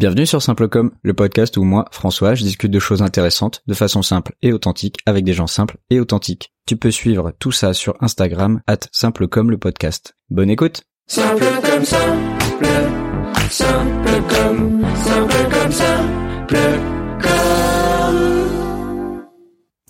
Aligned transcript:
Bienvenue 0.00 0.24
sur 0.24 0.40
Simplecom, 0.40 0.92
le 1.02 1.12
podcast 1.12 1.58
où 1.58 1.62
moi, 1.62 1.84
François, 1.92 2.34
je 2.34 2.42
discute 2.42 2.70
de 2.70 2.78
choses 2.78 3.02
intéressantes 3.02 3.62
de 3.66 3.74
façon 3.74 4.00
simple 4.00 4.32
et 4.40 4.50
authentique 4.54 4.96
avec 5.04 5.24
des 5.24 5.34
gens 5.34 5.46
simples 5.46 5.76
et 5.90 6.00
authentiques. 6.00 6.54
Tu 6.64 6.78
peux 6.78 6.90
suivre 6.90 7.34
tout 7.38 7.52
ça 7.52 7.74
sur 7.74 7.96
Instagram, 8.00 8.62
at 8.66 8.78
Simplecom 8.92 9.50
le 9.50 9.58
podcast. 9.58 10.16
Bonne 10.30 10.48
écoute. 10.48 10.84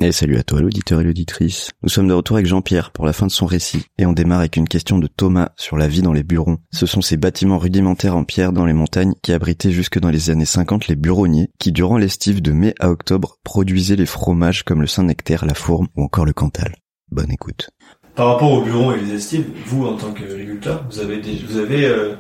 Et 0.03 0.13
salut 0.13 0.39
à 0.39 0.43
toi 0.43 0.63
l'auditeur 0.63 1.01
et 1.03 1.05
l'auditrice. 1.05 1.73
Nous 1.83 1.91
sommes 1.91 2.09
de 2.09 2.15
retour 2.15 2.37
avec 2.37 2.47
Jean-Pierre 2.47 2.91
pour 2.91 3.05
la 3.05 3.13
fin 3.13 3.27
de 3.27 3.31
son 3.31 3.45
récit 3.45 3.85
et 3.99 4.07
on 4.07 4.15
démarre 4.15 4.39
avec 4.41 4.57
une 4.57 4.67
question 4.67 4.99
de 4.99 5.07
Thomas 5.07 5.51
sur 5.57 5.77
la 5.77 5.89
vie 5.89 6.01
dans 6.01 6.15
les 6.15 6.23
burons. 6.23 6.57
Ce 6.73 6.87
sont 6.87 7.03
ces 7.03 7.19
bâtiments 7.19 7.59
rudimentaires 7.59 8.17
en 8.17 8.25
pierre 8.25 8.55
dans 8.55 8.65
les 8.65 8.73
montagnes 8.73 9.13
qui 9.23 9.33
abritaient 9.35 9.73
jusque 9.73 9.99
dans 9.99 10.09
les 10.09 10.31
années 10.31 10.47
50 10.47 10.89
les 10.89 10.97
buronniers 10.97 11.51
qui 11.59 11.71
durant 11.71 11.99
l'estive 11.99 12.41
de 12.41 12.53
mai 12.53 12.75
à 12.81 12.91
octobre 12.91 13.37
produisaient 13.45 13.97
les 13.97 14.07
fromages 14.07 14.63
comme 14.63 14.81
le 14.81 14.87
Saint-Nectaire, 14.87 15.45
la 15.45 15.55
Fourme 15.55 15.89
ou 15.97 16.03
encore 16.03 16.25
le 16.25 16.33
Cantal. 16.33 16.77
Bonne 17.11 17.31
écoute. 17.31 17.69
Par 18.15 18.29
rapport 18.29 18.53
au 18.53 18.63
bureau 18.63 18.93
et 18.93 19.01
les 19.01 19.15
estives, 19.15 19.51
vous 19.67 19.85
en 19.85 19.97
tant 19.97 20.13
qu'agriculteur, 20.13 20.87
vous 20.91 20.99
avez 21.01 21.21
des, 21.21 21.45
vous 21.47 21.59
avez 21.59 21.85
euh, 21.85 22.15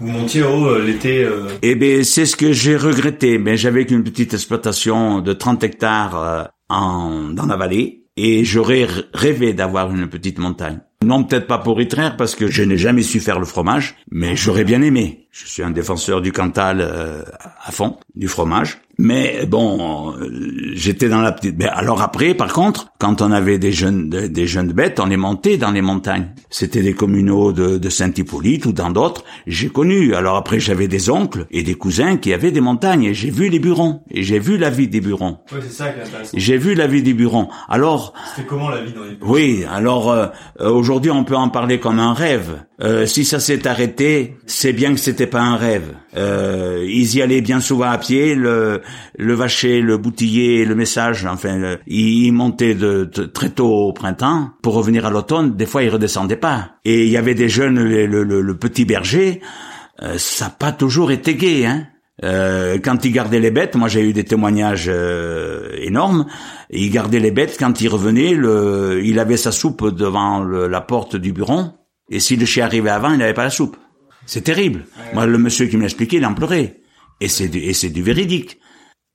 vous 0.00 0.08
montiez 0.08 0.42
haut 0.42 0.66
euh, 0.66 0.82
l'été. 0.84 1.24
euh, 1.24 1.48
Eh 1.62 1.74
ben, 1.74 2.02
c'est 2.04 2.26
ce 2.26 2.36
que 2.36 2.52
j'ai 2.52 2.76
regretté. 2.76 3.38
Mais 3.38 3.56
j'avais 3.56 3.84
qu'une 3.86 4.02
petite 4.02 4.34
exploitation 4.34 5.20
de 5.20 5.32
30 5.32 5.62
hectares 5.62 6.18
euh, 6.22 6.44
en, 6.68 7.30
dans 7.30 7.46
la 7.46 7.56
vallée 7.56 8.04
et 8.16 8.44
j'aurais 8.44 8.86
rêvé 9.14 9.52
d'avoir 9.52 9.94
une 9.94 10.08
petite 10.08 10.38
montagne. 10.38 10.80
Non, 11.04 11.22
peut-être 11.22 11.46
pas 11.46 11.58
pour 11.58 11.80
traire 11.88 12.16
parce 12.16 12.34
que 12.34 12.48
je 12.48 12.64
n'ai 12.64 12.76
jamais 12.76 13.02
su 13.02 13.20
faire 13.20 13.38
le 13.38 13.46
fromage, 13.46 13.94
mais 14.10 14.34
j'aurais 14.34 14.64
bien 14.64 14.82
aimé. 14.82 15.28
Je 15.30 15.46
suis 15.46 15.62
un 15.62 15.70
défenseur 15.70 16.20
du 16.20 16.32
Cantal 16.32 16.80
euh, 16.80 17.22
à 17.64 17.70
fond, 17.70 17.98
du 18.16 18.26
fromage. 18.26 18.80
Mais 19.00 19.46
bon, 19.46 20.12
j'étais 20.74 21.08
dans 21.08 21.20
la 21.20 21.30
petite. 21.30 21.56
Ben, 21.56 21.70
alors 21.72 22.02
après, 22.02 22.34
par 22.34 22.52
contre, 22.52 22.88
quand 22.98 23.22
on 23.22 23.30
avait 23.30 23.58
des 23.58 23.70
jeunes, 23.70 24.08
de- 24.10 24.26
des 24.26 24.46
jeunes 24.48 24.72
bêtes, 24.72 24.98
on 24.98 25.06
les 25.06 25.16
montait 25.16 25.56
dans 25.56 25.70
les 25.70 25.82
montagnes. 25.82 26.30
C'était 26.50 26.82
des 26.82 26.94
communaux 26.94 27.52
de, 27.52 27.78
de 27.78 27.88
Saint-Hippolyte 27.90 28.66
ou 28.66 28.72
dans 28.72 28.90
d'autres. 28.90 29.22
J'ai 29.46 29.68
connu. 29.68 30.14
Alors 30.14 30.34
après, 30.36 30.58
j'avais 30.58 30.88
des 30.88 31.10
oncles 31.10 31.46
et 31.52 31.62
des 31.62 31.74
cousins 31.74 32.16
qui 32.16 32.32
avaient 32.32 32.50
des 32.50 32.60
montagnes 32.60 33.04
et 33.04 33.14
j'ai 33.14 33.30
vu 33.30 33.48
les 33.48 33.60
burons 33.60 34.02
et 34.10 34.24
j'ai 34.24 34.40
vu 34.40 34.56
la 34.58 34.70
vie 34.70 34.88
des 34.88 35.00
burons. 35.00 35.38
Ouais, 35.52 35.58
c'est 35.62 35.72
ça 35.72 35.90
qui 35.90 36.00
est 36.00 36.02
intéressant. 36.02 36.36
J'ai 36.36 36.56
vu 36.56 36.74
la 36.74 36.88
vie 36.88 37.02
des 37.04 37.14
burons. 37.14 37.48
Alors, 37.68 38.14
C'était 38.34 38.48
comment 38.48 38.68
la 38.68 38.82
vie 38.82 38.92
dans 38.92 39.04
les 39.04 39.14
bureaux 39.14 39.32
oui, 39.32 39.64
alors 39.70 40.10
euh, 40.10 40.26
euh, 40.60 40.70
aujourd'hui 40.70 41.10
on 41.12 41.22
peut 41.24 41.36
en 41.36 41.48
parler 41.50 41.78
comme 41.78 41.98
un 42.00 42.14
rêve. 42.14 42.58
Euh, 42.80 43.06
si 43.06 43.24
ça 43.24 43.40
s'est 43.40 43.66
arrêté, 43.66 44.36
c'est 44.46 44.72
bien 44.72 44.94
que 44.94 45.00
c'était 45.00 45.26
pas 45.26 45.40
un 45.40 45.56
rêve. 45.56 45.94
Euh, 46.16 46.84
ils 46.88 47.16
y 47.16 47.22
allaient 47.22 47.40
bien 47.40 47.58
souvent 47.58 47.90
à 47.90 47.98
pied, 47.98 48.36
le, 48.36 48.82
le 49.18 49.34
vacher, 49.34 49.80
le 49.80 49.96
boutillier, 49.98 50.64
le 50.64 50.76
message. 50.76 51.26
Enfin, 51.26 51.76
ils, 51.88 52.26
ils 52.26 52.32
montaient 52.32 52.76
de, 52.76 53.10
de- 53.12 53.24
très 53.24 53.50
tôt 53.50 53.68
au 53.68 53.92
printemps 53.92 54.50
pour 54.62 54.74
revenir 54.74 55.06
à 55.06 55.10
l'automne. 55.10 55.56
Des 55.56 55.66
fois, 55.66 55.82
ils 55.82 55.88
redescendaient 55.90 56.36
pas. 56.36 56.76
Et 56.84 57.04
il 57.04 57.10
y 57.10 57.16
avait 57.16 57.34
des 57.34 57.48
jeunes, 57.48 57.82
le, 57.82 58.06
le- 58.06 58.22
le- 58.42 58.56
petit 58.56 58.84
berger. 58.84 59.40
euh, 60.02 60.14
ça 60.16 60.44
n'a 60.44 60.50
pas 60.52 60.70
toujours 60.70 61.10
été 61.10 61.34
gai, 61.34 61.66
hein. 61.66 61.86
Euh, 62.24 62.78
quand 62.82 63.04
il 63.04 63.12
gardait 63.12 63.38
les 63.38 63.52
bêtes, 63.52 63.76
moi 63.76 63.86
j'ai 63.86 64.00
eu 64.02 64.12
des 64.12 64.24
témoignages 64.24 64.86
euh, 64.88 65.70
énormes. 65.80 66.26
Il 66.70 66.90
gardait 66.90 67.20
les 67.20 67.30
bêtes 67.30 67.56
quand 67.58 67.80
il 67.80 67.86
revenait, 67.88 68.34
le, 68.34 69.00
il 69.04 69.20
avait 69.20 69.36
sa 69.36 69.52
soupe 69.52 69.94
devant 69.94 70.42
le- 70.42 70.66
la 70.66 70.80
porte 70.80 71.14
du 71.14 71.32
bureau. 71.32 71.62
Et 72.10 72.20
si 72.20 72.36
le 72.36 72.46
chien 72.46 72.64
arrivait 72.64 72.90
avant, 72.90 73.12
il 73.12 73.18
n'avait 73.18 73.34
pas 73.34 73.44
la 73.44 73.50
soupe. 73.50 73.76
C'est 74.26 74.42
terrible. 74.42 74.86
Moi, 75.14 75.26
le 75.26 75.38
monsieur 75.38 75.66
qui 75.66 75.76
me 75.76 75.82
l'expliquait, 75.82 76.18
il 76.18 76.26
en 76.26 76.34
pleurait. 76.34 76.80
Et 77.20 77.28
c'est 77.28 77.48
du, 77.48 77.58
et 77.58 77.72
c'est 77.72 77.90
du 77.90 78.02
véridique. 78.02 78.58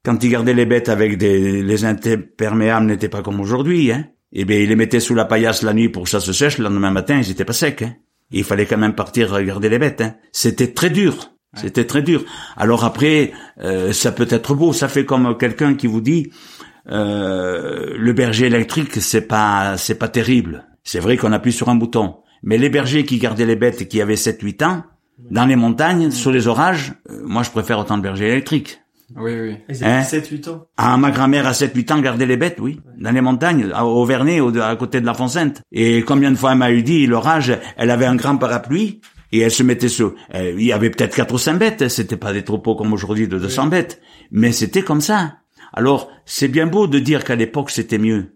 Quand 0.04 0.22
il 0.24 0.30
gardait 0.30 0.54
les 0.54 0.66
bêtes 0.66 0.90
avec 0.90 1.18
des, 1.18 1.64
les 1.64 1.86
imperméables 1.86 2.86
n'étaient 2.86 3.10
pas 3.10 3.22
comme 3.22 3.40
aujourd'hui, 3.40 3.92
hein. 3.92 4.08
Eh 4.36 4.46
bien, 4.46 4.58
il 4.58 4.70
les 4.70 4.76
mettait 4.76 5.00
sous 5.00 5.14
la 5.14 5.26
paillasse 5.26 5.62
la 5.62 5.74
nuit 5.74 5.90
pour 5.90 6.04
que 6.04 6.10
ça 6.10 6.20
se 6.20 6.34
sèche. 6.34 6.58
Le 6.58 6.64
lendemain 6.64 6.90
matin, 6.90 7.20
ils 7.20 7.30
étaient 7.30 7.46
pas 7.46 7.54
secs, 7.54 7.84
hein. 7.84 7.94
Il 8.32 8.44
fallait 8.44 8.66
quand 8.66 8.78
même 8.78 8.96
partir 8.96 9.30
regarder 9.30 9.70
les 9.70 9.78
bêtes, 9.78 10.02
hein. 10.02 10.16
C'était 10.32 10.74
très 10.74 10.90
dur. 10.90 11.30
C'était 11.56 11.86
très 11.86 12.02
dur. 12.02 12.26
Alors 12.58 12.84
après, 12.84 13.32
euh, 13.62 13.94
ça 13.94 14.12
peut 14.12 14.28
être 14.32 14.56
beau. 14.56 14.74
Ça 14.74 14.88
fait 14.88 15.06
comme 15.06 15.38
quelqu'un 15.38 15.76
qui 15.76 15.86
vous 15.86 16.02
dit, 16.02 16.32
euh, 16.90 17.94
le 17.96 18.14
berger 18.14 18.48
électrique, 18.48 18.96
c'est 18.96 19.28
pas, 19.28 19.78
c'est 19.78 20.00
pas 20.00 20.08
terrible. 20.08 20.66
C'est 20.84 21.00
vrai 21.00 21.16
qu'on 21.16 21.32
appuie 21.32 21.54
sur 21.54 21.70
un 21.70 21.76
bouton. 21.76 22.16
Mais 22.44 22.58
les 22.58 22.70
bergers 22.70 23.06
qui 23.06 23.18
gardaient 23.18 23.46
les 23.46 23.56
bêtes 23.56 23.82
et 23.82 23.88
qui 23.88 24.02
avaient 24.02 24.16
7-8 24.16 24.64
ans, 24.66 24.84
dans 25.32 25.46
les 25.46 25.56
montagnes, 25.56 26.12
sur 26.12 26.32
les 26.32 26.48
orages, 26.48 26.94
euh, 27.10 27.22
moi 27.26 27.44
je 27.44 27.50
préfère 27.52 27.80
autant 27.80 27.98
de 27.98 28.04
bergers 28.04 28.30
électriques. 28.30 28.80
Oui, 29.16 29.32
oui. 29.40 29.56
Ils 29.70 29.84
Hein 29.84 29.98
avaient 30.00 30.04
7-8 30.20 30.50
ans. 30.50 30.66
Ah, 30.78 30.98
ma 30.98 31.12
grand-mère 31.12 31.46
à 31.48 31.52
7-8 31.54 31.92
ans 31.94 32.02
gardait 32.02 32.26
les 32.26 32.38
bêtes, 32.38 32.58
oui. 32.60 32.80
Dans 33.00 33.12
les 33.12 33.22
montagnes, 33.22 33.70
à- 33.74 33.86
au 33.86 34.04
Vernet, 34.06 34.40
au- 34.42 34.58
à 34.60 34.76
côté 34.76 35.02
de 35.02 35.06
la 35.06 35.14
Fontaine. 35.14 35.54
Et 35.72 36.02
combien 36.04 36.32
de 36.32 36.36
fois 36.36 36.52
elle 36.54 36.58
m'a 36.58 36.72
eu 36.72 36.82
dit, 36.84 37.06
l'orage, 37.06 37.58
elle 37.78 37.92
avait 37.92 38.06
un 38.08 38.16
grand 38.16 38.38
parapluie, 38.38 39.02
et 39.32 39.40
elle 39.40 39.52
se 39.52 39.64
mettait 39.64 39.88
sur, 39.88 40.16
euh, 40.34 40.54
il 40.58 40.66
y 40.66 40.72
avait 40.74 40.90
peut-être 40.90 41.16
quatre 41.16 41.34
ou 41.34 41.38
cinq 41.38 41.58
bêtes, 41.60 41.82
hein. 41.84 41.90
c'était 41.90 42.18
pas 42.18 42.34
des 42.34 42.44
troupeaux 42.44 42.76
comme 42.76 42.92
aujourd'hui 42.94 43.28
de 43.28 43.38
200 43.38 43.68
bêtes. 43.68 44.02
Mais 44.32 44.52
c'était 44.52 44.82
comme 44.82 45.02
ça. 45.02 45.38
Alors, 45.74 46.10
c'est 46.26 46.48
bien 46.48 46.66
beau 46.68 46.88
de 46.88 47.00
dire 47.00 47.24
qu'à 47.24 47.36
l'époque 47.36 47.70
c'était 47.72 47.98
mieux. 48.00 48.36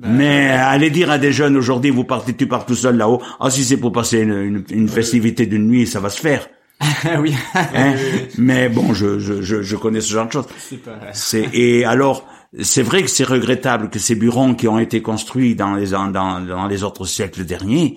Mais 0.00 0.48
aller 0.50 0.90
dire 0.90 1.10
à 1.10 1.18
des 1.18 1.32
jeunes 1.32 1.56
aujourd'hui, 1.56 1.90
vous 1.90 2.04
partez, 2.04 2.34
tu 2.34 2.46
pars 2.46 2.64
tout 2.64 2.76
seul 2.76 2.96
là-haut. 2.96 3.20
Ah, 3.40 3.50
si 3.50 3.64
c'est 3.64 3.76
pour 3.76 3.92
passer 3.92 4.20
une, 4.20 4.32
une, 4.32 4.64
une 4.70 4.88
festivité 4.88 5.46
d'une 5.46 5.66
nuit, 5.66 5.86
ça 5.86 6.00
va 6.00 6.08
se 6.08 6.20
faire. 6.20 6.46
oui. 7.18 7.34
Hein? 7.54 7.94
Mais 8.36 8.68
bon, 8.68 8.94
je, 8.94 9.18
je, 9.18 9.42
je, 9.42 9.62
je 9.62 9.76
connais 9.76 10.00
ce 10.00 10.12
genre 10.12 10.26
de 10.26 10.32
choses. 10.32 10.46
C'est 11.12 11.48
et 11.52 11.84
alors 11.84 12.24
c'est 12.60 12.82
vrai 12.82 13.02
que 13.02 13.10
c'est 13.10 13.24
regrettable 13.24 13.90
que 13.90 13.98
ces 13.98 14.14
burons 14.14 14.54
qui 14.54 14.68
ont 14.68 14.78
été 14.78 15.02
construits 15.02 15.56
dans 15.56 15.74
les 15.74 15.88
dans, 15.88 16.08
dans 16.10 16.66
les 16.68 16.84
autres 16.84 17.04
siècles 17.04 17.44
derniers 17.44 17.96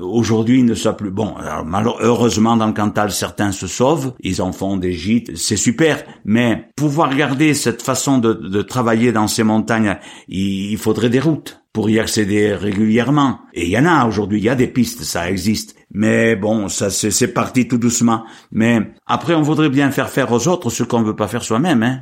aujourd'hui 0.00 0.62
ne 0.62 0.74
soient 0.74 0.96
plus 0.96 1.10
bon. 1.10 1.34
Alors, 1.36 1.98
heureusement 2.00 2.56
dans 2.56 2.66
le 2.66 2.72
Cantal 2.72 3.10
certains 3.10 3.52
se 3.52 3.66
sauvent, 3.66 4.12
ils 4.20 4.42
en 4.42 4.52
font 4.52 4.76
des 4.76 4.92
gîtes, 4.92 5.36
c'est 5.36 5.56
super. 5.56 6.04
Mais 6.24 6.68
pouvoir 6.76 7.14
garder 7.14 7.54
cette 7.54 7.82
façon 7.82 8.18
de, 8.18 8.32
de 8.32 8.62
travailler 8.62 9.12
dans 9.12 9.28
ces 9.28 9.42
montagnes, 9.42 9.96
il, 10.28 10.72
il 10.72 10.78
faudrait 10.78 11.10
des 11.10 11.20
routes 11.20 11.60
pour 11.72 11.90
y 11.90 11.98
accéder 12.00 12.54
régulièrement. 12.54 13.40
Et 13.52 13.64
il 13.66 13.70
y 13.70 13.78
en 13.78 13.84
a 13.86 14.06
aujourd'hui, 14.06 14.38
il 14.38 14.44
y 14.44 14.48
a 14.48 14.54
des 14.54 14.66
pistes, 14.68 15.02
ça 15.02 15.30
existe. 15.30 15.76
Mais 15.92 16.34
bon, 16.36 16.68
ça 16.68 16.90
c'est 16.90 17.28
parti 17.28 17.68
tout 17.68 17.78
doucement. 17.78 18.24
Mais 18.50 18.80
après, 19.06 19.34
on 19.34 19.42
voudrait 19.42 19.68
bien 19.70 19.90
faire 19.90 20.08
faire 20.08 20.32
aux 20.32 20.48
autres 20.48 20.70
ce 20.70 20.82
qu'on 20.82 21.02
veut 21.02 21.16
pas 21.16 21.28
faire 21.28 21.42
soi-même, 21.44 21.82
hein. 21.82 22.00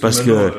Parce 0.00 0.20
que- 0.22 0.30
euh, 0.30 0.50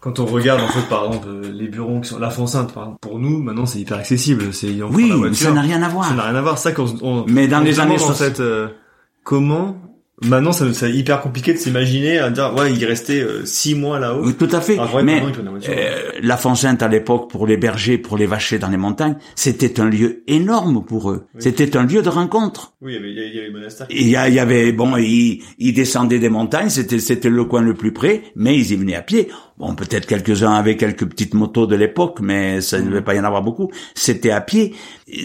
quand 0.00 0.20
on 0.20 0.26
regarde 0.26 0.60
en 0.60 0.68
fait 0.68 0.88
par 0.88 1.06
exemple 1.06 1.28
les 1.52 1.68
bureaux 1.68 2.00
qui 2.00 2.08
sont 2.08 2.18
la 2.18 2.30
Fonsainte, 2.30 2.72
par 2.72 2.84
exemple, 2.84 2.98
pour 3.00 3.18
nous 3.18 3.42
maintenant 3.42 3.66
c'est 3.66 3.78
hyper 3.80 3.98
accessible. 3.98 4.52
C'est 4.52 4.70
Oui, 4.82 5.08
la 5.08 5.16
voiture. 5.16 5.46
ça 5.48 5.52
n'a 5.52 5.62
rien 5.62 5.82
à 5.82 5.88
voir. 5.88 6.06
Ça 6.08 6.14
n'a 6.14 6.22
rien 6.24 6.34
à 6.36 6.42
voir. 6.42 6.58
Ça 6.58 6.72
quand 6.72 6.86
on, 7.02 7.24
Mais 7.28 7.48
dans 7.48 7.60
on 7.60 7.64
les 7.64 7.80
années 7.80 7.94
demande, 7.96 8.10
en 8.10 8.14
60. 8.14 8.28
fait 8.36 8.40
euh, 8.40 8.68
comment 9.24 9.76
maintenant 10.22 10.52
ça 10.52 10.64
c'est 10.72 10.90
hyper 10.90 11.20
compliqué 11.20 11.52
de 11.52 11.58
s'imaginer 11.58 12.18
à 12.18 12.30
dire 12.30 12.54
ouais 12.56 12.72
il 12.72 12.84
restait 12.84 13.20
euh, 13.20 13.44
six 13.44 13.74
mois 13.74 13.98
là-haut. 13.98 14.22
Oui, 14.24 14.34
tout 14.34 14.48
à 14.52 14.60
fait. 14.60 14.76
Mais 15.02 15.20
pardon, 15.20 15.58
euh, 15.68 16.10
la 16.22 16.36
Fontaine 16.36 16.78
à 16.80 16.88
l'époque, 16.88 17.30
pour 17.30 17.46
les 17.46 17.56
bergers, 17.56 17.98
pour 17.98 18.16
les 18.16 18.26
vachers 18.26 18.58
dans 18.58 18.68
les 18.68 18.76
montagnes, 18.76 19.16
c'était 19.34 19.80
un 19.80 19.88
lieu 19.90 20.22
énorme 20.26 20.84
pour 20.84 21.10
eux. 21.10 21.26
C'était 21.38 21.76
un 21.76 21.84
lieu 21.84 22.02
de 22.02 22.08
rencontre. 22.08 22.72
Oui, 22.80 22.92
il 22.92 22.94
y 22.94 22.98
avait, 22.98 23.10
il 23.10 23.16
y 23.16 23.18
avait- 23.20 23.28
il 23.30 23.34
y 23.34 23.38
avait 23.38 23.46
le 23.48 23.52
monastère. 23.52 23.86
Il 23.90 24.08
y, 24.08 24.16
avait 24.38 24.72
bon, 24.72 24.96
ils, 24.96 25.42
ils 25.58 25.72
descendaient 25.72 26.18
des 26.18 26.28
montagnes, 26.28 26.70
c'était 26.70 26.98
c'était 26.98 27.28
le 27.30 27.44
coin 27.44 27.60
le 27.62 27.74
plus 27.74 27.92
près, 27.92 28.22
mais 28.34 28.56
ils 28.56 28.72
y 28.72 28.76
venaient 28.76 28.94
à 28.94 29.02
pied. 29.02 29.28
Bon, 29.58 29.74
peut-être 29.74 30.06
quelques-uns 30.06 30.52
avaient 30.52 30.76
quelques 30.76 31.06
petites 31.06 31.32
motos 31.34 31.66
de 31.66 31.76
l'époque, 31.76 32.18
mais 32.20 32.60
ça 32.60 32.78
ne 32.80 32.88
devait 32.88 33.00
pas 33.02 33.14
y 33.14 33.20
en 33.20 33.24
avoir 33.24 33.42
beaucoup. 33.42 33.70
C'était 33.94 34.30
à 34.30 34.40
pied. 34.42 34.74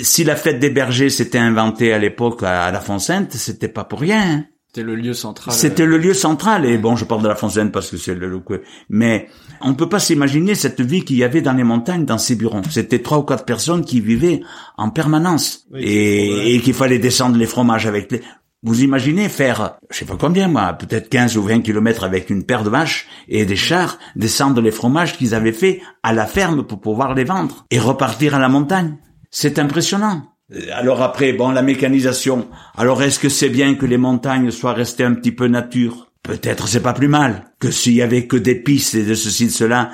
Si 0.03 0.23
la 0.23 0.35
fête 0.35 0.59
des 0.59 0.69
bergers 0.69 1.09
s'était 1.09 1.37
inventée 1.37 1.91
à 1.93 1.99
l'époque 1.99 2.41
à, 2.43 2.63
à 2.65 2.71
la 2.71 2.79
Fontaine, 2.79 3.27
c'était 3.29 3.67
pas 3.67 3.83
pour 3.83 3.99
rien. 3.99 4.21
hein. 4.21 4.45
C'était 4.73 4.87
le 4.87 4.95
lieu 4.95 5.13
central. 5.13 5.53
C'était 5.53 5.85
le 5.85 5.97
lieu 5.97 6.13
central 6.13 6.65
et 6.65 6.77
bon, 6.77 6.95
je 6.95 7.03
parle 7.03 7.21
de 7.21 7.27
la 7.27 7.35
Fontaine 7.35 7.71
parce 7.71 7.89
que 7.89 7.97
c'est 7.97 8.15
le, 8.15 8.29
le 8.29 8.41
mais 8.89 9.27
on 9.59 9.73
peut 9.73 9.89
pas 9.89 9.99
s'imaginer 9.99 10.55
cette 10.55 10.79
vie 10.79 11.03
qu'il 11.03 11.17
y 11.17 11.25
avait 11.25 11.41
dans 11.41 11.51
les 11.51 11.65
montagnes, 11.65 12.05
dans 12.05 12.17
ces 12.17 12.35
bureaux. 12.35 12.61
C'était 12.69 12.99
trois 13.01 13.17
ou 13.17 13.23
quatre 13.23 13.43
personnes 13.43 13.83
qui 13.83 13.99
vivaient 13.99 14.39
en 14.77 14.89
permanence 14.89 15.65
Oui, 15.73 15.81
et, 15.83 16.29
vrai. 16.33 16.51
et 16.51 16.61
qu'il 16.61 16.73
fallait 16.73 16.99
descendre 16.99 17.35
les 17.35 17.47
fromages 17.47 17.85
avec 17.85 18.13
les. 18.13 18.21
Vous 18.63 18.81
imaginez 18.81 19.27
faire, 19.27 19.77
je 19.89 19.97
sais 19.97 20.05
pas 20.05 20.15
combien 20.17 20.47
moi, 20.47 20.71
peut-être 20.71 21.09
15 21.09 21.35
ou 21.35 21.43
20 21.43 21.61
kilomètres 21.63 22.05
avec 22.05 22.29
une 22.29 22.45
paire 22.45 22.63
de 22.63 22.69
vaches 22.69 23.07
et 23.27 23.43
des 23.43 23.57
chars, 23.57 23.99
descendre 24.15 24.61
les 24.61 24.71
fromages 24.71 25.17
qu'ils 25.17 25.35
avaient 25.35 25.51
fait 25.51 25.81
à 26.01 26.13
la 26.13 26.27
ferme 26.27 26.63
pour 26.65 26.79
pouvoir 26.79 27.13
les 27.13 27.25
vendre 27.25 27.65
et 27.71 27.79
repartir 27.79 28.35
à 28.35 28.39
la 28.39 28.47
montagne. 28.47 28.97
C'est 29.31 29.59
impressionnant. 29.59 30.30
Euh, 30.53 30.59
Alors 30.73 31.01
après, 31.01 31.33
bon, 31.33 31.49
la 31.51 31.61
mécanisation. 31.61 32.47
Alors 32.77 33.01
est-ce 33.03 33.19
que 33.19 33.29
c'est 33.29 33.49
bien 33.49 33.75
que 33.75 33.85
les 33.85 33.97
montagnes 33.97 34.51
soient 34.51 34.73
restées 34.73 35.03
un 35.03 35.13
petit 35.13 35.31
peu 35.31 35.47
nature? 35.47 36.07
Peut-être 36.23 36.67
c'est 36.67 36.81
pas 36.81 36.93
plus 36.93 37.07
mal 37.07 37.45
que 37.59 37.71
s'il 37.71 37.93
y 37.93 38.01
avait 38.01 38.27
que 38.27 38.37
des 38.37 38.55
pistes 38.55 38.93
et 38.95 39.03
de 39.03 39.15
ceci 39.15 39.45
de 39.47 39.51
cela. 39.51 39.89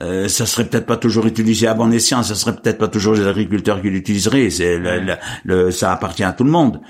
euh, 0.00 0.26
ça 0.28 0.46
serait 0.46 0.64
peut-être 0.68 0.86
pas 0.86 0.96
toujours 0.96 1.26
utilisé 1.26 1.66
à 1.66 1.74
bon 1.74 1.92
escient, 1.92 2.22
ça 2.22 2.34
serait 2.34 2.56
peut-être 2.56 2.78
pas 2.78 2.88
toujours 2.88 3.14
les 3.14 3.26
agriculteurs 3.26 3.80
qui 3.82 3.90
l'utiliseraient. 3.90 4.48
C'est 4.50 4.78
le- 4.78 5.16
le- 5.44 5.70
ça 5.70 5.92
appartient 5.92 6.24
à 6.24 6.32
tout 6.32 6.44
le 6.44 6.50
monde. 6.50 6.80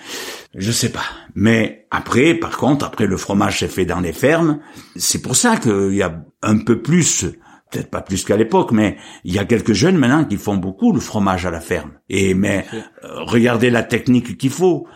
Je 0.54 0.70
sais 0.70 0.90
pas. 0.90 1.04
Mais 1.34 1.86
après, 1.90 2.34
par 2.34 2.56
contre, 2.56 2.84
après 2.86 3.06
le 3.06 3.16
fromage 3.16 3.58
s'est 3.58 3.68
fait 3.68 3.84
dans 3.86 4.00
les 4.00 4.12
fermes. 4.12 4.60
C'est 4.96 5.20
pour 5.20 5.34
ça 5.36 5.56
qu'il 5.56 5.94
y 5.94 6.02
a 6.02 6.22
un 6.42 6.58
peu 6.58 6.80
plus, 6.80 7.26
peut-être 7.72 7.90
pas 7.90 8.02
plus 8.02 8.24
qu'à 8.24 8.36
l'époque, 8.36 8.70
mais 8.72 8.96
il 9.24 9.34
y 9.34 9.38
a 9.38 9.44
quelques 9.44 9.72
jeunes 9.72 9.96
maintenant 9.96 10.24
qui 10.24 10.36
font 10.36 10.56
beaucoup 10.56 10.92
le 10.92 11.00
fromage 11.00 11.46
à 11.46 11.50
la 11.50 11.60
ferme. 11.60 11.92
Et 12.08 12.34
mais 12.34 12.64
euh, 12.74 13.24
regardez 13.24 13.70
la 13.70 13.82
technique 13.82 14.36
qu'il 14.36 14.50
faut, 14.50 14.86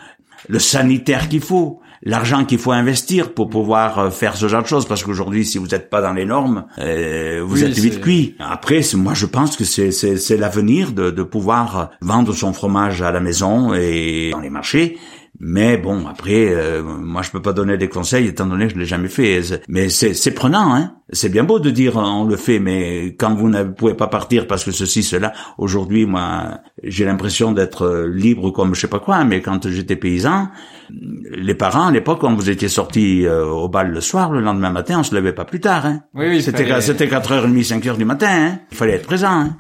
le 0.48 0.58
sanitaire 0.58 1.28
qu'il 1.28 1.40
faut, 1.40 1.80
l'argent 2.02 2.44
qu'il 2.44 2.58
faut 2.58 2.72
investir 2.72 3.32
pour 3.32 3.48
pouvoir 3.48 3.98
euh, 3.98 4.10
faire 4.10 4.36
ce 4.36 4.46
genre 4.48 4.62
de 4.62 4.68
choses. 4.68 4.86
Parce 4.86 5.02
qu'aujourd'hui, 5.02 5.44
si 5.44 5.58
vous 5.58 5.68
n'êtes 5.68 5.90
pas 5.90 6.02
dans 6.02 6.12
les 6.12 6.26
normes, 6.26 6.66
euh, 6.78 7.42
vous 7.44 7.62
Oui, 7.62 7.64
êtes 7.64 7.78
vite 7.78 8.00
cuit. 8.00 8.36
Après, 8.38 8.80
moi, 8.94 9.14
je 9.14 9.26
pense 9.26 9.56
que 9.56 9.64
c'est 9.64 9.90
c'est 9.90 10.16
c'est 10.18 10.36
l'avenir 10.36 10.92
de 10.92 11.10
de 11.10 11.22
pouvoir 11.22 11.90
vendre 12.02 12.34
son 12.34 12.52
fromage 12.52 13.02
à 13.02 13.10
la 13.10 13.20
maison 13.20 13.74
et 13.74 14.30
dans 14.32 14.40
les 14.40 14.50
marchés. 14.50 14.98
Mais 15.38 15.76
bon, 15.76 16.06
après, 16.06 16.48
euh, 16.54 16.82
moi, 16.82 17.20
je 17.22 17.30
peux 17.30 17.42
pas 17.42 17.52
donner 17.52 17.76
des 17.76 17.88
conseils 17.88 18.26
étant 18.28 18.46
donné 18.46 18.66
que 18.68 18.72
je 18.74 18.78
l'ai 18.78 18.86
jamais 18.86 19.08
fait. 19.08 19.40
Mais 19.68 19.88
c'est 19.90 20.14
c'est 20.14 20.30
prenant, 20.30 20.74
hein. 20.74 20.92
C'est 21.12 21.28
bien 21.28 21.44
beau 21.44 21.60
de 21.60 21.70
dire 21.70 21.96
on 21.96 22.24
le 22.24 22.36
fait, 22.36 22.58
mais 22.58 23.14
quand 23.18 23.34
vous 23.34 23.48
ne 23.48 23.62
pouvez 23.64 23.94
pas 23.94 24.06
partir 24.08 24.46
parce 24.46 24.64
que 24.64 24.70
ceci, 24.70 25.02
cela. 25.02 25.32
Aujourd'hui, 25.58 26.06
moi, 26.06 26.60
j'ai 26.82 27.04
l'impression 27.04 27.52
d'être 27.52 27.82
euh, 27.86 28.08
libre 28.08 28.50
comme 28.50 28.74
je 28.74 28.80
sais 28.80 28.88
pas 28.88 28.98
quoi. 28.98 29.24
Mais 29.24 29.40
quand 29.42 29.68
j'étais 29.68 29.96
paysan, 29.96 30.48
les 30.90 31.54
parents 31.54 31.88
à 31.88 31.92
l'époque, 31.92 32.20
quand 32.22 32.34
vous 32.34 32.48
étiez 32.50 32.68
sortis 32.68 33.26
euh, 33.26 33.44
au 33.44 33.68
bal 33.68 33.90
le 33.90 34.00
soir, 34.00 34.32
le 34.32 34.40
lendemain 34.40 34.70
matin, 34.70 35.00
on 35.00 35.02
se 35.02 35.14
levait 35.14 35.32
pas 35.34 35.44
plus 35.44 35.60
tard. 35.60 35.86
Hein. 35.86 36.00
Oui, 36.14 36.26
oui, 36.28 36.42
C'était 36.42 36.64
fallait- 36.64 36.80
c'était 36.80 37.06
4h30, 37.06 37.62
5h 37.62 37.96
du 37.98 38.04
matin. 38.04 38.28
Hein. 38.30 38.58
Il 38.72 38.76
fallait 38.76 38.94
être 38.94 39.06
présent. 39.06 39.28
Hein. 39.30 39.56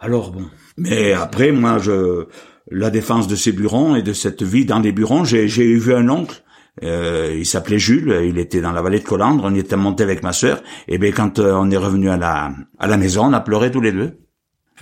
Alors 0.00 0.30
bon. 0.32 0.46
Mais 0.78 1.12
après, 1.12 1.52
moi, 1.52 1.78
je 1.78 2.26
la 2.70 2.90
défense 2.90 3.28
de 3.28 3.36
ces 3.36 3.52
burons 3.52 3.94
et 3.96 4.02
de 4.02 4.12
cette 4.12 4.42
vie 4.42 4.64
dans 4.64 4.78
les 4.80 4.92
burons, 4.92 5.24
j'ai 5.24 5.48
j'ai 5.48 5.74
vu 5.76 5.94
un 5.94 6.08
oncle. 6.08 6.42
euh, 6.84 7.34
il 7.36 7.46
s'appelait 7.46 7.78
Jules, 7.78 8.20
il 8.24 8.38
était 8.38 8.60
dans 8.60 8.72
la 8.72 8.82
vallée 8.82 9.00
de 9.00 9.04
Colandre, 9.04 9.42
on 9.44 9.54
y 9.54 9.58
était 9.58 9.76
monté 9.76 10.02
avec 10.04 10.22
ma 10.22 10.32
sœur, 10.32 10.62
et 10.86 10.98
bien 10.98 11.10
quand 11.12 11.38
euh, 11.38 11.52
on 11.54 11.70
est 11.70 11.76
revenu 11.76 12.08
à 12.10 12.16
la 12.16 12.52
à 12.78 12.86
la 12.86 12.96
maison, 12.96 13.24
on 13.26 13.32
a 13.32 13.40
pleuré 13.40 13.70
tous 13.70 13.80
les 13.80 13.92
deux 13.92 14.18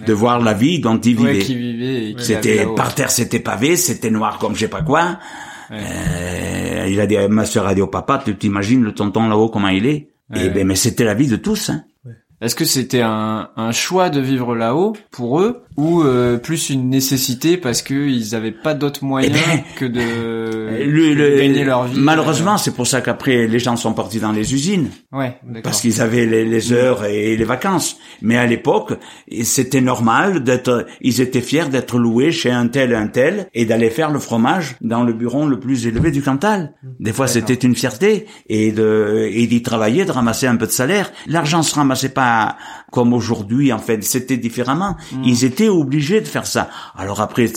de 0.04 0.12
voir 0.12 0.40
la 0.40 0.52
vie 0.52 0.78
dont 0.80 0.98
il 1.00 1.18
Ouais, 1.18 1.32
vivait. 1.38 2.14
C'était 2.18 2.66
par 2.76 2.94
terre, 2.94 3.10
c'était 3.10 3.40
pavé, 3.40 3.76
c'était 3.76 4.10
noir 4.10 4.38
comme 4.38 4.54
je 4.54 4.60
sais 4.60 4.68
pas 4.68 4.82
quoi. 4.82 5.18
Ouais. 5.70 5.78
Euh, 5.78 6.86
il 6.88 7.00
a 7.00 7.06
dit, 7.06 7.16
ma 7.30 7.44
sœur 7.46 7.66
a 7.66 7.74
dit 7.74 7.80
au 7.80 7.86
papa, 7.86 8.20
tu 8.24 8.36
t'imagines 8.36 8.82
le 8.82 8.92
tonton 8.92 9.28
là-haut 9.28 9.48
comment 9.48 9.68
il 9.68 9.86
est? 9.86 10.10
Et 10.34 10.50
ben, 10.50 10.66
mais 10.66 10.74
c'était 10.76 11.04
la 11.04 11.14
vie 11.14 11.28
de 11.28 11.36
tous. 11.36 11.70
Hein. 11.70 11.84
Est-ce 12.40 12.54
que 12.54 12.64
c'était 12.66 13.00
un, 13.00 13.48
un 13.56 13.72
choix 13.72 14.10
de 14.10 14.20
vivre 14.20 14.54
là-haut 14.54 14.94
pour 15.10 15.40
eux 15.40 15.62
ou 15.76 16.02
euh, 16.02 16.38
plus 16.38 16.70
une 16.70 16.88
nécessité 16.88 17.56
parce 17.56 17.82
que 17.82 17.94
ils 17.94 18.34
avaient 18.34 18.50
pas 18.52 18.74
d'autres 18.74 19.04
moyens 19.04 19.36
Eh 19.36 19.56
ben, 19.56 19.62
que 19.76 19.84
de, 19.84 20.00
Le- 20.86 21.14
de 21.14 21.38
gagner 21.38 21.64
leur 21.64 21.84
vie 21.84 21.98
Malheureusement, 22.00 22.56
c'est 22.58 22.74
pour 22.74 22.86
ça 22.86 23.00
qu'après 23.00 23.46
les 23.46 23.58
gens 23.58 23.76
sont 23.76 23.92
partis 23.92 24.18
dans 24.20 24.32
les 24.32 24.54
usines 24.54 24.88
euh, 25.12 25.18
Ouais, 25.18 25.36
d'accord. 25.44 25.62
parce 25.62 25.80
qu'ils 25.80 26.00
avaient 26.00 26.26
les, 26.26 26.44
les 26.44 26.72
heures 26.72 27.04
et 27.04 27.36
les 27.36 27.44
vacances. 27.44 27.96
Mais 28.22 28.36
à 28.36 28.46
l'époque, 28.46 28.94
c'était 29.42 29.80
normal 29.80 30.42
d'être. 30.44 30.86
Ils 31.00 31.20
étaient 31.20 31.40
fiers 31.40 31.68
d'être 31.70 31.98
loués 31.98 32.32
chez 32.32 32.50
un 32.50 32.68
tel 32.68 32.92
et 32.92 32.96
un 32.96 33.08
tel 33.08 33.48
et 33.54 33.64
d'aller 33.66 33.90
faire 33.90 34.10
le 34.10 34.18
fromage 34.18 34.76
dans 34.80 35.02
le 35.04 35.12
bureau 35.12 35.46
le 35.46 35.58
plus 35.60 35.86
élevé 35.86 36.10
du 36.10 36.22
Cantal. 36.22 36.72
Des 37.00 37.12
fois, 37.12 37.26
c'était 37.26 37.54
une 37.54 37.74
fierté 37.74 38.26
et 38.48 38.72
de 38.72 39.28
et 39.30 39.46
d'y 39.46 39.62
travailler, 39.62 40.04
de 40.04 40.12
ramasser 40.12 40.46
un 40.46 40.56
peu 40.56 40.66
de 40.66 40.70
salaire. 40.72 41.10
L'argent 41.26 41.62
se 41.62 41.74
ramassait 41.74 42.08
pas 42.10 42.56
comme 42.92 43.12
aujourd'hui. 43.12 43.72
En 43.72 43.78
fait, 43.78 44.02
c'était 44.04 44.36
différemment. 44.38 44.96
Ils 45.24 45.44
étaient 45.44 45.65
obligés 45.68 46.20
de 46.20 46.26
faire 46.26 46.46
ça. 46.46 46.68
Alors 46.96 47.20
après, 47.20 47.50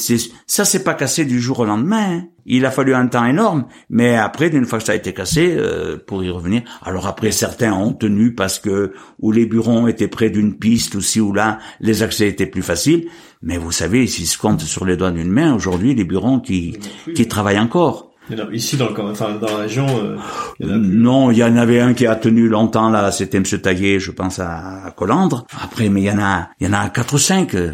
ça 0.47 0.65
s'est 0.65 0.83
pas 0.83 0.93
cassé 0.93 1.25
du 1.25 1.39
jour 1.39 1.59
au 1.59 1.65
lendemain. 1.65 2.17
hein. 2.17 2.23
Il 2.45 2.65
a 2.65 2.71
fallu 2.71 2.95
un 2.95 3.05
temps 3.07 3.25
énorme, 3.25 3.65
mais 3.91 4.15
après, 4.15 4.49
d'une 4.49 4.65
fois 4.65 4.79
que 4.79 4.85
ça 4.85 4.93
a 4.93 4.95
été 4.95 5.13
cassé, 5.13 5.55
euh, 5.55 5.97
pour 5.97 6.23
y 6.23 6.31
revenir. 6.31 6.63
Alors 6.81 7.05
après, 7.05 7.31
certains 7.31 7.73
ont 7.73 7.93
tenu 7.93 8.33
parce 8.33 8.57
que 8.57 8.93
où 9.19 9.31
les 9.31 9.45
bureaux 9.45 9.87
étaient 9.87 10.07
près 10.07 10.31
d'une 10.31 10.57
piste 10.57 10.95
ou 10.95 11.01
ci 11.01 11.21
ou 11.21 11.31
là, 11.31 11.59
les 11.79 12.01
accès 12.01 12.27
étaient 12.27 12.47
plus 12.47 12.63
faciles. 12.63 13.07
Mais 13.43 13.57
vous 13.57 13.71
savez, 13.71 14.07
s'il 14.07 14.25
se 14.25 14.37
compte 14.37 14.61
sur 14.61 14.83
les 14.85 14.97
doigts 14.97 15.11
d'une 15.11 15.29
main, 15.29 15.53
aujourd'hui, 15.53 15.93
les 15.93 16.03
bureaux 16.03 16.39
qui 16.39 16.77
qui 17.15 17.27
travaillent 17.27 17.59
encore. 17.59 18.08
A- 18.31 18.53
Ici, 18.53 18.77
dans, 18.77 18.87
le, 18.89 18.93
camp- 18.93 19.09
enfin, 19.09 19.35
dans 19.41 19.47
la 19.47 19.57
région, 19.63 19.87
euh, 19.87 20.15
il 20.59 20.67
y 20.67 20.71
en 20.71 20.75
a 20.75 20.79
plus. 20.79 20.87
Non, 20.97 21.31
il 21.31 21.37
y 21.37 21.43
en 21.43 21.55
avait 21.57 21.79
un 21.81 21.93
qui 21.93 22.05
a 22.07 22.15
tenu 22.15 22.47
longtemps 22.47 22.89
là, 22.89 23.11
c'était 23.11 23.39
Monsieur 23.39 23.59
Taillé, 23.61 23.99
je 23.99 24.11
pense 24.11 24.39
à, 24.39 24.85
à 24.85 24.91
Colandre. 24.91 25.45
Après, 25.63 25.89
mais 25.89 26.01
il 26.01 26.05
y 26.05 26.11
en 26.11 26.19
a, 26.19 26.49
il 26.59 26.67
y 26.67 26.69
en 26.69 26.73
a 26.73 26.89
quatre 26.89 27.13
ou 27.15 27.17
cinq. 27.17 27.55
euh, 27.55 27.71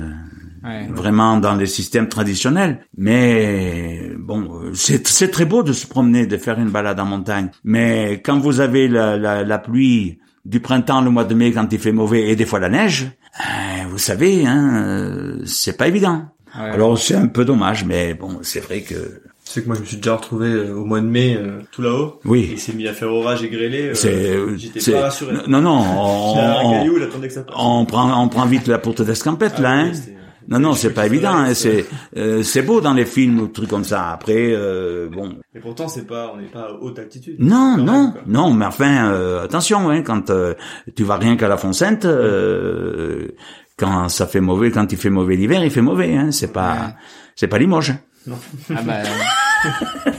Ouais. 0.68 0.88
vraiment 0.92 1.38
dans 1.38 1.54
les 1.54 1.68
systèmes 1.68 2.10
traditionnels. 2.10 2.80
Mais 2.98 4.12
bon, 4.18 4.62
c'est 4.74 5.06
c'est 5.08 5.30
très 5.30 5.46
beau 5.46 5.62
de 5.62 5.74
se 5.74 5.86
promener, 5.86 6.26
de 6.26 6.38
faire 6.38 6.58
une 6.60 6.72
balade 6.72 7.00
en 7.00 7.06
montagne. 7.06 7.50
Mais 7.64 8.20
quand 8.26 8.40
vous 8.40 8.62
avez 8.62 8.88
la, 8.88 9.16
la, 9.16 9.44
la 9.44 9.60
pluie 9.60 10.18
du 10.44 10.60
printemps, 10.62 11.02
le 11.02 11.12
mois 11.12 11.24
de 11.24 11.36
mai, 11.36 11.52
quand 11.52 11.72
il 11.72 11.78
fait 11.78 11.92
mauvais, 11.92 12.30
et 12.32 12.36
des 12.36 12.48
fois 12.48 12.60
la 12.60 12.70
neige, 12.70 13.12
euh, 13.42 13.84
vous 13.92 14.00
savez, 14.00 14.48
hein, 14.48 14.72
euh, 14.88 15.42
c'est 15.46 15.78
pas 15.78 15.88
évident. 15.88 16.30
Ouais. 16.58 16.72
Alors 16.72 16.98
c'est 16.98 17.14
un 17.16 17.28
peu 17.28 17.46
dommage, 17.46 17.86
mais 17.86 18.16
bon, 18.16 18.40
c'est 18.42 18.62
vrai 18.62 18.82
que 18.82 19.22
C'est 19.48 19.62
que 19.62 19.68
moi, 19.68 19.76
je 19.76 19.82
me 19.82 19.86
suis 19.86 19.98
déjà 19.98 20.16
retrouvé 20.16 20.50
euh, 20.50 20.74
au 20.74 20.86
mois 20.86 21.00
de 21.00 21.06
mai, 21.06 21.38
euh, 21.40 21.60
tout 21.72 21.82
là-haut. 21.84 22.20
Oui, 22.26 22.50
il 22.54 22.60
s'est 22.60 22.74
mis 22.74 22.88
à 22.88 22.94
faire 22.94 23.12
orage 23.14 23.44
et 23.44 23.50
grêler. 23.50 23.90
euh, 23.90 23.94
c'est 23.94 24.58
J'étais 24.58 24.92
pas 24.92 25.02
rassuré. 25.02 25.34
non 25.48 25.62
non, 25.62 25.82
J'avais 26.36 26.48
un 26.48 26.62
on, 26.64 26.72
caillou, 26.72 26.98
il 26.98 27.04
attendait 27.04 27.28
que 27.28 27.34
ça 27.34 27.44
passe. 27.44 27.56
on, 27.58 27.80
on 27.82 27.86
prend 27.86 28.24
on 28.24 28.28
prend 28.28 28.46
vite 28.48 28.68
la 28.68 28.80
porte 28.80 29.02
d'escampette 29.04 29.54
Ah 29.58 29.62
là, 29.62 29.84
oui, 29.86 29.90
hein. 29.98 30.12
Non, 30.48 30.60
non, 30.60 30.74
c'est 30.74 30.94
pas 30.94 31.06
évident. 31.08 31.34
Hein, 31.34 31.54
c'est 31.56 31.86
euh, 32.18 32.44
c'est 32.44 32.62
beau 32.64 32.80
dans 32.82 32.94
les 32.94 33.06
films 33.06 33.40
ou 33.40 33.48
trucs 33.48 33.70
comme 33.70 33.84
ça. 33.84 34.12
Après, 34.12 34.50
euh, 34.52 35.08
bon, 35.12 35.36
Et 35.56 35.60
pourtant, 35.60 35.88
c'est 35.88 36.06
pas, 36.06 36.32
on 36.36 36.40
n'est 36.42 36.48
pas 36.48 36.62
à 36.70 36.72
haute 36.82 37.00
altitude. 37.00 37.36
Non, 37.40 37.78
non, 37.78 38.14
même, 38.14 38.24
non, 38.28 38.54
mais 38.54 38.66
enfin, 38.66 39.10
euh, 39.12 39.44
attention, 39.44 39.90
hein, 39.90 40.02
quand 40.04 40.30
euh, 40.30 40.54
tu 40.96 41.04
vas 41.04 41.18
rien 41.18 41.36
qu'à 41.36 41.48
la 41.48 41.58
Fontaine, 41.58 41.98
euh, 42.06 43.30
quand 43.78 44.08
ça 44.10 44.28
fait 44.28 44.40
mauvais, 44.42 44.70
quand 44.72 44.92
il 44.92 44.98
fait 45.00 45.10
mauvais 45.10 45.36
l'hiver, 45.36 45.64
il 45.64 45.72
fait 45.72 45.82
mauvais, 45.82 46.16
hein, 46.16 46.32
c'est 46.32 46.52
pas, 46.54 46.74
Ouais. 46.74 46.94
c'est 47.36 47.48
pas 47.48 47.58
Limoges. 47.58 47.94
Hein. 48.30 48.36
Ah 48.76 48.82
bah, 48.84 49.04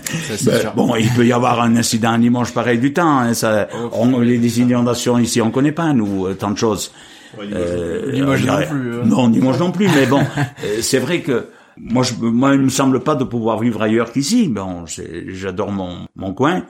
ça 0.05 0.37
c'est 0.37 0.45
Ben, 0.51 0.61
sûr. 0.61 0.73
bon, 0.75 0.95
il 0.97 1.09
peut 1.11 1.27
y 1.27 1.33
avoir 1.33 1.61
un 1.61 1.77
incident 1.77 2.13
à 2.13 2.19
Limoges 2.19 2.53
pareil 2.53 2.79
du 2.79 2.93
temps. 2.93 3.19
Hein, 3.19 3.35
ça, 3.35 3.69
Oh. 3.75 3.91
on, 3.93 4.21
les, 4.21 4.39
les 4.39 4.61
inondations 4.61 5.19
ici, 5.19 5.41
on 5.41 5.51
connaît 5.51 5.73
pas 5.73 5.93
nous 5.93 6.27
euh, 6.27 6.35
tant 6.35 6.51
de 6.51 6.59
choses. 6.59 6.93
Ouais, 7.39 7.45
Euh, 7.53 8.11
Limoges 8.13 8.45
on 8.45 8.47
non 8.47 8.53
dirait- 8.59 8.69
plus, 8.69 8.95
hein. 8.95 9.03
Non, 9.05 9.29
Limoges 9.29 9.59
non 9.59 9.73
plus. 9.73 9.89
Mais 9.95 10.07
bon, 10.07 10.21
euh, 10.65 10.79
c'est 10.81 10.99
vrai 10.99 11.21
que 11.21 11.49
moi, 11.79 12.03
je, 12.03 12.15
moi, 12.15 12.55
il 12.55 12.61
me 12.63 12.71
semble 12.71 13.01
pas 13.01 13.15
de 13.15 13.25
pouvoir 13.25 13.59
vivre 13.61 13.83
ailleurs 13.83 14.11
qu'ici. 14.13 14.49
Bon, 14.49 14.87
c'est- 14.87 15.25
j'adore 15.35 15.71
mon, 15.73 16.07
mon 16.17 16.33
coin, 16.33 16.63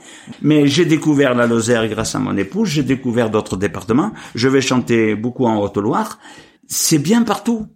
mais 0.43 0.67
j'ai 0.67 0.85
découvert 0.85 1.35
la 1.35 1.47
Lozère 1.47 1.87
grâce 1.89 2.15
à 2.15 2.19
mon 2.19 2.37
épouse. 2.37 2.69
J'ai 2.71 2.83
découvert 2.83 3.31
d'autres 3.31 3.57
départements. 3.57 4.13
Je 4.35 4.49
vais 4.49 4.61
chanter 4.61 5.15
beaucoup 5.15 5.47
en 5.47 5.59
Haute-Loire. 5.59 6.19
C'est 6.67 6.99
bien 6.99 7.23
partout. 7.23 7.67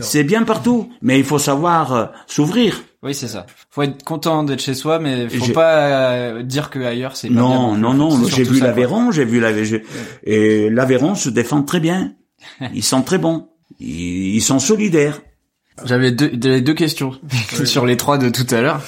C'est 0.00 0.24
bien 0.24 0.44
partout, 0.44 0.90
mais 1.02 1.18
il 1.18 1.24
faut 1.24 1.38
savoir 1.38 1.92
euh, 1.92 2.06
s'ouvrir. 2.26 2.82
Oui, 3.02 3.14
c'est 3.14 3.28
ça. 3.28 3.46
Faut 3.70 3.82
être 3.82 4.02
content 4.04 4.42
d'être 4.42 4.60
chez 4.60 4.74
soi, 4.74 4.98
mais 4.98 5.28
faut 5.28 5.52
pas 5.52 6.12
euh, 6.12 6.42
dire 6.42 6.70
que 6.70 6.78
ailleurs 6.80 7.16
c'est 7.16 7.28
bien 7.28 7.40
Non, 7.40 7.74
non, 7.76 7.94
non. 7.94 8.26
J'ai 8.26 8.42
vu 8.42 8.60
l'Aveyron, 8.60 9.10
j'ai 9.10 9.24
vu 9.24 9.40
l'Aveyron, 9.40 9.82
et 10.24 10.70
l'Aveyron 10.70 11.14
se 11.14 11.28
défend 11.28 11.62
très 11.62 11.80
bien. 11.80 12.14
Ils 12.74 12.84
sont 12.84 13.02
très 13.02 13.18
bons. 13.18 13.48
Ils, 13.78 14.34
ils 14.36 14.42
sont 14.42 14.58
solidaires. 14.58 15.20
J'avais 15.84 16.10
deux, 16.10 16.30
j'avais 16.40 16.60
deux 16.60 16.74
questions 16.74 17.12
sur 17.64 17.86
les 17.86 17.96
trois 17.96 18.18
de 18.18 18.28
tout 18.28 18.46
à 18.54 18.60
l'heure. 18.60 18.80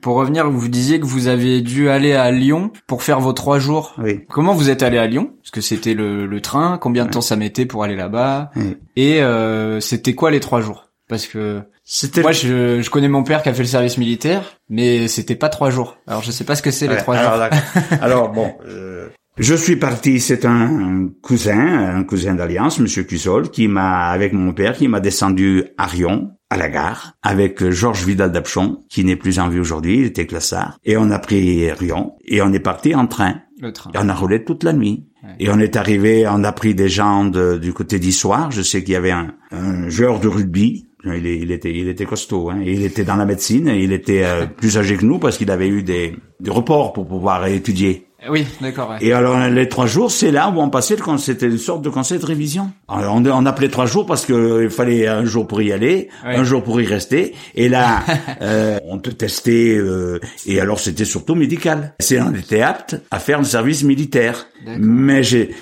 Pour 0.00 0.16
revenir, 0.16 0.48
vous 0.50 0.68
disiez 0.68 1.00
que 1.00 1.06
vous 1.06 1.26
avez 1.28 1.60
dû 1.60 1.88
aller 1.90 2.12
à 2.14 2.30
Lyon 2.30 2.70
pour 2.86 3.02
faire 3.02 3.20
vos 3.20 3.32
trois 3.32 3.58
jours. 3.58 3.94
Oui. 3.98 4.20
Comment 4.28 4.54
vous 4.54 4.70
êtes 4.70 4.82
allé 4.82 4.98
à 4.98 5.06
Lyon? 5.06 5.30
Parce 5.42 5.50
que 5.50 5.60
c'était 5.60 5.94
le, 5.94 6.26
le 6.26 6.40
train. 6.40 6.78
Combien 6.80 7.04
de 7.04 7.10
temps 7.10 7.20
ça 7.20 7.36
mettait 7.36 7.66
pour 7.66 7.84
aller 7.84 7.96
là-bas? 7.96 8.50
Oui. 8.56 8.76
Et 8.96 9.22
euh, 9.22 9.80
c'était 9.80 10.14
quoi 10.14 10.30
les 10.30 10.40
trois 10.40 10.60
jours? 10.60 10.84
Parce 11.08 11.26
que 11.26 11.62
C'était 11.84 12.20
moi, 12.20 12.32
je, 12.32 12.82
je 12.82 12.90
connais 12.90 13.08
mon 13.08 13.22
père 13.22 13.42
qui 13.42 13.48
a 13.48 13.54
fait 13.54 13.62
le 13.62 13.68
service 13.68 13.96
militaire, 13.96 14.42
mais 14.68 15.08
c'était 15.08 15.36
pas 15.36 15.48
trois 15.48 15.70
jours. 15.70 15.96
Alors 16.06 16.22
je 16.22 16.30
sais 16.30 16.44
pas 16.44 16.54
ce 16.54 16.60
que 16.60 16.70
c'est 16.70 16.86
les 16.86 16.92
Ouais, 16.94 17.00
trois 17.00 17.16
alors, 17.16 17.30
jours. 17.32 17.40
d'accord. 17.40 17.58
Alors 18.02 18.28
bon, 18.28 18.52
euh, 18.68 19.08
je 19.38 19.54
suis 19.54 19.76
parti. 19.76 20.20
C'est 20.20 20.44
un 20.44 21.08
cousin, 21.22 21.96
un 21.96 22.04
cousin 22.04 22.34
d'alliance, 22.34 22.78
Monsieur 22.80 23.04
Cusol, 23.04 23.50
qui 23.50 23.68
m'a, 23.68 24.06
avec 24.08 24.32
mon 24.32 24.52
père, 24.52 24.76
qui 24.76 24.88
m'a 24.88 25.00
descendu 25.00 25.64
à 25.76 25.86
Rion, 25.86 26.30
à 26.50 26.56
la 26.56 26.68
gare, 26.68 27.12
avec 27.22 27.68
Georges 27.70 28.04
Vidal 28.04 28.32
d'Apchon, 28.32 28.84
qui 28.88 29.04
n'est 29.04 29.16
plus 29.16 29.38
en 29.38 29.48
vie 29.48 29.58
aujourd'hui, 29.60 29.98
il 29.98 30.04
était 30.06 30.26
classard. 30.26 30.78
Et 30.84 30.96
on 30.96 31.10
a 31.10 31.18
pris 31.18 31.70
Rion 31.70 32.14
et 32.26 32.40
on 32.42 32.52
est 32.52 32.60
parti 32.60 32.94
en 32.94 33.06
train. 33.06 33.36
Le 33.60 33.72
train. 33.72 33.90
Et 33.94 33.98
on 34.00 34.08
a 34.08 34.14
roulé 34.14 34.44
toute 34.44 34.64
la 34.64 34.72
nuit. 34.72 35.06
Ouais. 35.24 35.30
Et 35.40 35.50
on 35.50 35.58
est 35.58 35.76
arrivé, 35.76 36.26
on 36.28 36.44
a 36.44 36.52
pris 36.52 36.74
des 36.74 36.88
gens 36.88 37.24
de- 37.24 37.58
du 37.58 37.72
côté 37.72 37.98
d'Issoire. 37.98 38.50
Je 38.50 38.62
sais 38.62 38.82
qu'il 38.84 38.92
y 38.94 38.96
avait 38.96 39.10
un, 39.10 39.34
un 39.50 39.88
joueur 39.88 40.20
de 40.20 40.28
rugby. 40.28 40.86
Il, 41.04 41.50
était, 41.52 41.72
il 41.74 41.88
était 41.88 42.04
costaud. 42.04 42.50
Hein. 42.50 42.60
Il 42.64 42.82
était 42.82 43.04
dans 43.04 43.16
la 43.16 43.24
médecine. 43.24 43.68
Il 43.68 43.92
était 43.92 44.24
euh, 44.24 44.46
plus 44.46 44.78
âgé 44.78 44.96
que 44.96 45.04
nous 45.04 45.18
parce 45.18 45.38
qu'il 45.38 45.50
avait 45.50 45.68
eu 45.68 45.82
des, 45.82 46.16
des 46.40 46.50
reports 46.50 46.92
pour 46.92 47.06
pouvoir 47.06 47.46
étudier. 47.46 48.07
Oui, 48.28 48.44
d'accord. 48.60 48.90
Ouais. 48.90 48.96
Et 49.00 49.12
alors 49.12 49.38
les 49.48 49.68
trois 49.68 49.86
jours, 49.86 50.10
c'est 50.10 50.32
là 50.32 50.48
où 50.50 50.58
on 50.60 50.70
passait, 50.70 50.96
le 50.96 51.02
con- 51.02 51.18
c'était 51.18 51.46
une 51.46 51.56
sorte 51.58 51.82
de 51.82 51.88
conseil 51.88 52.18
de 52.18 52.26
révision. 52.26 52.72
Alors, 52.88 53.14
on, 53.14 53.24
on 53.24 53.46
appelait 53.46 53.68
trois 53.68 53.86
jours 53.86 54.06
parce 54.06 54.26
que 54.26 54.64
il 54.64 54.70
fallait 54.70 55.06
un 55.06 55.24
jour 55.24 55.46
pour 55.46 55.62
y 55.62 55.72
aller, 55.72 56.08
un 56.24 56.42
jour 56.42 56.64
pour 56.64 56.80
y 56.80 56.86
rester. 56.86 57.34
Et 57.54 57.68
là, 57.68 58.02
euh, 58.42 58.80
on 58.86 58.98
te 58.98 59.10
testait. 59.10 59.76
euh, 59.76 60.18
et 60.46 60.60
alors 60.60 60.80
c'était 60.80 61.04
surtout 61.04 61.36
médical. 61.36 61.94
C'est 62.00 62.20
on 62.20 62.34
était 62.34 62.60
apte 62.62 62.96
à 63.12 63.20
faire 63.20 63.38
le 63.38 63.44
service 63.44 63.84
militaire. 63.84 64.46
Mais 64.66 65.22
j'ai 65.22 65.54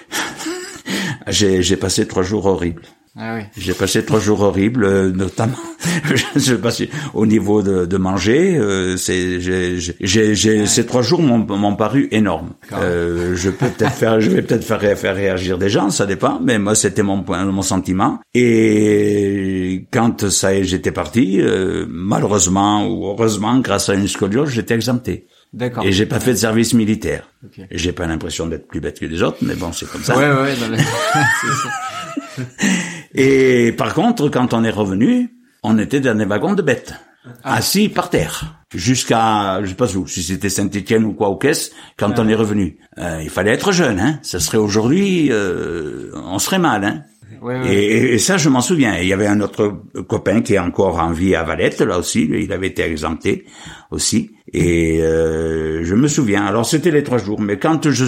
j'ai 1.28 1.76
passé 1.76 2.06
trois 2.06 2.22
jours 2.22 2.46
horribles. 2.46 2.82
Ah 3.18 3.34
oui. 3.36 3.42
J'ai 3.56 3.72
passé 3.72 4.04
trois 4.04 4.20
jours 4.20 4.42
horribles, 4.42 4.84
euh, 4.84 5.10
notamment. 5.10 5.56
je 6.36 6.54
passé 6.54 6.90
au 7.14 7.24
niveau 7.24 7.62
de, 7.62 7.86
de 7.86 7.96
manger. 7.96 8.56
euh, 8.58 8.96
c'est, 8.98 9.40
j'ai, 9.40 9.78
j'ai- 9.78 9.96
j'ai, 10.00 10.34
j'ai- 10.34 10.66
ces 10.66 10.84
trois 10.84 11.00
jours 11.00 11.22
m'ont, 11.22 11.38
m'ont 11.38 11.76
paru 11.76 12.08
énormes. 12.10 12.52
Euh, 12.74 13.34
je 13.34 13.48
peux 13.48 13.68
peut-être 13.68 13.94
faire, 13.94 14.20
je 14.20 14.28
vais 14.30 14.42
peut-être 14.42 14.64
faire, 14.64 14.80
ré- 14.80 14.96
faire 14.96 15.14
réagir 15.16 15.56
des 15.56 15.70
gens, 15.70 15.88
ça 15.90 16.04
dépend. 16.04 16.40
Mais 16.42 16.58
moi, 16.58 16.74
c'était 16.74 17.02
mon 17.02 17.22
point, 17.22 17.42
mon 17.46 17.62
sentiment. 17.62 18.20
Et 18.34 19.86
quand 19.90 20.28
ça, 20.28 20.62
j'étais 20.62 20.92
parti, 20.92 21.40
euh, 21.40 21.86
malheureusement 21.88 22.86
ou 22.86 23.06
heureusement, 23.06 23.58
grâce 23.60 23.88
à 23.88 23.94
une 23.94 24.08
scoliose, 24.08 24.50
j'étais 24.50 24.74
exempté. 24.74 25.26
D'accord. 25.54 25.84
Et 25.86 25.92
j'ai 25.92 26.04
pas 26.06 26.20
fait 26.20 26.32
de 26.32 26.36
service 26.38 26.74
militaire. 26.74 27.30
Ok. 27.44 27.64
Et 27.70 27.78
J'ai 27.78 27.92
pas 27.92 28.06
l'impression 28.06 28.46
d'être 28.46 28.66
plus 28.68 28.80
bête 28.80 28.98
que 29.00 29.06
les 29.06 29.22
autres, 29.22 29.38
mais 29.40 29.54
bon, 29.54 29.72
c'est 29.72 29.88
comme 29.90 30.02
ça. 30.02 30.16
Ouais, 30.18 30.24
ouais, 30.28 30.54
dans 30.60 30.68
le- 30.68 30.76
c'est 32.36 32.42
ça. 32.42 32.42
Et 33.16 33.72
par 33.72 33.94
contre, 33.94 34.28
quand 34.28 34.54
on 34.54 34.62
est 34.62 34.70
revenu, 34.70 35.30
on 35.62 35.78
était 35.78 36.00
dans 36.00 36.16
des 36.16 36.24
wagons 36.26 36.54
de 36.54 36.62
bêtes, 36.62 36.94
assis 37.42 37.88
par 37.88 38.10
terre, 38.10 38.60
jusqu'à, 38.74 39.60
je 39.62 39.68
sais 39.68 39.74
pas 39.74 39.96
où, 39.96 40.06
si 40.06 40.22
c'était 40.22 40.48
Saint-Étienne 40.50 41.04
ou 41.04 41.12
quoi, 41.12 41.30
ou 41.30 41.36
qu'est-ce, 41.36 41.70
quand 41.96 42.18
on 42.18 42.28
est 42.28 42.34
revenu. 42.34 42.78
Euh, 42.98 43.20
il 43.22 43.30
fallait 43.30 43.52
être 43.52 43.72
jeune, 43.72 43.98
hein. 43.98 44.20
Ça 44.22 44.38
serait 44.38 44.58
aujourd'hui, 44.58 45.28
euh, 45.32 46.10
on 46.14 46.38
serait 46.38 46.58
mal, 46.58 46.84
hein. 46.84 47.02
Ouais, 47.42 47.58
ouais. 47.60 47.74
Et, 47.74 48.14
et 48.14 48.18
ça, 48.18 48.38
je 48.38 48.48
m'en 48.48 48.60
souviens. 48.62 48.96
Il 48.96 49.06
y 49.08 49.12
avait 49.12 49.26
un 49.26 49.40
autre 49.40 49.82
copain 50.08 50.40
qui 50.40 50.54
est 50.54 50.58
encore 50.58 50.98
en 50.98 51.12
vie 51.12 51.34
à 51.34 51.42
Valette, 51.42 51.80
là 51.80 51.98
aussi. 51.98 52.22
Il 52.32 52.50
avait 52.52 52.68
été 52.68 52.82
exempté 52.82 53.44
aussi. 53.90 54.30
Et 54.52 55.00
euh, 55.02 55.84
je 55.84 55.94
me 55.94 56.08
souviens. 56.08 56.46
Alors, 56.46 56.64
c'était 56.64 56.90
les 56.90 57.02
trois 57.02 57.18
jours. 57.18 57.40
Mais 57.40 57.58
quand 57.58 57.90
je... 57.90 58.06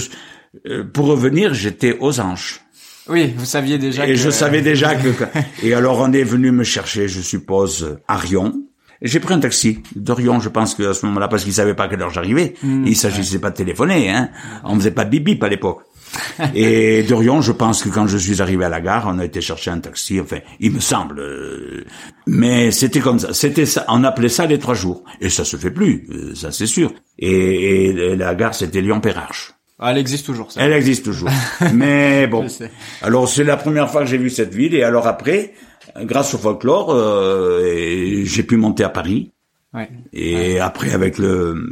euh, 0.67 0.85
Pour 0.85 1.07
revenir, 1.07 1.53
j'étais 1.53 1.97
aux 2.01 2.21
anges. 2.21 2.63
Oui, 3.09 3.33
vous 3.37 3.45
saviez 3.45 3.79
déjà 3.79 4.05
Et 4.07 4.11
que... 4.13 4.15
je 4.19 4.31
savais 4.31 4.61
déjà 4.63 4.95
que... 4.95 5.09
Et 5.63 5.75
alors, 5.75 6.01
on 6.01 6.13
est 6.13 6.25
venu 6.25 6.51
me 6.53 6.65
chercher, 6.65 7.09
je 7.09 7.21
suppose, 7.21 7.97
à 8.07 8.17
Rion. 8.17 8.53
Et 9.01 9.07
J'ai 9.09 9.21
pris 9.21 9.33
un 9.35 9.39
taxi 9.41 9.81
de 9.95 10.13
Rion, 10.13 10.41
je 10.41 10.49
pense 10.49 10.75
que 10.75 10.83
à 10.83 10.95
ce 10.95 11.07
moment-là, 11.07 11.29
parce 11.29 11.45
qu'ils 11.45 11.53
savaient 11.53 11.75
pas 11.75 11.85
à 11.85 11.89
quelle 11.89 12.03
heure 12.03 12.11
j'arrivais. 12.11 12.55
Il 12.65 12.97
s'agissait 12.97 13.39
pas 13.39 13.51
de 13.51 13.57
téléphoner, 13.57 14.11
hein. 14.11 14.31
On 14.65 14.75
faisait 14.77 14.91
pas 14.91 15.05
de 15.05 15.11
bip 15.11 15.25
bip 15.25 15.43
à 15.45 15.49
l'époque. 15.49 15.83
Et 16.55 17.03
de 17.05 17.15
Rion, 17.15 17.41
je 17.43 17.53
pense 17.53 17.83
que 17.83 17.91
quand 17.91 18.07
je 18.09 18.17
suis 18.19 18.41
arrivé 18.43 18.65
à 18.65 18.69
la 18.71 18.81
gare, 18.81 19.05
on 19.09 19.19
a 19.19 19.25
été 19.25 19.41
chercher 19.41 19.71
un 19.71 19.79
taxi. 19.79 20.19
Enfin, 20.21 20.39
il 20.59 20.73
me 20.73 20.81
semble. 20.81 21.21
euh, 21.21 21.85
Mais 22.27 22.71
c'était 22.73 23.01
comme 23.01 23.19
ça. 23.19 23.33
C'était 23.35 23.67
ça. 23.67 23.85
On 23.89 24.03
appelait 24.05 24.31
ça 24.31 24.47
les 24.47 24.59
trois 24.59 24.75
jours. 24.75 25.05
Et 25.21 25.29
ça 25.29 25.45
se 25.45 25.57
fait 25.59 25.71
plus, 25.71 26.07
euh, 26.11 26.35
ça 26.35 26.51
c'est 26.51 26.67
sûr. 26.67 26.93
Et, 27.19 27.91
et 27.91 28.17
la 28.17 28.35
gare, 28.35 28.55
c'était 28.55 28.81
Lyon-Perrache. 28.81 29.53
Ah, 29.79 29.93
elle 29.93 29.99
existe 29.99 30.27
toujours, 30.27 30.51
ça. 30.51 30.61
Elle 30.61 30.73
existe 30.73 31.05
toujours. 31.05 31.29
Mais 31.75 32.27
bon. 32.27 32.47
Alors 33.03 33.29
c'est 33.29 33.45
la 33.45 33.57
première 33.57 33.91
fois 33.91 34.01
que 34.03 34.09
j'ai 34.09 34.19
vu 34.19 34.29
cette 34.31 34.55
ville 34.55 34.75
et 34.75 34.83
alors 34.83 35.07
après, 35.07 35.53
grâce 36.03 36.35
au 36.35 36.39
folklore, 36.39 36.93
euh, 36.93 38.23
j'ai 38.25 38.43
pu 38.43 38.57
monter 38.57 38.83
à 38.85 38.89
Paris. 38.89 39.33
Ouais. 39.75 39.89
Et 40.13 40.59
après 40.61 40.93
avec 40.93 41.19
le 41.19 41.63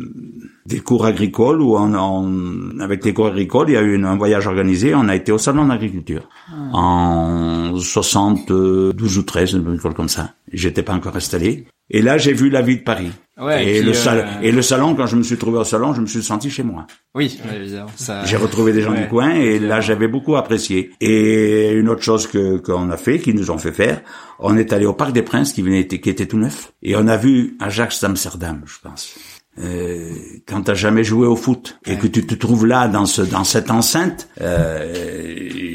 des 0.67 0.81
cours 0.81 1.07
agricoles 1.07 1.63
on, 1.63 1.95
on- 1.95 2.79
avec 2.81 3.05
les 3.05 3.15
cours 3.15 3.29
agricoles, 3.29 3.71
il 3.71 3.73
y 3.73 3.77
a 3.77 3.83
eu 3.83 3.95
une- 3.95 4.05
un 4.05 4.17
voyage 4.17 4.47
organisé. 4.47 4.95
On 4.95 5.09
a 5.09 5.17
été 5.17 5.33
au 5.33 5.39
salon 5.39 5.67
d'agriculture 5.67 6.29
Ah. 6.53 6.77
en 6.77 7.77
72 7.77 9.19
ou 9.19 9.23
13, 9.23 9.53
une 9.55 9.75
école 9.75 9.95
comme 9.95 10.09
ça. 10.09 10.35
J'étais 10.53 10.83
pas 10.83 10.93
encore 10.93 11.17
installé. 11.17 11.67
Et 11.91 12.03
là, 12.03 12.19
j'ai 12.19 12.33
vu 12.33 12.51
la 12.51 12.63
vie 12.63 12.77
de 12.77 12.83
Paris. 12.83 13.11
Ouais, 13.39 13.67
et, 13.67 13.77
et 13.77 13.79
puis, 13.81 13.87
le 13.89 13.93
sal- 13.93 14.19
euh, 14.27 14.41
et 14.43 14.51
le 14.51 14.63
salon, 14.63 14.95
quand 14.95 15.07
je 15.07 15.17
me 15.17 15.23
suis 15.23 15.37
trouvé 15.37 15.59
au 15.59 15.65
salon, 15.65 15.93
je 15.93 16.01
me 16.01 16.07
suis 16.07 16.23
senti 16.23 16.49
chez 16.49 16.63
moi. 16.63 16.87
Oui, 17.15 17.39
évidemment. 17.55 17.91
Ça... 17.95 18.25
J'ai 18.25 18.37
retrouvé 18.39 18.73
des 18.73 18.81
gens 18.81 18.93
Ouais. 18.93 19.03
du 19.03 19.09
coin 19.09 19.31
et 19.35 19.59
là 19.59 19.81
j'avais 19.83 20.09
beaucoup 20.09 20.37
apprécié. 20.37 20.91
Et 21.03 21.73
une 21.73 21.89
autre 21.91 22.03
chose 22.03 22.27
que 22.27 22.57
qu'on 22.57 22.89
a 22.91 22.97
fait, 22.97 23.19
qu'ils 23.19 23.35
nous 23.37 23.51
ont 23.51 23.59
fait 23.59 23.73
faire, 23.73 24.01
on 24.39 24.57
est 24.57 24.73
allé 24.73 24.87
au 24.87 24.95
Parc 24.95 25.13
des 25.13 25.23
Princes 25.23 25.53
qui 25.53 25.61
venait 25.61 25.87
qui 25.87 26.09
était 26.09 26.27
tout 26.27 26.39
neuf 26.39 26.73
et 26.83 26.97
on 26.97 27.07
a 27.09 27.17
vu 27.19 27.57
Ajax 27.61 28.01
d'Amsterdam, 28.01 28.63
je 28.65 28.77
pense. 28.83 29.15
Euh, 29.59 30.11
quand 30.47 30.63
t'as 30.63 30.75
jamais 30.75 31.03
joué 31.05 31.27
au 31.27 31.37
foot 31.37 31.79
et 31.87 31.97
que 31.97 32.07
tu 32.07 32.27
te 32.27 32.35
trouves 32.35 32.67
là 32.67 32.89
dans 32.89 33.07
ce 33.07 33.23
dans 33.23 33.45
cette 33.45 33.71
enceinte, 33.71 34.29
euh, 34.41 34.95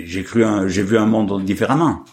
j'ai 0.06 0.24
cru 0.24 0.44
j'ai 0.68 0.84
vu 0.84 0.98
un 0.98 1.06
monde 1.06 1.44
différemment. 1.44 2.04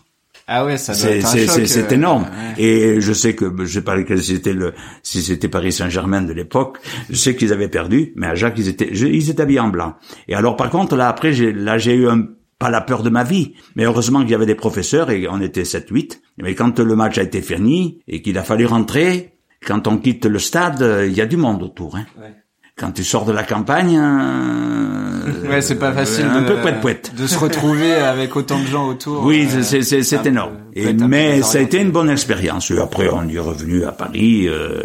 Ah 0.50 0.64
ouais, 0.64 0.78
ça 0.78 0.92
doit 0.94 1.00
C'est 1.02 1.18
être 1.18 1.26
un 1.26 1.28
c'est 1.28 1.46
choc, 1.46 1.54
c'est 1.56 1.66
c'est 1.66 1.92
euh, 1.92 1.94
énorme. 1.96 2.22
ouais. 2.24 2.62
Et 2.64 3.00
je 3.02 3.12
sais 3.12 3.34
que 3.34 3.52
je 3.64 3.66
sais 3.66 3.82
pas 3.82 3.96
c'était 4.16 4.54
le 4.54 4.72
si 5.02 5.20
c'était 5.22 5.48
Paris 5.48 5.72
Saint-Germain 5.72 6.22
de 6.22 6.32
l'époque. 6.32 6.78
Je 7.10 7.16
sais 7.16 7.36
qu'ils 7.36 7.52
avaient 7.52 7.68
perdu, 7.68 8.12
mais 8.16 8.26
à 8.28 8.34
Jacques 8.34 8.54
ils 8.56 8.68
étaient 8.68 8.88
je- 8.92 9.06
ils 9.06 9.28
étaient 9.30 9.42
habillés 9.42 9.60
en 9.60 9.68
blanc. 9.68 9.94
Et 10.26 10.34
alors 10.34 10.56
par 10.56 10.70
contre 10.70 10.96
là 10.96 11.08
après 11.08 11.32
j'ai 11.34 11.52
là 11.52 11.76
j'ai 11.76 11.94
eu 11.94 12.08
un 12.08 12.26
pas 12.58 12.70
la 12.70 12.80
peur 12.80 13.02
de 13.04 13.10
ma 13.10 13.22
vie, 13.24 13.54
mais 13.76 13.84
heureusement 13.84 14.22
qu'il 14.22 14.30
y 14.30 14.34
avait 14.34 14.46
des 14.46 14.54
professeurs 14.56 15.10
et 15.10 15.28
on 15.28 15.40
était 15.40 15.64
7 15.64 15.90
8. 15.90 16.20
Mais 16.38 16.54
quand 16.56 16.80
le 16.80 16.96
match 16.96 17.18
a 17.18 17.22
été 17.22 17.40
fini 17.42 18.00
et 18.08 18.20
qu'il 18.22 18.36
a 18.38 18.42
fallu 18.42 18.64
rentrer, 18.66 19.34
quand 19.64 19.86
on 19.86 19.98
quitte 19.98 20.24
le 20.24 20.38
stade, 20.40 21.04
il 21.06 21.12
y 21.12 21.20
a 21.20 21.26
du 21.26 21.36
monde 21.36 21.62
autour 21.62 21.94
hein. 21.96 22.06
Ouais. 22.18 22.34
Quand 22.78 22.92
tu 22.92 23.02
sors 23.04 23.24
de 23.24 23.32
la 23.32 23.42
campagne, 23.42 23.98
euh, 24.00 25.48
Ouais, 25.48 25.60
c'est 25.62 25.76
pas 25.78 25.92
facile 25.92 26.26
un 26.26 26.42
de, 26.42 26.46
peu 26.46 26.56
poète 26.60 26.80
poète. 26.80 27.12
de 27.16 27.26
se 27.26 27.38
retrouver 27.38 27.94
avec 27.94 28.36
autant 28.36 28.58
de 28.60 28.66
gens 28.66 28.86
autour. 28.88 29.24
Oui, 29.24 29.48
euh, 29.54 29.62
c'est 29.62 30.18
peu- 30.22 30.28
énorme. 30.28 30.52
Et, 30.74 30.92
mais 30.92 31.42
ça 31.42 31.58
a 31.58 31.60
été 31.62 31.80
une 31.80 31.90
bonne 31.90 32.10
expérience. 32.10 32.70
Et 32.70 32.78
après, 32.78 33.08
on 33.12 33.26
y 33.28 33.36
est 33.36 33.40
revenu 33.40 33.84
à 33.84 33.92
Paris 33.92 34.46
euh, 34.48 34.82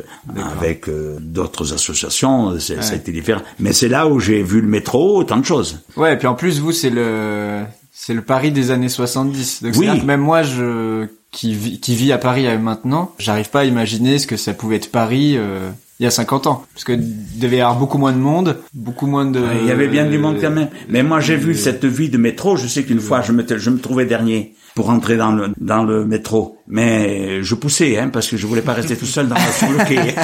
avec 0.58 0.88
euh, 0.90 1.18
d'autres 1.20 1.74
associations. 1.74 2.58
Ça 2.60 2.74
a 2.92 2.96
été 2.96 3.12
différent. 3.12 3.42
Mais 3.60 3.74
c'est 3.74 3.90
là 3.90 4.08
où 4.08 4.20
j'ai 4.20 4.42
vu 4.42 4.62
le 4.62 4.68
métro, 4.68 5.18
autant 5.18 5.38
de 5.38 5.46
choses. 5.46 5.80
Ouais, 5.98 6.14
et 6.14 6.18
puis 6.18 6.28
en 6.28 6.36
plus, 6.36 6.60
vous, 6.60 6.72
c'est 6.72 6.90
le, 6.90 7.62
c'est 7.92 8.14
le 8.14 8.22
Paris 8.22 8.52
des 8.52 8.72
années 8.72 8.90
70. 8.90 9.64
Donc, 9.64 9.74
Oui. 9.78 9.88
que 10.00 10.06
même 10.06 10.22
moi, 10.22 10.42
je, 10.44 11.06
qui 11.32 11.80
qui 11.80 11.96
vit 11.96 12.12
à 12.12 12.18
Paris 12.18 12.48
euh, 12.48 12.58
maintenant, 12.58 13.12
j'arrive 13.20 13.50
pas 13.50 13.62
à 13.62 13.66
imaginer 13.66 14.18
ce 14.18 14.28
que 14.28 14.38
ça 14.38 14.54
pouvait 14.54 14.78
être 14.78 14.92
Paris, 14.92 15.36
euh, 15.38 15.70
il 16.00 16.04
y 16.04 16.08
a 16.08 16.12
50 16.12 16.48
ans. 16.48 16.66
Parce 16.74 16.84
que 16.84 16.94
devait 17.40 17.58
y 17.58 17.62
avoir 17.62 17.78
beaucoup 17.78 17.98
moins 17.98 18.12
de 18.14 18.18
monde, 18.18 18.58
beaucoup 18.74 19.08
moins 19.08 19.26
de... 19.26 19.42
Il 19.62 19.68
y 19.68 19.72
avait 19.72 19.88
bien 19.88 20.06
du 20.06 20.18
monde 20.18 20.38
quand 20.42 20.52
même. 20.52 20.70
Mais 20.90 21.04
moi, 21.04 21.20
j'ai 21.20 21.36
vu 21.36 21.56
cette 21.56 21.86
vie 21.86 22.10
de 22.10 22.18
métro. 22.18 22.56
Je 22.58 22.68
sais 22.68 22.84
qu'une 22.84 23.00
fois, 23.00 23.22
je 23.22 23.32
me, 23.32 23.46
je 23.58 23.70
me 23.70 23.80
trouvais 23.80 24.06
dernier 24.06 24.56
pour 24.76 24.90
entrer 24.90 25.18
dans 25.18 25.32
le, 25.32 25.54
dans 25.58 25.84
le 25.84 26.04
métro. 26.06 26.58
Mais 26.68 27.44
je 27.44 27.56
poussais, 27.56 27.98
hein, 28.00 28.10
parce 28.10 28.28
que 28.28 28.38
je 28.38 28.48
voulais 28.48 28.62
pas 28.64 28.74
rester 28.74 28.98
tout 28.98 29.06
seul 29.06 29.28
dans, 29.28 29.36
sur 29.38 29.70
le 29.72 29.78
quai. 29.86 30.16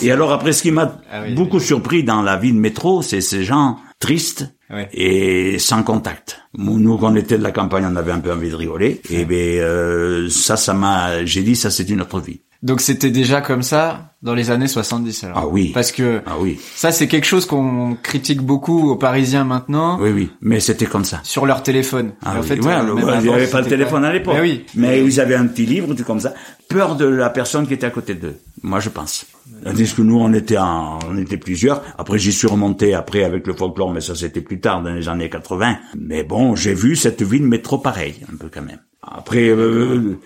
Et 0.02 0.12
alors 0.12 0.32
après, 0.32 0.52
ce 0.52 0.62
qui 0.62 0.70
m'a 0.70 1.00
Ah 1.10 1.22
oui, 1.24 1.34
beaucoup 1.34 1.60
surpris 1.60 2.04
dans 2.04 2.22
la 2.22 2.36
vie 2.36 2.52
de 2.52 2.58
métro, 2.58 3.02
c'est 3.02 3.20
ces 3.20 3.44
gens 3.44 3.78
tristes 3.98 4.52
Ouais. 4.68 4.88
et 4.92 5.60
sans 5.60 5.84
contact. 5.84 6.40
Nous, 6.58 6.98
quand 6.98 7.12
on 7.12 7.14
était 7.14 7.38
de 7.38 7.42
la 7.44 7.52
campagne, 7.52 7.86
on 7.88 7.94
avait 7.94 8.10
un 8.10 8.18
peu 8.18 8.32
envie 8.32 8.50
de 8.50 8.56
rigoler. 8.56 9.00
Et 9.10 9.24
ben 9.24 9.60
euh, 9.60 10.28
ça, 10.28 10.56
ça 10.56 10.74
m'a. 10.74 11.24
J'ai 11.24 11.42
dit, 11.42 11.54
ça, 11.54 11.70
c'est 11.70 11.88
une 11.88 12.00
autre 12.00 12.18
vie. 12.18 12.40
Donc 12.62 12.80
c'était 12.80 13.10
déjà 13.10 13.40
comme 13.40 13.62
ça 13.62 14.14
dans 14.22 14.34
les 14.34 14.50
années 14.50 14.66
70 14.66 15.24
alors. 15.24 15.38
Ah 15.38 15.46
oui. 15.46 15.70
Parce 15.74 15.92
que 15.92 16.22
Ah 16.26 16.36
oui, 16.40 16.58
ça 16.74 16.90
c'est 16.90 17.06
quelque 17.06 17.26
chose 17.26 17.46
qu'on 17.46 17.96
critique 18.02 18.40
beaucoup 18.42 18.90
aux 18.90 18.96
Parisiens 18.96 19.44
maintenant 19.44 19.98
oui, 20.00 20.10
oui. 20.10 20.30
Mais 20.40 20.58
c'était 20.60 20.86
comme 20.86 21.04
ça. 21.04 21.20
sur 21.22 21.46
leur 21.46 21.62
téléphone. 21.62 22.12
Ah 22.24 22.36
en 22.36 22.40
oui. 22.40 22.46
fait, 22.46 22.60
Ouais, 22.60 22.72
euh, 22.74 22.82
le- 22.82 22.94
même 22.94 23.04
ouais, 23.04 23.12
il 23.18 23.22
n'y 23.22 23.28
avant, 23.28 23.34
avait 23.36 23.46
pas 23.46 23.58
de 23.58 23.64
c'était 23.64 23.76
téléphone 23.76 24.04
à 24.04 24.12
l'époque. 24.12 24.34
Mais 24.36 24.40
oui. 24.40 24.64
Mais 24.74 25.04
ils 25.04 25.20
avaient 25.20 25.34
un 25.36 25.46
petit 25.46 25.66
livre, 25.66 25.94
tout 25.94 26.02
comme 26.04 26.20
ça. 26.20 26.32
Peur 26.68 26.96
de 26.96 27.04
la 27.06 27.30
personne 27.30 27.66
qui 27.66 27.74
était 27.74 27.86
à 27.86 27.90
côté 27.90 28.14
d'eux. 28.14 28.36
Moi, 28.62 28.80
je 28.80 28.88
pense. 28.88 29.26
Tandis 29.62 29.94
que 29.94 30.02
nous, 30.02 30.18
on 30.18 30.32
était 30.32 30.58
en, 30.58 30.98
on 31.08 31.16
était 31.18 31.36
plusieurs. 31.36 31.82
Après, 31.98 32.18
j'y 32.18 32.32
suis 32.32 32.48
remonté 32.48 32.94
après 32.94 33.22
avec 33.22 33.46
le 33.46 33.54
folklore, 33.54 33.92
mais 33.92 34.00
ça 34.00 34.14
c'était 34.16 34.40
plus 34.40 34.58
tard, 34.60 34.82
dans 34.82 34.92
les 34.92 35.08
années 35.08 35.28
80. 35.30 35.76
Mais 35.96 36.24
bon, 36.24 36.56
j'ai 36.56 36.74
vu 36.74 36.96
cette 36.96 37.22
ville 37.22 37.44
métro 37.44 37.78
pareil, 37.78 38.16
un 38.32 38.36
peu 38.36 38.48
quand 38.52 38.62
même. 38.62 38.80
Après, 39.10 39.48
euh, 39.48 40.18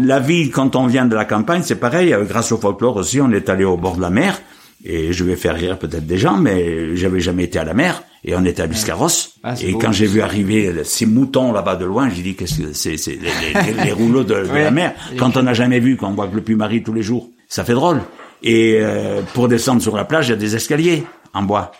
la 0.00 0.20
vie, 0.20 0.50
quand 0.50 0.76
on 0.76 0.86
vient 0.86 1.06
de 1.06 1.14
la 1.14 1.24
campagne, 1.24 1.62
c'est 1.64 1.76
pareil. 1.76 2.12
Euh, 2.12 2.24
Grâce 2.24 2.52
au 2.52 2.56
folklore 2.58 2.96
aussi, 2.96 3.20
on 3.20 3.30
est 3.32 3.48
allé 3.48 3.64
au 3.64 3.76
bord 3.76 3.96
de 3.96 4.00
la 4.02 4.10
mer. 4.10 4.40
Et 4.84 5.12
je 5.12 5.24
vais 5.24 5.34
faire 5.34 5.56
rire 5.56 5.76
peut-être 5.78 6.06
des 6.06 6.18
gens, 6.18 6.36
mais 6.36 6.94
j'avais 6.96 7.18
jamais 7.18 7.44
été 7.44 7.58
à 7.58 7.64
la 7.64 7.74
mer. 7.74 8.02
Et 8.24 8.36
on 8.36 8.44
était 8.44 8.62
à 8.62 8.66
Biscarrosse. 8.68 9.34
Ah, 9.42 9.54
et 9.60 9.72
beau. 9.72 9.78
quand 9.78 9.90
j'ai 9.92 10.06
vu 10.06 10.20
arriver 10.20 10.72
ces 10.84 11.04
moutons 11.06 11.52
là-bas 11.52 11.74
de 11.76 11.84
loin, 11.84 12.08
j'ai 12.14 12.22
dit 12.22 12.34
qu'est-ce 12.36 12.60
que 12.60 12.72
c'est, 12.72 12.96
c'est 12.96 13.12
les, 13.20 13.72
les- 13.76 13.84
les 13.86 13.92
rouleaux 13.92 14.22
de, 14.24 14.34
la 14.54 14.70
mer. 14.70 14.94
Quand 15.18 15.36
on 15.36 15.42
n'a 15.42 15.54
jamais 15.54 15.80
vu, 15.80 15.96
qu'on 15.96 16.12
voit 16.12 16.28
que 16.28 16.36
le 16.36 16.42
Puy-Marie 16.42 16.82
tous 16.84 16.92
les 16.92 17.02
jours, 17.02 17.28
ça 17.48 17.64
fait 17.64 17.74
drôle. 17.74 18.00
Et 18.44 18.78
euh, 18.80 19.20
pour 19.34 19.48
descendre 19.48 19.82
sur 19.82 19.96
la 19.96 20.04
plage, 20.04 20.28
il 20.28 20.30
y 20.30 20.34
a 20.34 20.36
des 20.36 20.54
escaliers 20.54 21.02
en 21.34 21.42
bois. 21.42 21.72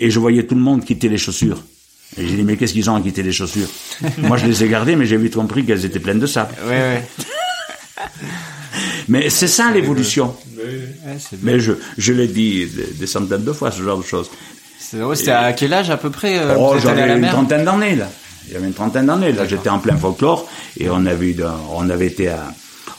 Et 0.00 0.10
je 0.10 0.18
voyais 0.18 0.42
tout 0.44 0.56
le 0.56 0.60
monde 0.60 0.84
quitter 0.84 1.08
les 1.08 1.18
chaussures. 1.18 1.62
Et 2.18 2.26
j'ai 2.26 2.36
dit 2.36 2.42
mais 2.42 2.56
qu'est-ce 2.56 2.72
qu'ils 2.72 2.90
ont 2.90 2.96
à 2.96 3.00
quitter 3.00 3.22
les 3.22 3.32
chaussures 3.32 3.68
Moi 4.18 4.36
je 4.36 4.46
les 4.46 4.64
ai 4.64 4.68
gardées, 4.68 4.96
mais 4.96 5.06
j'ai 5.06 5.16
vite 5.16 5.34
compris 5.34 5.64
qu'elles 5.64 5.84
étaient 5.84 6.00
pleines 6.00 6.20
de 6.20 6.26
sable. 6.26 6.54
Ouais, 6.66 6.70
ouais. 6.70 7.02
Mais 9.08 9.30
c'est 9.30 9.48
ça 9.48 9.70
l'évolution. 9.70 10.34
Ouais, 10.56 11.16
Mais 11.42 11.60
je, 11.60 11.72
je 11.98 12.12
l'ai 12.12 12.28
dit 12.28 12.68
des, 12.98 13.06
centaines 13.06 13.44
de 13.44 13.52
fois, 13.52 13.70
ce 13.70 13.82
genre 13.82 13.98
de 13.98 14.04
choses. 14.04 14.30
C'était 14.78 15.30
à 15.30 15.52
quel 15.52 15.72
âge 15.72 15.90
à 15.90 15.96
peu 15.96 16.10
près 16.10 16.38
euh, 16.38 16.54
Oh, 16.58 16.74
j'avais 16.82 17.10
une 17.12 17.18
mer 17.18 17.32
trentaine 17.32 17.64
d'années 17.64 17.96
là. 17.96 18.10
J'avais 18.50 18.66
une 18.66 18.74
trentaine 18.74 19.06
d'années 19.06 19.32
là. 19.32 19.46
J'étais 19.46 19.70
en 19.70 19.78
plein 19.78 19.96
folklore 19.96 20.48
et 20.78 20.90
on 20.90 21.06
avait 21.06 21.30
eu, 21.30 21.36
on 21.70 21.88
avait 21.88 22.06
été 22.06 22.28
à, 22.28 22.52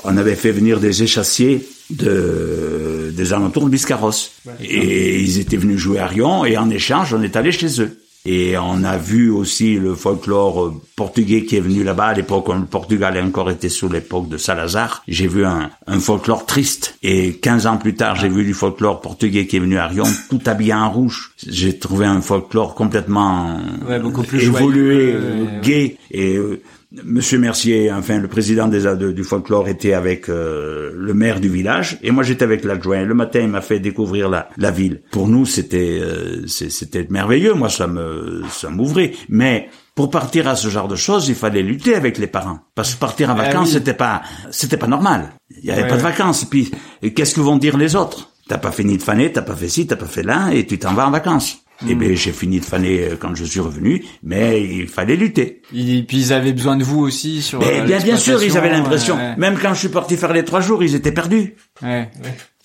on 0.03 0.17
avait 0.17 0.35
fait 0.35 0.51
venir 0.51 0.79
des 0.79 1.03
échassiers 1.03 1.67
de 1.89 3.13
des 3.15 3.33
alentours 3.33 3.65
de 3.65 3.69
Biscarrosse 3.69 4.31
et 4.61 5.19
ils 5.21 5.39
étaient 5.39 5.57
venus 5.57 5.77
jouer 5.77 5.99
à 5.99 6.07
Rion 6.07 6.45
et 6.45 6.57
en 6.57 6.69
échange 6.71 7.13
on 7.13 7.21
est 7.21 7.35
allé 7.35 7.51
chez 7.51 7.81
eux. 7.81 7.99
Et 8.25 8.57
on 8.57 8.83
a 8.85 8.97
vu 8.97 9.29
aussi 9.29 9.75
le 9.75 9.95
folklore 9.95 10.63
euh, 10.65 10.73
portugais 10.95 11.43
qui 11.43 11.57
est 11.57 11.61
venu 11.61 11.83
là-bas 11.83 12.05
à 12.07 12.13
l'époque 12.13 12.47
où 12.47 12.53
le 12.53 12.65
Portugal 12.65 13.17
a 13.17 13.21
encore 13.23 13.51
été 13.51 13.67
sous 13.67 13.89
l'époque 13.89 14.29
de 14.29 14.37
Salazar. 14.37 15.03
J'ai 15.09 15.27
vu 15.27 15.45
un, 15.45 15.69
un 15.87 15.99
folklore 15.99 16.45
triste. 16.45 16.95
Et 17.03 17.33
15 17.35 17.67
ans 17.67 17.77
plus 17.77 17.95
tard, 17.95 18.15
j'ai 18.15 18.29
vu 18.29 18.45
du 18.45 18.53
folklore 18.53 19.01
portugais 19.01 19.45
qui 19.45 19.57
est 19.57 19.59
venu 19.59 19.77
à 19.77 19.87
Rion, 19.87 20.05
tout 20.29 20.39
habillé 20.45 20.73
en 20.73 20.89
rouge. 20.89 21.31
J'ai 21.45 21.77
trouvé 21.77 22.05
un 22.05 22.21
folklore 22.21 22.75
complètement 22.75 23.59
Ouais, 23.87 23.99
beaucoup 23.99 24.23
plus 24.23 24.43
évolué, 24.43 25.11
joyeux, 25.11 25.21
euh, 25.21 25.43
ouais. 25.43 25.61
gay. 25.61 25.97
Et 26.11 26.35
euh, 26.37 26.61
Monsieur 27.03 27.39
Mercier, 27.39 27.91
enfin 27.91 28.19
le 28.19 28.27
président 28.27 28.67
des 28.67 28.81
de- 28.81 29.11
du 29.11 29.23
folklore 29.23 29.67
était 29.67 29.93
avec 29.93 30.29
euh, 30.29 30.91
le 30.95 31.13
maire 31.15 31.39
du 31.39 31.49
village 31.49 31.97
et 32.03 32.11
moi 32.11 32.21
j'étais 32.23 32.43
avec 32.43 32.63
l'adjoint. 32.63 33.01
Le 33.03 33.15
matin, 33.15 33.39
il 33.39 33.47
m'a 33.47 33.61
fait 33.61 33.79
découvrir 33.79 34.29
la, 34.29 34.49
la 34.57 34.69
ville. 34.69 35.01
Pour 35.11 35.27
nous, 35.27 35.47
c'était 35.47 35.99
euh, 36.01 36.45
c'était 36.45 37.07
merveilleux. 37.09 37.55
Moi, 37.55 37.69
ça 37.69 37.87
me 37.87 38.43
ça 38.51 38.69
m'ouvrait. 38.69 39.13
Mais 39.27 39.69
pour 39.95 40.11
partir 40.11 40.47
à 40.47 40.55
ce 40.55 40.67
genre 40.67 40.87
de 40.87 40.95
choses, 40.95 41.29
il 41.29 41.35
fallait 41.35 41.63
lutter 41.63 41.95
avec 41.95 42.19
les 42.19 42.27
parents. 42.27 42.59
Parce 42.75 42.93
que 42.93 42.99
partir 42.99 43.31
en 43.31 43.33
Ah 43.33 43.43
vacances, 43.45 43.69
oui. 43.69 43.73
c'était 43.73 43.95
pas 43.95 44.21
c'était 44.51 44.77
pas 44.77 44.87
normal. 44.87 45.29
Il 45.49 45.65
y 45.65 45.71
avait 45.71 45.83
Ouais, 45.83 45.87
pas 45.87 45.97
de 45.97 46.01
vacances. 46.03 46.43
Et 46.43 46.45
puis 46.45 46.71
qu'est-ce 47.15 47.33
que 47.33 47.41
vont 47.41 47.57
dire 47.57 47.75
les 47.75 47.95
autres? 47.95 48.29
T'as 48.47 48.57
pas 48.59 48.71
fini 48.71 48.97
de 48.97 49.01
faner, 49.01 49.31
t'as 49.31 49.41
pas 49.41 49.55
fait 49.55 49.69
ci, 49.69 49.87
t'as 49.87 49.95
pas 49.95 50.05
fait 50.05 50.21
là, 50.21 50.49
et 50.53 50.67
tu 50.67 50.77
t'en 50.77 50.93
vas 50.93 51.07
en 51.07 51.11
vacances. 51.11 51.62
Eh 51.89 51.95
bien, 51.95 52.15
j'ai 52.15 52.31
fini 52.31 52.59
de 52.59 52.65
faner 52.65 52.99
euh, 53.03 53.15
quand 53.19 53.35
je 53.35 53.43
suis 53.43 53.59
revenu, 53.59 54.03
mais 54.23 54.63
il 54.63 54.87
fallait 54.87 55.15
lutter. 55.15 55.61
Et 55.73 56.03
puis 56.03 56.17
ils 56.17 56.33
avaient 56.33 56.53
besoin 56.53 56.75
de 56.77 56.83
vous 56.83 56.99
aussi 56.99 57.41
sur. 57.41 57.59
Mais 57.59 57.81
euh, 57.81 57.85
bien, 57.85 57.99
bien 57.99 58.17
sûr, 58.17 58.41
ils 58.43 58.57
avaient 58.57 58.69
l'impression. 58.69 59.15
ouais, 59.15 59.35
Même 59.37 59.57
quand 59.61 59.73
je 59.73 59.79
suis 59.79 59.89
parti 59.89 60.15
faire 60.17 60.33
les 60.33 60.45
trois 60.45 60.61
jours, 60.61 60.83
ils 60.83 60.95
étaient 60.95 61.11
perdus. 61.11 61.55
ouais. 61.81 62.09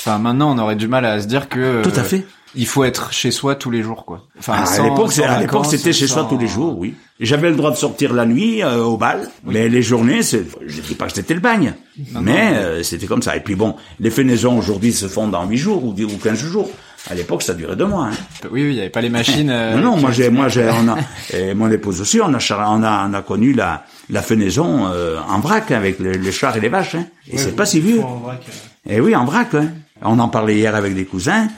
Enfin, 0.01 0.19
maintenant, 0.19 0.55
on 0.55 0.59
aurait 0.59 0.77
du 0.77 0.87
mal 0.87 1.05
à 1.05 1.21
se 1.21 1.27
dire 1.27 1.49
que. 1.49 1.83
Tout 1.83 1.91
à 1.97 2.01
euh, 2.01 2.05
fait. 2.05 2.25
Il 2.55 2.67
faut 2.67 2.83
être 2.85 3.13
chez 3.13 3.31
soi 3.31 3.57
tous 3.57 3.71
les 3.71 3.83
jours, 3.83 4.07
quoi. 4.07 4.27
Enfin, 4.39 4.55
Ah, 4.57 4.63
à 4.63 4.67
sans- 4.67 4.85
l'époque, 4.85 5.13
à 5.19 5.65
c'était 5.65 5.93
chez 5.93 6.07
soi 6.07 6.27
tous 6.29 6.39
les 6.39 6.47
jours, 6.47 6.79
oui. 6.79 6.95
J'avais 7.21 7.51
le 7.51 7.57
droit 7.57 7.71
de 7.71 7.77
sortir 7.77 8.15
la 8.15 8.25
nuit 8.25 8.63
euh, 8.63 8.83
au 8.85 8.97
bal, 8.97 9.29
mais 9.45 9.69
les 9.69 9.83
journées, 9.83 10.23
c'est, 10.23 10.47
je 10.67 10.81
dis 10.81 10.95
pas 10.95 11.07
que 11.09 11.13
c'était 11.13 11.35
le 11.35 11.41
bagne, 11.41 11.75
mais 12.21 12.53
euh, 12.55 12.83
c'était 12.83 13.07
comme 13.07 13.23
ça. 13.23 13.37
Et 13.37 13.41
puis 13.41 13.55
bon, 13.55 13.75
les 14.01 14.11
fenaisons 14.11 14.57
aujourd'hui 14.57 14.93
se 14.93 15.09
font 15.09 15.29
dans 15.29 15.45
huit 15.47 15.59
jours 15.59 15.85
ou, 15.85 15.93
dix- 15.93 16.05
ou 16.05 16.17
15 16.17 16.39
jours. 16.39 16.71
À 17.11 17.15
l'époque, 17.15 17.43
ça 17.43 17.55
durait 17.55 17.77
deux 17.77 17.87
mois. 17.87 18.07
Hein. 18.13 18.17
Oui, 18.51 18.63
oui, 18.65 18.69
il 18.71 18.75
y 18.75 18.81
avait 18.81 18.91
pas 18.91 19.01
les 19.01 19.09
machines. 19.09 19.49
euh, 19.53 19.77
non, 19.77 19.93
non, 19.93 19.97
moi 19.97 20.11
j'ai, 20.11 20.29
moi 20.31 20.49
j'ai, 20.49 20.69
on 20.69 20.89
a, 20.89 20.97
et 21.33 21.55
mon 21.55 21.71
épouse 21.71 22.01
aussi, 22.01 22.21
on 22.21 22.33
a, 22.35 22.39
char- 22.39 22.69
on 22.71 22.83
a, 22.83 23.07
on 23.09 23.15
a 23.15 23.23
connu 23.23 23.53
la, 23.55 23.85
la 24.11 24.21
fenaison 24.23 24.87
euh, 24.93 25.19
en 25.29 25.41
vrac 25.41 25.71
avec 25.71 25.99
les, 26.01 26.19
les 26.19 26.33
chars 26.33 26.57
et 26.57 26.61
les 26.61 26.69
vaches. 26.69 26.95
Hein. 26.97 27.07
Et 27.31 27.39
c'est 27.39 27.57
pas 27.57 27.67
si 27.67 27.81
vieux. 27.81 28.03
En 28.03 28.17
vrac, 28.17 28.41
euh, 28.49 28.53
Eh 28.91 29.01
oui, 29.01 29.15
en 29.17 29.25
vrac. 29.25 29.55
Hein. 29.55 29.69
On 30.03 30.19
en 30.19 30.29
parlait 30.29 30.57
hier 30.57 30.75
avec 30.75 30.95
des 30.95 31.05
cousins. 31.07 31.49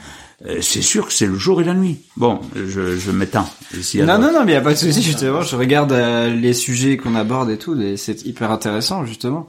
Euh, 0.47 0.57
c'est 0.61 0.81
sûr 0.81 1.05
que 1.05 1.13
c'est 1.13 1.27
le 1.27 1.35
jour 1.37 1.61
et 1.61 1.63
la 1.63 1.73
nuit. 1.75 1.99
Bon, 2.17 2.39
je, 2.55 2.97
je 2.97 3.11
m'étends. 3.11 3.47
Ici, 3.77 4.01
Non, 4.01 4.17
non, 4.17 4.31
non, 4.33 4.43
mais 4.43 4.53
il 4.53 4.55
y 4.55 4.57
a 4.57 4.61
pas 4.61 4.73
de 4.73 4.77
souci, 4.77 5.03
justement. 5.03 5.41
Je 5.43 5.55
regarde 5.55 5.91
euh, 5.91 6.33
les 6.33 6.53
sujets 6.53 6.97
qu'on 6.97 7.13
aborde 7.13 7.51
et 7.51 7.57
tout, 7.57 7.79
et 7.79 7.95
c'est 7.97 8.25
hyper 8.25 8.49
intéressant, 8.49 9.05
justement. 9.05 9.47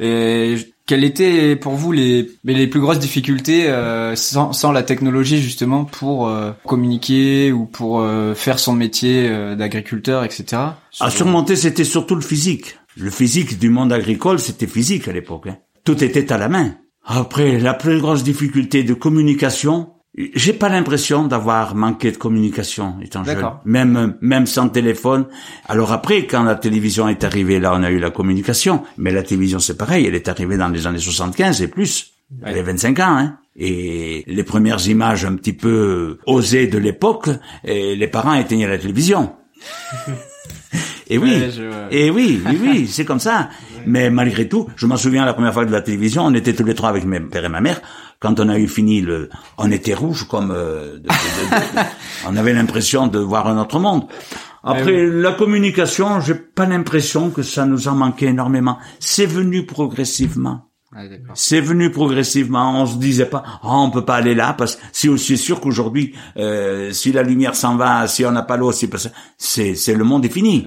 Et 0.00 0.56
quelles 0.86 1.04
étaient 1.04 1.56
pour 1.56 1.74
vous 1.74 1.92
les, 1.92 2.30
les 2.44 2.66
plus 2.66 2.80
grosses 2.80 2.98
difficultés 2.98 3.68
euh, 3.68 4.14
sans, 4.16 4.52
sans 4.52 4.72
la 4.72 4.82
technologie, 4.82 5.40
justement, 5.40 5.84
pour 5.84 6.28
euh, 6.28 6.52
communiquer 6.66 7.52
ou 7.52 7.64
pour 7.64 8.00
euh, 8.00 8.34
faire 8.34 8.58
son 8.58 8.72
métier 8.74 9.28
euh, 9.28 9.54
d'agriculteur, 9.54 10.24
etc. 10.24 10.44
À 11.00 11.10
surmonter, 11.10 11.56
c'était 11.56 11.84
surtout 11.84 12.14
le 12.16 12.20
physique. 12.20 12.78
Le 12.96 13.10
physique 13.10 13.58
du 13.58 13.70
monde 13.70 13.92
agricole, 13.92 14.38
c'était 14.38 14.66
physique 14.66 15.08
à 15.08 15.12
l'époque. 15.12 15.46
hein. 15.48 15.56
Tout 15.84 16.02
était 16.04 16.32
à 16.32 16.38
la 16.38 16.48
main. 16.48 16.74
Après, 17.04 17.58
la 17.58 17.74
plus 17.74 18.00
grosse 18.00 18.22
difficulté 18.22 18.82
de 18.82 18.94
communication, 18.94 19.90
j'ai 20.16 20.52
pas 20.52 20.68
l'impression 20.68 21.24
d'avoir 21.26 21.74
manqué 21.74 22.12
de 22.12 22.16
communication 22.16 22.96
étant 23.02 23.24
jeune. 23.24 23.44
Même, 23.64 24.14
même 24.20 24.46
sans 24.46 24.68
téléphone. 24.68 25.26
Alors 25.66 25.92
après, 25.92 26.26
quand 26.26 26.44
la 26.44 26.54
télévision 26.54 27.08
est 27.08 27.24
arrivée, 27.24 27.58
là, 27.58 27.72
on 27.74 27.82
a 27.82 27.90
eu 27.90 27.98
la 27.98 28.10
communication. 28.10 28.82
Mais 28.96 29.10
la 29.10 29.22
télévision, 29.24 29.58
c'est 29.58 29.76
pareil. 29.76 30.06
Elle 30.06 30.14
est 30.14 30.28
arrivée 30.28 30.56
dans 30.56 30.68
les 30.68 30.86
années 30.86 30.98
75 30.98 31.62
et 31.62 31.68
plus. 31.68 32.12
Elle 32.42 32.58
avait 32.58 32.62
25 32.72 32.98
ans, 33.00 33.16
hein. 33.18 33.38
Et 33.56 34.24
les 34.26 34.42
premières 34.42 34.84
images 34.88 35.24
un 35.24 35.36
petit 35.36 35.52
peu 35.52 36.18
osées 36.26 36.66
de 36.66 36.78
l'époque, 36.78 37.28
et 37.64 37.94
les 37.94 38.08
parents 38.08 38.34
éteignaient 38.34 38.66
la 38.66 38.78
télévision. 38.78 39.32
Et 41.08 41.18
oui, 41.18 41.30
Ouais, 41.38 41.50
je 41.50 41.62
vois. 41.62 41.86
et 41.90 42.10
oui, 42.10 42.40
oui, 42.46 42.58
oui, 42.62 42.86
c'est 42.88 43.04
comme 43.04 43.20
ça. 43.20 43.50
Mais 43.86 44.08
malgré 44.08 44.48
tout, 44.48 44.68
je 44.76 44.86
m'en 44.86 44.96
souviens 44.96 45.26
la 45.26 45.34
première 45.34 45.52
fois 45.52 45.66
de 45.66 45.70
la 45.70 45.82
télévision, 45.82 46.24
on 46.24 46.32
était 46.32 46.54
tous 46.54 46.64
les 46.64 46.74
trois 46.74 46.88
avec 46.88 47.04
mes 47.04 47.20
père 47.20 47.44
et 47.44 47.50
ma 47.50 47.60
mère. 47.60 47.82
Quand 48.24 48.40
on 48.40 48.48
a 48.48 48.58
eu 48.58 48.66
fini 48.68 49.02
le, 49.02 49.28
on 49.58 49.70
était 49.70 49.92
rouge 49.92 50.24
comme, 50.26 50.50
euh, 50.50 50.94
de- 50.94 51.02
de- 51.02 51.02
de- 51.02 51.76
de- 51.80 51.86
on 52.28 52.36
avait 52.36 52.54
l'impression 52.54 53.06
de 53.06 53.18
voir 53.18 53.46
un 53.48 53.58
autre 53.60 53.78
monde. 53.78 54.04
Après, 54.62 55.04
la 55.06 55.32
communication, 55.32 56.20
j'ai 56.22 56.34
pas 56.34 56.64
l'impression 56.64 57.28
que 57.28 57.42
ça 57.42 57.66
nous 57.66 57.86
a 57.86 57.92
manqué 57.92 58.24
énormément. 58.28 58.78
C'est 58.98 59.26
venu 59.26 59.66
progressivement. 59.66 60.70
D'accord. 60.94 61.34
C'est 61.34 61.60
venu 61.60 61.90
progressivement. 61.90 62.80
On 62.80 62.86
se 62.86 62.96
disait 62.96 63.26
pas, 63.26 63.42
oh, 63.62 63.68
on 63.72 63.90
peut 63.90 64.04
pas 64.06 64.14
aller 64.14 64.34
là 64.34 64.54
parce 64.56 64.76
que 64.76 65.16
c'est 65.18 65.36
sûr 65.36 65.60
qu'aujourd'hui, 65.60 66.14
euh, 66.38 66.92
si 66.92 67.12
la 67.12 67.22
lumière 67.24 67.54
s'en 67.56 67.76
va, 67.76 68.06
si 68.06 68.24
on 68.24 68.30
n'a 68.32 68.42
pas 68.42 68.56
l'eau, 68.56 68.72
si 68.72 68.86
parce- 68.88 69.10
c'est 69.36 69.74
c'est 69.74 69.94
le 69.94 70.04
monde 70.04 70.24
est 70.24 70.30
fini. 70.30 70.64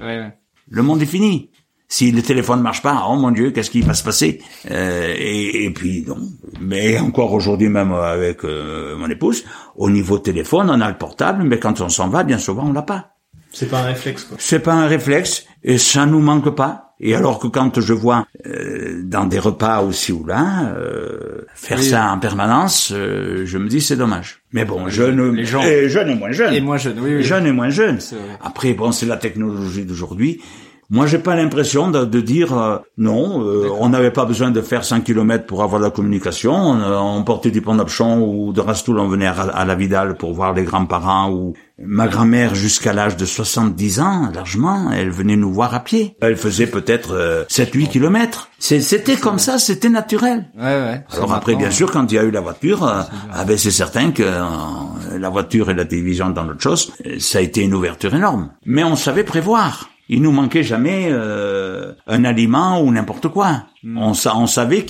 Le 0.70 0.82
monde 0.82 1.02
est 1.02 1.06
fini. 1.06 1.50
Si 1.90 2.10
le 2.12 2.20
téléphone 2.22 2.58
ne 2.58 2.62
marche 2.64 2.82
pas, 2.82 3.06
oh 3.08 3.16
mon 3.16 3.30
Dieu, 3.30 3.50
qu'est-ce 3.50 3.70
qui 3.70 3.80
va 3.80 3.94
se 3.94 4.04
passer? 4.04 4.42
Euh, 4.70 5.14
et, 5.16 5.64
et 5.64 5.70
puis 5.70 6.04
non. 6.06 6.18
Mais 6.60 6.98
encore 6.98 7.32
aujourd'hui, 7.32 7.70
même 7.70 7.92
avec 7.92 8.44
euh, 8.44 8.94
mon 8.98 9.08
épouse, 9.08 9.44
au 9.74 9.88
niveau 9.88 10.18
téléphone, 10.18 10.68
on 10.70 10.80
a 10.82 10.88
le 10.88 10.98
portable, 10.98 11.44
mais 11.44 11.58
quand 11.58 11.80
on 11.80 11.88
s'en 11.88 12.08
va, 12.08 12.24
bien 12.24 12.36
souvent, 12.38 12.66
on 12.66 12.72
l'a 12.72 12.82
pas. 12.82 13.14
C'est 13.52 13.70
pas 13.70 13.78
un 13.80 13.84
réflexe, 13.86 14.24
quoi. 14.24 14.36
C'est 14.38 14.58
pas 14.58 14.74
un 14.74 14.86
réflexe 14.86 15.46
et 15.64 15.78
ça 15.78 16.04
nous 16.04 16.20
manque 16.20 16.54
pas. 16.54 16.84
Et 17.00 17.14
alors 17.14 17.38
que 17.38 17.46
quand 17.46 17.80
je 17.80 17.92
vois 17.94 18.26
euh, 18.44 19.00
dans 19.04 19.24
des 19.24 19.38
repas 19.38 19.80
aussi 19.82 20.12
ou 20.12 20.26
là 20.26 20.74
euh, 20.76 21.42
faire 21.54 21.78
Oui. 21.78 21.84
ça 21.86 22.10
en 22.10 22.18
permanence, 22.18 22.92
euh, 22.94 23.46
je 23.46 23.56
me 23.56 23.68
dis 23.68 23.80
c'est 23.80 23.96
dommage. 23.96 24.42
Mais 24.52 24.64
bon, 24.66 24.88
jeune, 24.88 25.32
les 25.34 25.44
gens- 25.46 25.62
et 25.62 25.88
jeune 25.88 26.10
et 26.10 26.14
moins 26.16 26.32
jeune, 26.32 26.52
Et 26.52 26.60
moi, 26.60 26.76
jeune, 26.76 26.98
oui, 27.00 27.14
oui. 27.16 27.22
jeune 27.22 27.46
et 27.46 27.52
moins 27.52 27.70
jeune. 27.70 27.98
Après, 28.42 28.74
bon, 28.74 28.92
c'est 28.92 29.06
la 29.06 29.16
technologie 29.16 29.84
d'aujourd'hui. 29.86 30.42
Moi, 30.90 31.06
j'ai 31.06 31.18
pas 31.18 31.36
l'impression 31.36 31.90
de, 31.90 32.06
de 32.06 32.20
dire 32.22 32.56
euh, 32.56 32.78
non. 32.96 33.42
euh, 33.44 33.68
on 33.78 33.90
n'avait 33.90 34.10
pas 34.10 34.24
besoin 34.24 34.50
de 34.50 34.62
faire 34.62 34.84
100 34.84 35.02
km 35.02 35.44
pour 35.44 35.62
avoir 35.62 35.80
de 35.80 35.84
la 35.84 35.90
communication. 35.90 36.54
On, 36.54 36.80
euh, 36.80 36.96
on 36.96 37.22
portait 37.24 37.50
du 37.50 37.60
pont 37.60 37.74
d'Apchon 37.74 38.20
ou 38.26 38.52
de 38.54 38.60
Rastoul, 38.62 38.98
on 38.98 39.06
venait 39.06 39.26
à, 39.26 39.32
à 39.32 39.64
la 39.66 39.74
Vidal 39.74 40.16
pour 40.16 40.32
voir 40.32 40.54
les 40.54 40.64
grands-parents 40.64 41.30
ou 41.30 41.52
ma 41.84 42.08
grand-mère 42.08 42.54
jusqu'à 42.54 42.92
l'âge 42.94 43.16
de 43.18 43.26
70 43.26 44.00
ans, 44.00 44.30
largement, 44.34 44.90
elle 44.90 45.10
venait 45.10 45.36
nous 45.36 45.52
voir 45.52 45.74
à 45.74 45.80
pied. 45.80 46.16
Elle 46.22 46.36
faisait 46.36 46.66
peut-être 46.66 47.10
euh, 47.12 47.44
7-8 47.50 47.88
kilomètres. 47.88 48.48
C'est- 48.58 48.80
C'était 48.80 49.16
comme 49.16 49.38
ça, 49.38 49.58
c'était 49.58 49.90
naturel. 49.90 50.50
Ouais, 50.56 50.62
ouais. 50.64 51.04
Alors 51.14 51.34
après, 51.34 51.54
bien 51.54 51.70
sûr, 51.70 51.90
quand 51.92 52.10
il 52.10 52.14
y 52.14 52.18
a 52.18 52.24
eu 52.24 52.30
la 52.30 52.40
voiture, 52.40 52.82
euh, 52.84 53.02
ah 53.34 53.44
ben 53.44 53.58
c'est 53.58 53.70
certain 53.70 54.10
que 54.10 54.22
euh, 54.24 55.18
la 55.18 55.28
voiture 55.28 55.70
et 55.70 55.74
la 55.74 55.84
télévision 55.84 56.30
dans 56.30 56.44
l'autre 56.44 56.62
chose, 56.62 56.92
euh, 57.06 57.16
ça 57.18 57.38
a 57.38 57.42
été 57.42 57.60
une 57.62 57.74
ouverture 57.74 58.14
énorme. 58.14 58.50
Mais 58.64 58.82
on 58.84 58.96
savait 58.96 59.24
prévoir. 59.24 59.90
Il 60.08 60.22
nous 60.22 60.32
manquait 60.32 60.62
jamais 60.62 61.08
euh, 61.10 61.92
un 62.06 62.24
aliment 62.24 62.80
ou 62.80 62.90
n'importe 62.90 63.28
quoi. 63.28 63.64
On, 63.84 64.14
sa- 64.14 64.36
on 64.36 64.46
savait 64.46 64.86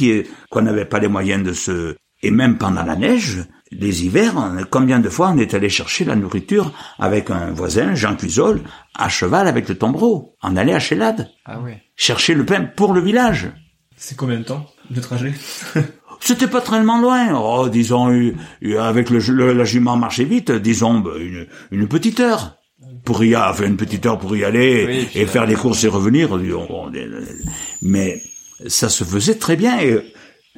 qu'on 0.50 0.62
n'avait 0.62 0.84
pas 0.84 0.98
les 1.00 1.08
moyens 1.08 1.42
de 1.44 1.52
se... 1.52 1.96
Et 2.22 2.30
même 2.30 2.58
pendant 2.58 2.82
la 2.84 2.96
neige, 2.96 3.44
les 3.72 4.04
hivers, 4.04 4.34
on- 4.36 4.56
combien 4.70 4.98
de 5.00 5.08
fois 5.08 5.30
on 5.34 5.38
est 5.38 5.54
allé 5.54 5.68
chercher 5.68 6.04
la 6.04 6.14
nourriture 6.16 6.72
avec 6.98 7.30
un 7.30 7.50
voisin, 7.52 7.94
Jean 7.94 8.14
Cuisol, 8.16 8.60
à 8.96 9.08
cheval 9.08 9.46
avec 9.48 9.68
le 9.68 9.76
tombereau. 9.76 10.36
On 10.42 10.56
allait 10.56 10.74
à 10.74 10.80
Chélade, 10.80 11.28
Ah 11.44 11.60
ouais. 11.60 11.82
chercher 11.96 12.34
le 12.34 12.44
pain 12.44 12.64
pour 12.64 12.92
le 12.94 13.00
village. 13.00 13.50
C'est 13.96 14.16
combien 14.16 14.38
de 14.38 14.44
temps 14.44 14.66
de 14.90 15.00
trajet 15.00 15.32
C'était 16.20 16.48
pas 16.48 16.60
tellement 16.60 17.00
loin. 17.00 17.28
Oh, 17.40 17.68
disons, 17.68 18.10
euh, 18.12 18.34
euh, 18.64 18.80
avec 18.82 19.08
le, 19.10 19.18
le- 19.20 19.52
la 19.52 19.64
jument 19.64 19.96
marchait 19.96 20.24
vite, 20.24 20.50
disons, 20.50 21.04
une, 21.16 21.46
une 21.70 21.86
petite 21.88 22.18
heure. 22.20 22.56
Pour 23.04 23.24
y 23.24 23.34
aller, 23.34 23.46
enfin, 23.50 23.66
une 23.66 23.76
petite 23.76 24.06
heure 24.06 24.18
pour 24.18 24.36
y 24.36 24.44
aller 24.44 24.84
Oui, 24.86 25.20
et 25.20 25.26
faire 25.26 25.46
les 25.46 25.54
courses 25.54 25.82
et 25.84 25.88
revenir. 25.88 26.28
Mais 27.82 28.22
ça 28.66 28.88
se 28.88 29.04
faisait 29.04 29.34
très 29.34 29.56
bien. 29.56 29.80
Et 29.80 29.98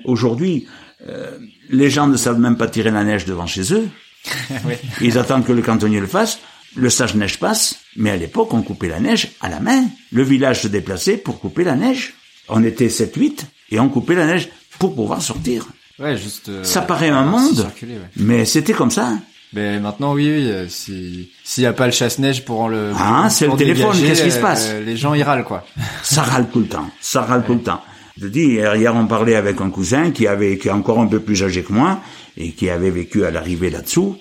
aujourd'hui, 0.04 0.66
euh, 1.08 1.38
les 1.70 1.90
gens 1.90 2.06
ne 2.06 2.16
savent 2.16 2.38
même 2.40 2.56
pas 2.56 2.68
tirer 2.68 2.90
la 2.90 3.04
neige 3.04 3.24
devant 3.24 3.46
chez 3.46 3.72
eux. 3.72 3.88
Oui. 4.66 4.74
Ils 5.00 5.16
attendent 5.16 5.46
que 5.46 5.52
le 5.52 5.62
cantonnier 5.62 6.00
le 6.00 6.06
fasse. 6.06 6.40
Le 6.76 6.90
sage-neige 6.90 7.38
passe, 7.40 7.76
mais 7.96 8.10
à 8.10 8.16
l'époque, 8.16 8.52
on 8.54 8.62
coupait 8.62 8.88
la 8.88 9.00
neige 9.00 9.30
à 9.40 9.48
la 9.48 9.58
main. 9.58 9.84
Le 10.12 10.22
village 10.22 10.60
se 10.62 10.68
déplaçait 10.68 11.16
pour 11.16 11.40
couper 11.40 11.64
la 11.64 11.74
neige. 11.74 12.12
On 12.48 12.62
était 12.62 12.86
7-8 12.88 13.40
et 13.72 13.80
on 13.80 13.88
coupait 13.88 14.14
la 14.14 14.26
neige 14.26 14.50
pour 14.78 14.94
pouvoir 14.94 15.20
sortir. 15.22 15.66
Ouais, 15.98 16.16
juste. 16.16 16.48
euh, 16.48 16.62
Ça 16.62 16.82
paraît 16.82 17.08
un 17.08 17.24
monde, 17.24 17.54
circuler, 17.56 17.94
ouais. 17.94 18.08
mais 18.16 18.44
c'était 18.44 18.72
comme 18.72 18.90
ça. 18.90 19.14
Mais 19.52 19.80
maintenant, 19.80 20.12
oui, 20.14 20.26
oui, 20.30 20.48
euh, 20.50 20.66
si 20.68 21.30
s'il 21.42 21.64
y 21.64 21.66
a 21.66 21.72
pas 21.72 21.86
le 21.86 21.92
chasse-neige 21.92 22.44
pour 22.44 22.60
en 22.60 22.68
le 22.68 22.92
Ah, 22.96 23.28
c'est 23.30 23.46
le 23.48 23.56
téléphone, 23.56 23.96
qu'est-ce 24.00 24.22
qui 24.22 24.30
se 24.30 24.38
euh, 24.38 24.42
passe? 24.42 24.72
Les 24.86 24.96
gens 24.96 25.12
ils 25.14 25.22
râlent 25.24 25.44
quoi. 25.44 25.66
Ça 26.02 26.22
râle 26.22 26.48
tout 26.52 26.60
le 26.60 26.66
temps. 26.68 26.88
Ça 27.00 27.22
râle 27.22 27.44
tout 27.44 27.54
le 27.54 27.60
temps. 27.62 27.82
Je 28.20 28.26
dis, 28.28 28.44
hier, 28.44 28.76
hier, 28.76 28.94
on 28.94 29.06
parlait 29.06 29.34
avec 29.34 29.60
un 29.60 29.70
cousin 29.70 30.10
qui 30.10 30.26
avait, 30.26 30.58
qui 30.58 30.68
est 30.68 30.72
encore 30.72 31.00
un 31.00 31.06
peu 31.06 31.20
plus 31.20 31.42
âgé 31.42 31.62
que 31.62 31.72
moi 31.72 32.00
et 32.36 32.52
qui 32.52 32.68
avait 32.70 32.90
vécu 32.90 33.24
à 33.24 33.30
l'arrivée 33.30 33.70
là-dessous. 33.70 34.16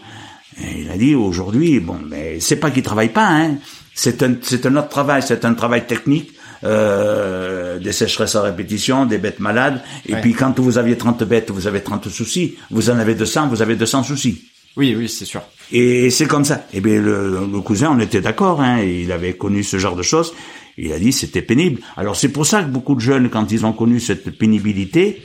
Et 0.61 0.81
il 0.81 0.89
a 0.89 0.97
dit, 0.97 1.15
aujourd'hui, 1.15 1.79
bon, 1.79 1.99
mais 2.07 2.39
c'est 2.39 2.55
pas 2.55 2.71
qu'il 2.71 2.83
travaille 2.83 3.09
pas, 3.09 3.27
hein. 3.27 3.55
C'est 3.93 4.23
un, 4.23 4.35
c'est 4.41 4.65
un 4.65 4.75
autre 4.77 4.87
travail, 4.89 5.21
c'est 5.21 5.43
un 5.43 5.53
travail 5.53 5.85
technique, 5.85 6.31
euh, 6.63 7.77
des 7.79 7.91
sécheresses 7.91 8.35
à 8.35 8.41
répétition, 8.41 9.05
des 9.05 9.17
bêtes 9.17 9.39
malades. 9.41 9.81
Et 10.07 10.13
Ouais. 10.13 10.21
puis 10.21 10.33
quand 10.33 10.57
vous 10.59 10.77
aviez 10.77 10.97
30 10.97 11.23
bêtes, 11.25 11.51
vous 11.51 11.67
avez 11.67 11.81
30 11.81 12.07
soucis. 12.09 12.55
Vous 12.71 12.89
en 12.89 12.97
avez 12.99 13.15
200, 13.15 13.47
vous 13.49 13.61
avez 13.61 13.75
200 13.75 14.03
soucis. 14.03 14.45
Oui, 14.77 14.95
oui, 14.95 15.09
c'est 15.09 15.25
sûr. 15.25 15.41
Et 15.71 16.09
c'est 16.09 16.25
comme 16.25 16.45
ça. 16.45 16.67
Et 16.73 16.81
bien 16.81 17.01
le, 17.01 17.47
le 17.51 17.61
cousin, 17.61 17.91
on 17.91 17.99
était 17.99 18.21
d'accord. 18.21 18.61
Hein, 18.61 18.81
il 18.81 19.11
avait 19.11 19.33
connu 19.33 19.63
ce 19.63 19.77
genre 19.77 19.95
de 19.95 20.03
choses. 20.03 20.33
Il 20.77 20.93
a 20.93 20.99
dit 20.99 21.11
c'était 21.11 21.41
pénible. 21.41 21.81
Alors 21.97 22.15
c'est 22.15 22.29
pour 22.29 22.45
ça 22.45 22.63
que 22.63 22.69
beaucoup 22.69 22.95
de 22.95 23.01
jeunes, 23.01 23.29
quand 23.29 23.51
ils 23.51 23.65
ont 23.65 23.73
connu 23.73 23.99
cette 23.99 24.37
pénibilité, 24.37 25.21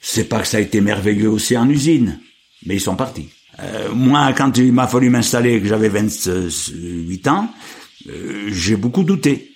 c'est 0.00 0.28
pas 0.28 0.40
que 0.40 0.46
ça 0.46 0.58
a 0.58 0.60
été 0.60 0.80
merveilleux 0.80 1.28
aussi 1.28 1.56
en 1.56 1.68
usine, 1.68 2.20
mais 2.64 2.76
ils 2.76 2.80
sont 2.80 2.96
partis. 2.96 3.28
Euh, 3.58 3.92
moi, 3.92 4.32
quand 4.32 4.56
il 4.56 4.72
m'a 4.72 4.86
fallu 4.86 5.10
m'installer, 5.10 5.60
que 5.60 5.66
j'avais 5.66 5.88
28 5.88 7.28
ans, 7.28 7.52
euh, 8.08 8.48
j'ai 8.52 8.76
beaucoup 8.76 9.02
douté. 9.02 9.50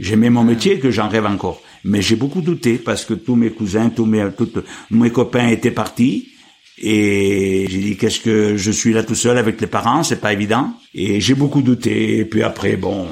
J'aimais 0.00 0.30
mon 0.30 0.42
métier, 0.42 0.80
que 0.80 0.90
j'en 0.90 1.08
rêve 1.08 1.26
encore. 1.26 1.62
Mais 1.84 2.02
j'ai 2.02 2.16
beaucoup 2.16 2.40
douté 2.40 2.78
parce 2.78 3.04
que 3.04 3.14
tous 3.14 3.36
mes 3.36 3.50
cousins, 3.50 3.90
tous 3.90 4.06
mes, 4.06 4.26
tous 4.36 4.50
mes 4.90 5.10
copains 5.10 5.48
étaient 5.48 5.70
partis. 5.70 6.30
Et 6.78 7.66
j'ai 7.70 7.78
dit 7.78 7.96
qu'est-ce 7.96 8.20
que 8.20 8.56
je 8.56 8.70
suis 8.70 8.92
là 8.92 9.02
tout 9.02 9.14
seul 9.14 9.38
avec 9.38 9.60
les 9.60 9.66
parents, 9.66 10.02
c'est 10.02 10.20
pas 10.20 10.32
évident. 10.32 10.72
Et 10.94 11.20
j'ai 11.20 11.34
beaucoup 11.34 11.62
douté. 11.62 12.18
Et 12.18 12.24
puis 12.24 12.42
après, 12.42 12.76
bon, 12.76 13.06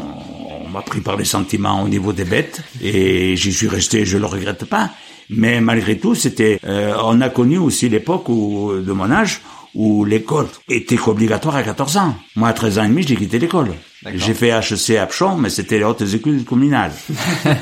on 0.64 0.68
m'a 0.68 0.83
pris 0.83 1.01
par 1.01 1.16
les 1.16 1.25
sentiments 1.25 1.83
au 1.83 1.88
niveau 1.88 2.12
des 2.12 2.25
bêtes. 2.25 2.61
Et 2.83 3.37
j'y 3.37 3.53
suis 3.53 3.68
resté, 3.68 4.05
je 4.05 4.18
le 4.18 4.27
regrette 4.27 4.64
pas. 4.64 4.90
Mais 5.31 5.61
malgré 5.61 5.98
tout, 5.98 6.14
c'était, 6.14 6.59
euh, 6.64 6.94
on 7.05 7.20
a 7.20 7.29
connu 7.29 7.59
aussi 7.59 7.88
l'époque 7.88 8.29
où, 8.29 8.72
de 8.75 8.92
mon 8.92 9.11
âge, 9.11 9.40
où 9.75 10.05
l'école 10.05 10.48
était 10.68 10.98
obligatoire 11.07 11.57
à 11.57 11.62
14 11.62 11.96
ans. 11.96 12.16
Moi, 12.37 12.48
à 12.48 12.53
13 12.53 12.79
ans 12.79 12.85
et 12.85 12.88
demi, 12.88 13.05
j'ai 13.07 13.16
quitté 13.16 13.38
l'école. 13.38 13.72
J'ai 14.14 14.35
fait 14.35 14.48
HEC 14.48 14.98
à 14.98 15.07
Pchon, 15.07 15.37
mais 15.37 15.48
c'était 15.48 15.79
les 15.79 15.85
hautes 15.85 16.03
écoles 16.03 16.44
communales. 16.44 16.92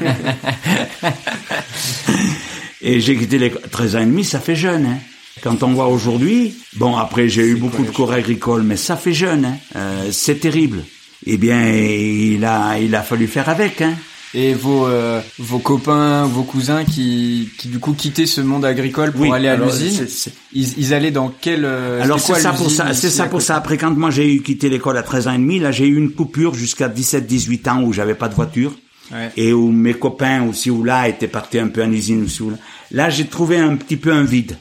et 2.80 3.00
j'ai 3.00 3.16
quitté 3.16 3.38
l'école. 3.38 3.62
13 3.70 3.96
ans 3.96 4.00
et 4.00 4.06
demi, 4.06 4.24
ça 4.24 4.40
fait 4.40 4.56
jeune, 4.56 4.86
hein. 4.86 4.98
Quand 5.42 5.62
on 5.62 5.72
voit 5.72 5.88
aujourd'hui, 5.88 6.54
bon, 6.76 6.96
après, 6.96 7.28
j'ai 7.28 7.46
eu 7.46 7.54
beaucoup 7.56 7.82
de 7.84 7.90
cours 7.90 8.12
agricoles, 8.12 8.62
mais 8.62 8.76
ça 8.76 8.96
fait 8.96 9.12
jeune, 9.14 9.44
hein. 9.44 9.56
Euh, 9.76 10.08
c'est 10.12 10.40
terrible. 10.40 10.84
Eh 11.26 11.36
bien, 11.38 11.70
il 11.70 12.44
a, 12.44 12.78
il 12.78 12.94
a 12.94 13.02
fallu 13.02 13.26
faire 13.26 13.48
avec, 13.48 13.80
hein. 13.80 13.94
Et 14.32 14.54
vos 14.54 14.86
euh, 14.86 15.20
vos 15.40 15.58
copains, 15.58 16.24
vos 16.24 16.44
cousins 16.44 16.84
qui 16.84 17.48
qui 17.58 17.66
du 17.66 17.80
coup 17.80 17.94
quittaient 17.94 18.26
ce 18.26 18.40
monde 18.40 18.64
agricole 18.64 19.10
pour 19.10 19.22
Oui, 19.22 19.32
aller 19.32 19.48
à 19.48 19.56
l'usine, 19.56 20.06
ils, 20.52 20.78
ils 20.78 20.94
allaient 20.94 21.10
dans 21.10 21.34
quel 21.40 21.64
euh, 21.64 22.00
Alors 22.00 22.20
c'est 22.20 22.36
ça 22.36 22.52
pour 22.52 22.70
ça, 22.70 22.94
c'est 22.94 23.10
ça 23.10 23.26
pour 23.26 23.42
ça. 23.42 23.56
Après 23.56 23.76
quand 23.76 23.90
moi 23.90 24.10
j'ai 24.10 24.32
eu 24.32 24.40
quitté 24.40 24.68
l'école 24.68 24.96
à 24.98 25.02
13 25.02 25.26
ans 25.26 25.32
et 25.32 25.38
demi, 25.38 25.58
là 25.58 25.72
j'ai 25.72 25.88
eu 25.88 25.96
une 25.96 26.12
coupure 26.12 26.54
jusqu'à 26.54 26.88
17-18 26.88 27.68
ans 27.70 27.82
où 27.82 27.92
j'avais 27.92 28.14
pas 28.14 28.28
de 28.28 28.34
voiture 28.34 28.72
Ouais. 29.12 29.30
et 29.36 29.52
où 29.52 29.72
mes 29.72 29.94
copains 29.94 30.46
aussi 30.48 30.70
ou 30.70 30.84
là 30.84 31.08
étaient 31.08 31.26
partis 31.26 31.58
un 31.58 31.66
peu 31.66 31.82
en 31.82 31.90
usine 31.90 32.22
aussi 32.22 32.42
ou 32.44 32.50
là. 32.50 32.56
Là 32.92 33.10
j'ai 33.10 33.26
trouvé 33.26 33.56
un 33.58 33.74
petit 33.74 33.96
peu 33.96 34.12
un 34.12 34.22
vide 34.22 34.56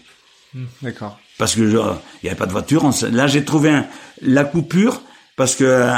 D'accord. 0.81 1.19
parce 1.37 1.55
que 1.55 1.61
euh, 1.61 1.93
il 2.21 2.25
y 2.27 2.29
avait 2.29 2.37
pas 2.37 2.45
de 2.47 2.51
voiture. 2.51 2.83
on 2.85 2.91
là 3.11 3.27
j'ai 3.27 3.43
trouvé 3.45 3.69
un- 3.69 3.85
la 4.21 4.43
coupure 4.43 5.01
parce 5.35 5.55
que 5.55 5.63
euh, 5.63 5.93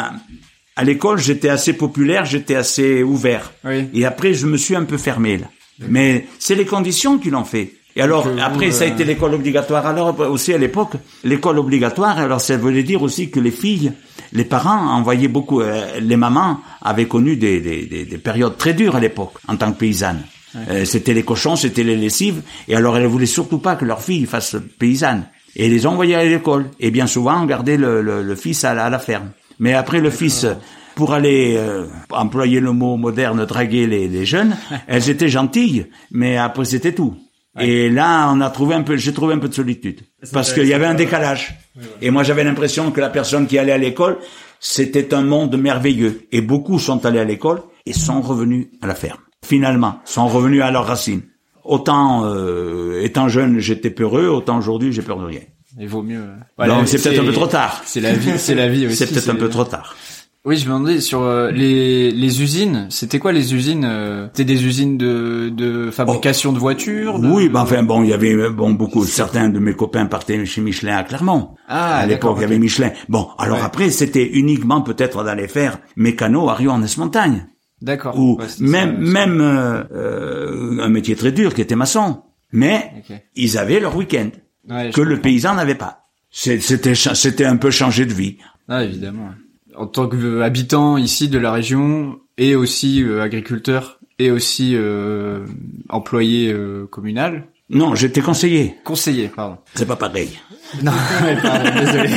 à 0.75 0.83
l'école 0.83 1.19
j'étais 1.19 1.49
assez 1.49 1.73
populaire, 1.73 2.25
j'étais 2.25 2.55
assez 2.55 3.03
ouvert. 3.03 3.51
Oui. 3.63 3.87
Et 3.93 4.05
après, 4.05 4.33
je 4.33 4.45
me 4.47 4.57
suis 4.57 4.75
un 4.75 4.83
peu 4.85 4.97
fermé 4.97 5.37
là. 5.37 5.47
Mais 5.87 6.27
c'est 6.37 6.55
les 6.55 6.65
conditions 6.65 7.17
qui 7.17 7.29
l'ont 7.31 7.43
fait. 7.45 7.73
Et 7.95 8.01
alors, 8.01 8.25
euh, 8.27 8.37
après, 8.41 8.71
ça 8.71 8.83
a 8.83 8.87
été 8.87 9.03
l'école 9.03 9.33
obligatoire. 9.33 9.85
Alors, 9.85 10.17
aussi 10.19 10.53
à 10.53 10.57
l'époque, 10.57 10.93
l'école 11.23 11.57
obligatoire, 11.59 12.19
alors 12.19 12.39
ça 12.39 12.55
voulait 12.55 12.83
dire 12.83 13.01
aussi 13.01 13.31
que 13.31 13.39
les 13.39 13.51
filles, 13.51 13.91
les 14.31 14.45
parents 14.45 14.93
envoyaient 14.93 15.27
beaucoup, 15.27 15.59
euh, 15.61 15.99
les 15.99 16.15
mamans 16.15 16.59
avaient 16.81 17.07
connu 17.07 17.35
des, 17.35 17.59
des, 17.59 17.85
des, 17.87 18.05
des 18.05 18.17
périodes 18.17 18.57
très 18.57 18.73
dures 18.73 18.95
à 18.95 18.99
l'époque, 19.01 19.33
en 19.47 19.57
tant 19.57 19.71
que 19.73 19.77
paysannes. 19.79 20.21
Euh, 20.55 20.85
c'était 20.85 21.13
les 21.13 21.23
cochons, 21.23 21.55
c'était 21.55 21.83
les 21.83 21.95
lessives, 21.95 22.41
et 22.67 22.75
alors 22.75 22.97
elles 22.97 23.05
voulaient 23.05 23.25
surtout 23.25 23.59
pas 23.59 23.75
que 23.75 23.85
leur 23.85 24.01
fille 24.01 24.25
fasse 24.25 24.55
paysanne. 24.79 25.25
Et 25.55 25.69
les 25.69 25.85
envoyaient 25.85 26.15
à 26.15 26.23
l'école. 26.23 26.69
Et 26.79 26.91
bien 26.91 27.07
souvent, 27.07 27.41
on 27.41 27.45
gardait 27.45 27.77
le, 27.77 28.01
le, 28.01 28.23
le 28.23 28.35
fils 28.35 28.63
à 28.63 28.73
la, 28.73 28.85
à 28.85 28.89
la 28.89 28.99
ferme. 28.99 29.31
Mais 29.59 29.73
après, 29.73 29.99
le 29.99 30.09
fils, 30.09 30.47
pour 30.95 31.13
aller 31.13 31.55
euh, 31.57 31.87
employer 32.09 32.59
le 32.59 32.71
mot 32.71 32.95
moderne, 32.97 33.45
draguer 33.45 33.85
les, 33.85 34.07
les 34.07 34.25
jeunes, 34.25 34.55
elles 34.87 35.09
étaient 35.09 35.29
gentilles, 35.29 35.87
mais 36.11 36.37
après 36.37 36.65
c'était 36.65 36.93
tout. 36.93 37.15
Et 37.59 37.89
là, 37.89 38.31
on 38.31 38.39
a 38.39 38.49
trouvé 38.49 38.75
un 38.75 38.81
peu, 38.81 38.95
j'ai 38.95 39.11
trouvé 39.13 39.33
un 39.33 39.37
peu 39.37 39.49
de 39.49 39.53
solitude, 39.53 40.01
parce 40.31 40.53
qu'il 40.53 40.67
y 40.67 40.73
avait 40.73 40.85
un 40.85 40.93
décalage. 40.93 41.57
Et 42.01 42.09
moi, 42.09 42.23
j'avais 42.23 42.45
l'impression 42.45 42.91
que 42.91 43.01
la 43.01 43.09
personne 43.09 43.45
qui 43.45 43.57
allait 43.57 43.73
à 43.73 43.77
l'école, 43.77 44.19
c'était 44.59 45.13
un 45.13 45.21
monde 45.21 45.57
merveilleux. 45.57 46.27
Et 46.31 46.41
beaucoup 46.41 46.79
sont 46.79 47.05
allés 47.05 47.19
à 47.19 47.25
l'école 47.25 47.61
et 47.85 47.91
sont 47.91 48.21
revenus 48.21 48.67
à 48.81 48.87
la 48.87 48.95
ferme. 48.95 49.19
Finalement, 49.45 49.99
sont 50.05 50.27
revenus 50.27 50.61
à 50.61 50.71
leurs 50.71 50.85
racines. 50.85 51.21
Autant 51.63 52.23
euh, 52.25 53.01
étant 53.03 53.27
jeune, 53.27 53.59
j'étais 53.59 53.89
peureux, 53.89 54.27
autant 54.27 54.57
aujourd'hui, 54.57 54.93
j'ai 54.93 55.01
peur 55.01 55.19
de 55.19 55.25
rien. 55.25 55.41
Il 55.79 55.87
vaut 55.87 56.03
mieux. 56.03 56.21
euh, 56.59 56.67
Donc 56.67 56.87
c'est 56.87 57.01
peut-être 57.01 57.21
un 57.21 57.25
peu 57.25 57.31
trop 57.33 57.47
tard. 57.47 57.81
C'est 57.85 58.01
la 58.01 58.13
vie, 58.13 58.31
c'est 58.37 58.55
la 58.55 58.67
vie 58.67 58.85
aussi. 58.87 58.95
C'est 58.97 59.07
peut-être 59.11 59.29
un 59.29 59.35
peu 59.35 59.49
trop 59.49 59.63
tard. 59.63 59.95
Oui, 60.43 60.57
je 60.57 60.65
me 60.67 60.73
demandais 60.73 61.01
sur 61.01 61.21
euh, 61.21 61.51
les 61.51 62.09
les 62.11 62.41
usines. 62.41 62.87
C'était 62.89 63.19
quoi 63.19 63.31
les 63.31 63.53
usines 63.53 63.85
euh, 63.85 64.25
C'était 64.27 64.43
des 64.45 64.65
usines 64.65 64.97
de 64.97 65.49
de 65.49 65.91
fabrication 65.91 66.51
de 66.51 66.57
voitures. 66.57 67.19
de- 67.19 67.27
Oui, 67.27 67.47
ben 67.47 67.61
enfin 67.61 67.83
bon, 67.83 68.01
il 68.03 68.09
y 68.09 68.13
avait 68.13 68.49
bon 68.49 68.71
beaucoup 68.71 69.05
certains 69.05 69.49
de 69.49 69.59
mes 69.59 69.75
copains 69.75 70.07
partaient 70.07 70.43
chez 70.45 70.61
Michelin 70.61 70.97
à 70.97 71.03
Clermont. 71.03 71.49
Ah, 71.67 71.97
à 71.97 72.05
l'époque, 72.07 72.37
il 72.39 72.41
y 72.41 72.45
avait. 72.45 72.57
Michelin. 72.59 72.91
Bon, 73.07 73.27
alors 73.37 73.57
Ouais. 73.57 73.63
après, 73.63 73.89
c'était 73.91 74.27
uniquement 74.33 74.81
peut-être 74.81 75.23
d'aller 75.23 75.47
faire 75.47 75.77
mécano 75.95 76.49
à 76.49 76.55
Rion-en-Montagne. 76.55 77.47
D'accord. 77.81 78.17
Ou 78.19 78.37
Ouais, 78.37 78.45
même 78.59 79.05
ça, 79.05 79.11
même 79.11 79.41
euh, 79.41 79.83
euh, 79.91 80.79
un 80.81 80.89
métier 80.89 81.15
très 81.15 81.31
dur 81.31 81.53
qui 81.53 81.61
était 81.61 81.75
maçon. 81.75 82.21
Mais 82.51 82.91
ils 83.35 83.57
avaient 83.57 83.79
leur 83.79 83.95
week-end 83.95 84.29
Ouais, 84.69 84.91
que 84.91 85.01
le 85.01 85.19
paysan 85.19 85.55
n'avait 85.55 85.75
pas. 85.75 86.05
C'était 86.29 86.93
c'était 86.95 87.45
un 87.45 87.57
peu 87.57 87.71
changé 87.71 88.05
de 88.05 88.13
vie. 88.13 88.37
Ah, 88.67 88.83
évidemment. 88.83 89.29
En 89.75 89.87
tant 89.87 90.07
qu'habitant 90.07 90.97
ici 90.97 91.27
de 91.29 91.39
la 91.39 91.51
région 91.51 92.19
et 92.37 92.55
aussi 92.55 93.03
euh, 93.03 93.21
agriculteur 93.21 93.99
et 94.19 94.31
aussi 94.31 94.73
euh, 94.75 95.45
employé 95.89 96.51
euh, 96.53 96.85
communal, 96.87 97.47
Non, 97.71 97.95
j'étais 97.95 98.21
conseiller. 98.21 98.75
conseiller, 98.83 99.29
pardon. 99.29 99.57
C'est 99.75 99.85
pas 99.87 99.95
pareil. 99.95 100.37
Non, 100.83 100.91
pardon, 101.41 101.69
désolé. 101.79 102.09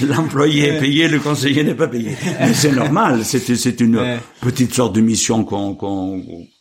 L'employé 0.08 0.68
est 0.68 0.78
payé, 0.80 1.08
le 1.08 1.18
conseiller 1.20 1.62
n'est 1.64 1.74
pas 1.74 1.88
payé. 1.88 2.16
Mais 2.40 2.54
c'est 2.54 2.72
normal, 2.72 3.20
c'est 3.24 3.80
une 3.80 3.96
Ouais. 3.96 4.18
petite 4.40 4.74
sorte 4.74 4.94
de 4.94 5.00
mission 5.00 5.44
qu'on 5.44 5.74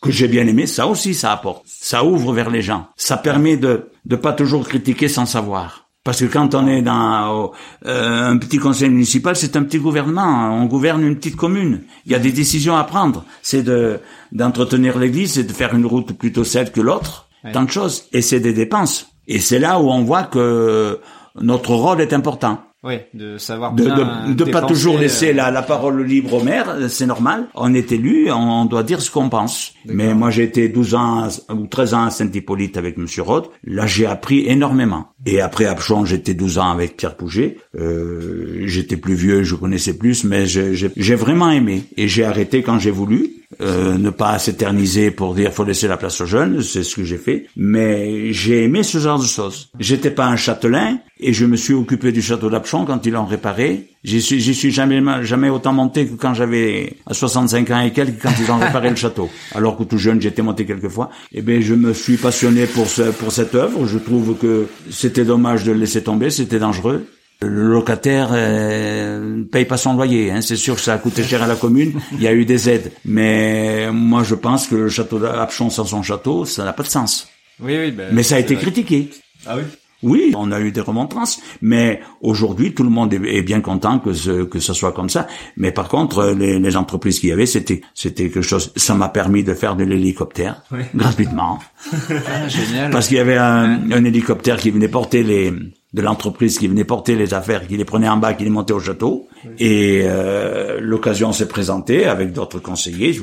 que 0.01 0.11
j'ai 0.11 0.27
bien 0.27 0.45
aimé. 0.47 0.67
Ça 0.67 0.87
aussi, 0.87 1.13
ça 1.13 1.31
apporte. 1.31 1.63
Ça 1.65 2.03
ouvre 2.05 2.33
vers 2.33 2.49
les 2.49 2.61
gens. 2.61 2.87
Ça 2.95 3.17
permet 3.17 3.57
de 3.57 3.89
de 4.05 4.15
pas 4.15 4.33
toujours 4.33 4.67
critiquer 4.67 5.07
sans 5.07 5.25
savoir. 5.25 5.87
Parce 6.03 6.19
que 6.19 6.25
quand 6.25 6.53
on 6.53 6.67
est 6.67 6.83
dans 6.83 7.51
euh, 7.87 8.29
un 8.29 8.37
petit 8.37 8.59
conseil 8.59 8.89
municipal, 8.89 9.35
c'est 9.35 9.55
un 9.55 9.63
petit 9.63 9.79
gouvernement. 9.79 10.53
On 10.55 10.65
gouverne 10.65 11.01
une 11.03 11.15
petite 11.15 11.35
commune. 11.35 11.81
Il 12.05 12.11
y 12.11 12.15
a 12.15 12.19
des 12.19 12.31
décisions 12.31 12.77
à 12.77 12.83
prendre. 12.83 13.25
C'est 13.41 13.63
de 13.63 13.99
d'entretenir 14.31 14.99
l'église, 14.99 15.33
c'est 15.33 15.43
de 15.43 15.51
faire 15.53 15.73
une 15.73 15.85
route 15.87 16.13
plutôt 16.13 16.43
celle 16.43 16.71
que 16.71 16.81
l'autre. 16.81 17.24
Ouais. 17.45 17.51
Tant 17.51 17.63
de 17.63 17.71
choses. 17.71 18.05
Et 18.11 18.21
c'est 18.21 18.39
des 18.39 18.53
dépenses. 18.53 19.07
Et 19.27 19.39
c'est 19.39 19.59
là 19.59 19.79
où 19.79 19.89
on 19.89 20.03
voit 20.03 20.23
que 20.23 20.99
notre 21.41 21.73
rôle 21.73 21.99
est 22.01 22.13
important 22.13 22.61
Oui, 22.83 22.95
de 23.13 23.37
savoir 23.39 23.73
de 23.73 23.83
bien 23.83 24.25
de, 24.27 24.33
de 24.33 24.43
pas 24.51 24.61
toujours 24.61 24.97
laisser 24.99 25.29
euh, 25.31 25.33
la, 25.33 25.49
la 25.51 25.63
parole 25.63 26.03
libre 26.03 26.35
au 26.35 26.43
maire, 26.43 26.75
c'est 26.89 27.07
normal. 27.07 27.47
On 27.55 27.73
est 27.73 27.91
élu, 27.91 28.31
on 28.31 28.65
doit 28.65 28.83
dire 28.83 29.01
ce 29.01 29.09
qu'on 29.09 29.29
pense. 29.29 29.73
Mais 29.85 30.13
moi 30.13 30.29
j'ai 30.29 30.43
été 30.43 30.69
12 30.69 30.93
ans 30.95 31.27
ou 31.49 31.65
13 31.65 31.93
ans 31.95 32.03
à 32.05 32.09
Saint-Hippolyte 32.11 32.77
avec 32.77 32.97
Monsieur 32.97 33.23
Roth. 33.23 33.49
Là 33.63 33.85
j'ai 33.87 34.05
appris 34.05 34.45
énormément. 34.47 35.07
Et 35.25 35.41
après 35.41 35.65
à 35.65 35.73
Pchon, 35.75 36.05
j'étais 36.05 36.35
12 36.35 36.59
ans 36.59 36.69
avec 36.71 36.95
Pierre 36.97 37.17
Pouget. 37.17 37.57
Euh, 37.77 38.61
j'étais 38.65 38.97
plus 38.97 39.15
vieux, 39.15 39.43
je 39.43 39.55
connaissais 39.55 39.97
plus, 39.97 40.23
mais 40.23 40.45
j'ai 40.45 40.75
j'ai- 40.75 40.91
j'ai 40.95 41.15
vraiment 41.15 41.49
aimé. 41.49 41.83
Et 41.97 42.07
j'ai 42.07 42.23
arrêté 42.23 42.61
quand 42.61 42.77
j'ai 42.79 42.91
voulu. 42.91 43.31
Euh, 43.61 43.97
ne 43.97 44.09
pas 44.09 44.37
s'éterniser 44.39 45.11
pour 45.11 45.35
dire 45.35 45.53
faut 45.53 45.63
laisser 45.63 45.87
la 45.87 45.97
place 45.97 46.19
aux 46.19 46.25
jeunes, 46.25 46.61
c'est 46.61 46.83
ce 46.83 46.95
que 46.95 47.03
j'ai 47.03 47.17
fait. 47.17 47.47
Mais 47.55 48.33
j'ai 48.33 48.63
aimé 48.63 48.83
ce 48.83 48.97
genre 48.97 49.19
de 49.19 49.25
choses. 49.25 49.69
J'étais 49.79 50.11
pas 50.11 50.25
un 50.25 50.35
châtelain 50.35 50.99
et 51.19 51.31
je 51.31 51.45
me 51.45 51.55
suis 51.55 51.73
occupé 51.73 52.11
du 52.11 52.21
château 52.21 52.49
d'Apchon 52.49 52.85
quand 52.85 53.05
ils 53.05 53.11
l'ont 53.11 53.25
réparé. 53.25 53.91
J'y 54.03 54.21
suis, 54.21 54.41
j'y 54.41 54.53
suis 54.53 54.71
jamais, 54.71 55.01
jamais 55.23 55.49
autant 55.49 55.73
monté 55.73 56.05
que 56.05 56.15
quand 56.15 56.33
j'avais 56.33 56.97
à 57.05 57.13
65 57.13 57.71
ans 57.71 57.79
et 57.81 57.91
quelques 57.91 58.21
quand 58.21 58.33
ils 58.39 58.51
ont 58.51 58.57
réparé 58.57 58.89
le 58.89 58.95
château. 58.95 59.29
Alors 59.53 59.77
que 59.77 59.83
tout 59.83 59.97
jeune 59.97 60.21
j'étais 60.21 60.41
monté 60.41 60.65
quelques 60.65 60.89
fois. 60.89 61.09
Eh 61.31 61.41
bien 61.41 61.61
je 61.61 61.75
me 61.75 61.93
suis 61.93 62.17
passionné 62.17 62.65
pour 62.65 62.87
ce, 62.87 63.03
pour 63.03 63.31
cette 63.31 63.55
œuvre. 63.55 63.85
Je 63.85 63.97
trouve 63.99 64.37
que 64.37 64.67
c'était 64.89 65.25
dommage 65.25 65.63
de 65.63 65.71
le 65.71 65.79
laisser 65.79 66.03
tomber, 66.03 66.29
c'était 66.29 66.59
dangereux. 66.59 67.05
Le 67.41 67.67
locataire 67.69 68.29
euh, 68.31 69.43
paye 69.51 69.65
pas 69.65 69.77
son 69.77 69.93
loyer. 69.95 70.31
Hein. 70.31 70.41
C'est 70.41 70.55
sûr 70.55 70.75
que 70.75 70.81
ça 70.81 70.93
a 70.93 70.97
coûté 70.97 71.23
cher 71.23 71.43
à 71.43 71.47
la 71.47 71.55
commune. 71.55 71.93
Il 72.13 72.21
y 72.21 72.27
a 72.27 72.33
eu 72.33 72.45
des 72.45 72.69
aides, 72.69 72.91
mais 73.03 73.91
moi 73.91 74.23
je 74.23 74.35
pense 74.35 74.67
que 74.67 74.75
le 74.75 74.89
château 74.89 75.19
d'Apchon 75.19 75.69
sans 75.69 75.85
son 75.85 76.01
château, 76.03 76.45
ça 76.45 76.63
n'a 76.63 76.73
pas 76.73 76.83
de 76.83 76.87
sens. 76.89 77.27
Oui, 77.61 77.75
oui. 77.79 77.91
ben, 77.91 78.07
Mais 78.11 78.23
ça 78.23 78.35
a 78.35 78.39
été 78.39 78.55
vrai. 78.55 78.63
critiqué. 78.63 79.09
Ah 79.45 79.55
oui? 79.57 79.63
Oui, 80.03 80.33
on 80.37 80.51
a 80.51 80.59
eu 80.59 80.71
des 80.71 80.81
remontrances, 80.81 81.39
mais 81.61 81.99
aujourd'hui 82.21 82.73
tout 82.75 82.83
le 82.83 82.89
monde 82.89 83.11
est, 83.13 83.37
est 83.37 83.41
bien 83.41 83.61
content 83.61 83.97
que 83.97 84.13
ce, 84.13 84.43
que 84.43 84.59
ce 84.59 84.73
soit 84.73 84.91
comme 84.91 85.09
ça. 85.09 85.25
Mais 85.57 85.71
par 85.71 85.87
contre, 85.87 86.27
les, 86.37 86.59
les 86.59 86.75
entreprises 86.75 87.19
qu'il 87.19 87.29
y 87.29 87.31
avait, 87.31 87.47
c'était 87.47 87.81
c'était 87.95 88.29
quelque 88.29 88.41
chose. 88.43 88.71
Ça 88.75 88.93
m'a 88.93 89.09
permis 89.09 89.43
de 89.43 89.53
faire 89.55 89.75
de 89.75 89.83
l'hélicoptère 89.83 90.61
Oui. 90.71 90.81
gratuitement, 90.93 91.59
Ah, 91.91 92.47
génial. 92.47 92.91
parce 92.91 93.07
qu'il 93.07 93.17
y 93.17 93.21
avait 93.21 93.37
un, 93.37 93.89
un 93.91 94.03
hélicoptère 94.03 94.57
qui 94.57 94.69
venait 94.69 94.89
porter 94.89 95.23
les 95.23 95.51
de 95.95 96.01
l'entreprise 96.01 96.59
qui 96.59 96.67
venait 96.67 96.83
porter 96.83 97.15
les 97.15 97.33
affaires, 97.33 97.65
qui 97.67 97.77
les 97.77 97.85
prenait 97.85 98.09
en 98.09 98.17
bas, 98.17 98.33
qui 98.33 98.43
les 98.43 98.49
montait 98.49 98.73
au 98.73 98.79
château. 98.81 99.27
Et 99.59 100.01
euh, 100.03 100.79
l'occasion 100.81 101.31
s'est 101.31 101.47
présentée 101.47 102.05
avec 102.05 102.33
d'autres 102.33 102.59
conseillers. 102.59 103.17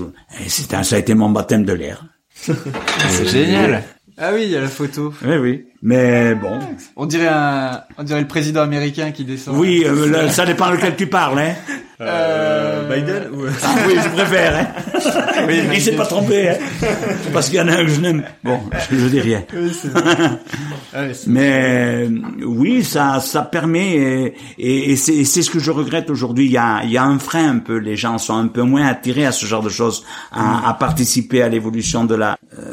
Et 0.44 0.48
c'était 0.48 0.76
un- 0.76 0.82
ça 0.82 0.96
a 0.96 0.98
été 0.98 1.14
mon 1.14 1.28
baptême 1.28 1.64
de 1.64 1.74
l'air. 1.74 2.04
C'est 2.34 3.28
génial. 3.28 3.82
Ah 4.18 4.30
oui, 4.34 4.42
il 4.44 4.50
y 4.50 4.56
a 4.56 4.60
la 4.60 4.68
photo. 4.68 5.12
Oui, 5.24 5.36
oui. 5.36 5.64
Mais 5.82 6.34
bon, 6.36 6.60
On 6.96 7.06
dirait 7.06 7.28
un, 7.28 7.80
on 7.98 8.04
dirait 8.04 8.20
le 8.20 8.28
président 8.28 8.62
américain 8.62 9.10
qui 9.10 9.24
descend. 9.24 9.56
oui, 9.56 9.82
euh, 9.84 10.28
ça 10.28 10.46
dépend 10.46 10.70
lequel 10.70 10.94
tu 10.94 11.08
parles, 11.08 11.40
hein. 11.40 11.54
Euh, 12.00 12.88
Biden 12.88 13.30
ou... 13.32 13.46
Ah 13.62 13.74
oui, 13.86 13.94
je 14.02 14.08
préfère. 14.10 14.56
Hein. 14.56 15.42
Oui, 15.46 15.60
Il 15.72 15.80
s'est 15.80 15.92
pas 15.96 16.06
trompé, 16.06 16.50
hein. 16.50 16.56
parce 17.32 17.48
qu'il 17.48 17.58
y 17.58 17.60
en 17.60 17.68
a 17.68 17.72
un 17.72 17.84
que 17.84 17.90
je 17.90 18.00
n'aime. 18.00 18.22
Bon, 18.44 18.60
je, 18.90 18.96
je 18.96 19.06
dis 19.08 19.20
rien. 19.20 19.42
Ah 20.94 21.04
oui, 21.06 21.14
Mais 21.26 22.04
euh, 22.04 22.10
oui, 22.44 22.84
ça, 22.84 23.18
ça 23.20 23.40
permet, 23.40 24.34
et, 24.58 24.94
c'est 24.96 25.24
ce 25.24 25.50
que 25.50 25.58
je 25.58 25.70
regrette 25.70 26.10
aujourd'hui. 26.10 26.44
Il 26.44 26.50
y 26.52 26.58
a, 26.58 26.82
il 26.84 26.90
y 26.90 26.98
a 26.98 27.04
un 27.04 27.18
frein 27.18 27.48
un 27.48 27.58
peu. 27.60 27.78
Les 27.78 27.96
gens 27.96 28.18
sont 28.18 28.36
un 28.36 28.48
peu 28.48 28.60
moins 28.60 28.86
attirés 28.86 29.24
à 29.24 29.32
ce 29.32 29.46
genre 29.46 29.62
de 29.62 29.70
choses, 29.70 30.04
à, 30.32 30.68
à 30.68 30.74
participer 30.74 31.42
à 31.42 31.48
l'évolution 31.48 32.04
de 32.04 32.14
la 32.14 32.36
euh, 32.58 32.71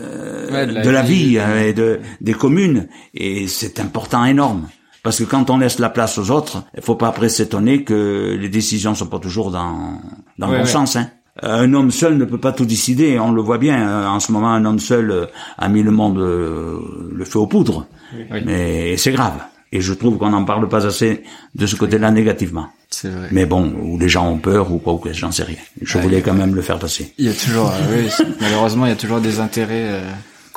Ouais, 0.51 0.67
de 0.67 0.89
la, 0.89 1.01
vie 1.01 1.38
euh, 1.38 1.67
et 1.69 1.73
de 1.73 1.99
des 2.21 2.33
communes. 2.33 2.88
Et 3.13 3.47
c'est 3.47 3.79
important, 3.79 4.25
énorme. 4.25 4.67
Parce 5.03 5.19
que 5.19 5.23
quand 5.23 5.49
on 5.49 5.57
laisse 5.57 5.79
la 5.79 5.89
place 5.89 6.17
aux 6.17 6.29
autres, 6.29 6.63
il 6.75 6.83
faut 6.83 6.95
pas 6.95 7.07
après 7.07 7.29
s'étonner 7.29 7.83
que 7.83 8.38
les 8.39 8.49
décisions 8.49 8.95
sont 8.95 9.07
pas 9.07 9.19
toujours 9.19 9.49
dans 9.51 10.01
dans 10.38 10.47
le 10.47 10.53
Ouais, 10.53 10.59
bon 10.59 10.65
ouais. 10.65 10.69
sens. 10.69 10.95
Hein. 10.97 11.09
Un 11.41 11.73
homme 11.73 11.89
seul 11.91 12.17
ne 12.17 12.25
peut 12.25 12.38
pas 12.38 12.51
tout 12.51 12.65
décider. 12.65 13.17
On 13.17 13.31
le 13.31 13.41
voit 13.41 13.57
bien. 13.57 13.88
euh, 13.88 14.07
En 14.07 14.19
ce 14.19 14.31
moment, 14.33 14.49
un 14.51 14.65
homme 14.65 14.79
seul 14.79 15.09
euh, 15.12 15.25
a 15.57 15.69
mis 15.69 15.83
le 15.83 15.91
monde 15.91 16.17
euh, 16.17 16.79
le 17.13 17.23
feu 17.25 17.39
aux 17.39 17.47
poudres. 17.47 17.85
Oui. 18.31 18.41
Mais 18.45 18.97
c'est 18.97 19.13
grave. 19.13 19.35
Et 19.71 19.79
je 19.81 19.93
trouve 19.93 20.17
qu'on 20.17 20.31
n'en 20.31 20.43
parle 20.45 20.67
pas 20.67 20.85
assez 20.88 21.23
de 21.55 21.65
ce 21.67 21.75
côté-là 21.77 22.12
négativement. 22.12 22.67
C'est 22.89 23.07
vrai. 23.07 23.27
Mais 23.31 23.45
bon, 23.45 23.71
ou 23.83 23.97
les 23.99 24.09
gens 24.09 24.27
ont 24.27 24.39
peur 24.39 24.69
ou 24.73 24.79
quoi, 24.79 24.93
ou 24.93 24.97
que 24.97 25.13
j'en 25.13 25.31
sais 25.31 25.43
rien. 25.43 25.57
Je 25.81 25.95
Ouais. 25.97 26.03
voulais 26.03 26.21
quand 26.21 26.33
même 26.33 26.55
le 26.55 26.62
faire 26.62 26.79
passer. 26.79 27.13
Il 27.19 27.25
y 27.27 27.29
a 27.29 27.33
toujours, 27.33 27.69
euh, 27.69 27.95
oui, 27.95 28.09
malheureusement, 28.41 28.88
il 28.88 28.89
y 28.89 28.93
a 28.93 28.97
toujours 28.97 29.21
des 29.21 29.39
intérêts 29.39 29.85
euh, 29.91 30.01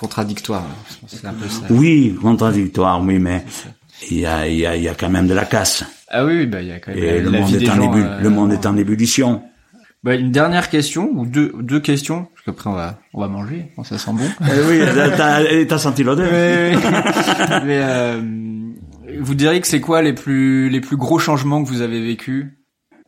contradictoires. 0.02 0.66
C'est 1.06 1.24
un 1.26 1.32
peu 1.32 1.48
ça. 1.48 1.62
Oui, 1.70 2.16
contradictoire, 2.20 3.00
oui, 3.02 3.18
mais 3.18 3.44
il 4.10 4.18
y 4.20 4.26
a, 4.26 4.46
il 4.48 4.58
y 4.58 4.66
a, 4.66 4.76
il 4.76 4.82
y 4.82 4.88
a 4.88 4.94
quand 4.94 5.08
même 5.16 5.28
de 5.28 5.34
la 5.34 5.44
casse. 5.44 5.84
Ah 6.08 6.24
oui, 6.26 6.46
bah 6.46 6.60
il 6.60 6.68
y 6.68 6.72
a 6.72 6.80
quand 6.80 6.92
même 6.92 7.02
Et 7.02 7.06
la, 7.06 7.18
le 7.26 7.30
la 7.30 7.38
monde 7.40 7.48
vie 7.50 7.56
est 7.56 7.58
des 7.60 7.70
en 7.70 7.74
gens, 7.76 7.94
ébu- 7.94 8.04
euh, 8.04 8.20
le 8.20 8.30
monde 8.30 8.52
est 8.52 8.66
en 8.66 8.76
ébullition. 8.76 9.42
Bah, 10.04 10.16
une 10.16 10.32
dernière 10.32 10.68
question 10.68 11.10
ou 11.14 11.24
deux 11.26 11.52
deux 11.60 11.78
questions 11.78 12.26
parce 12.34 12.44
qu'après 12.44 12.68
on 12.68 12.72
va 12.72 12.98
on 13.14 13.20
va 13.20 13.28
manger, 13.28 13.70
Bon, 13.76 13.84
ça 13.84 13.96
sent 13.98 14.10
bon. 14.12 14.28
Eh 14.52 14.60
oui, 14.68 14.80
t'as, 15.16 15.64
t'as 15.64 15.78
senti 15.78 16.02
l'odeur. 16.02 16.28
Mais, 16.32 16.72
mais, 17.64 17.80
euh, 17.84 18.20
vous 19.20 19.34
diriez 19.36 19.60
que 19.60 19.68
c'est 19.68 19.80
quoi 19.80 20.02
les 20.02 20.12
plus 20.12 20.68
les 20.68 20.80
plus 20.80 20.96
gros 20.96 21.20
changements 21.20 21.62
que 21.62 21.68
vous 21.68 21.82
avez 21.82 22.04
vécu? 22.04 22.58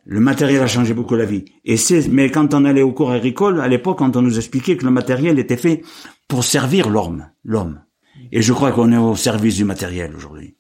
Le 0.05 0.21
matériel 0.21 0.63
a 0.63 0.67
changé 0.67 0.93
beaucoup 0.93 1.15
la 1.15 1.25
vie. 1.25 1.45
Et 1.65 1.77
c'est, 1.77 2.09
mais 2.09 2.31
quand 2.31 2.53
on 2.53 2.65
allait 2.65 2.83
au 2.83 2.93
cours 2.93 3.11
agricole, 3.11 3.61
à 3.61 3.69
l'époque, 3.69 3.99
quand 3.99 4.17
on 4.17 4.23
nous 4.23 4.37
expliquait 4.37 4.77
que 4.77 4.85
le 4.85 4.91
matériel 4.91 5.39
était 5.39 5.57
fait 5.57 5.83
pour 6.29 6.45
servir 6.45 6.91
l'homme, 6.91 7.27
l'homme. 7.43 7.81
Et 8.31 8.43
je 8.43 8.53
crois 8.53 8.73
qu'on 8.73 8.93
est 8.93 8.99
au 8.99 9.17
service 9.17 9.57
du 9.57 9.65
matériel 9.65 10.15
aujourd'hui. 10.15 10.57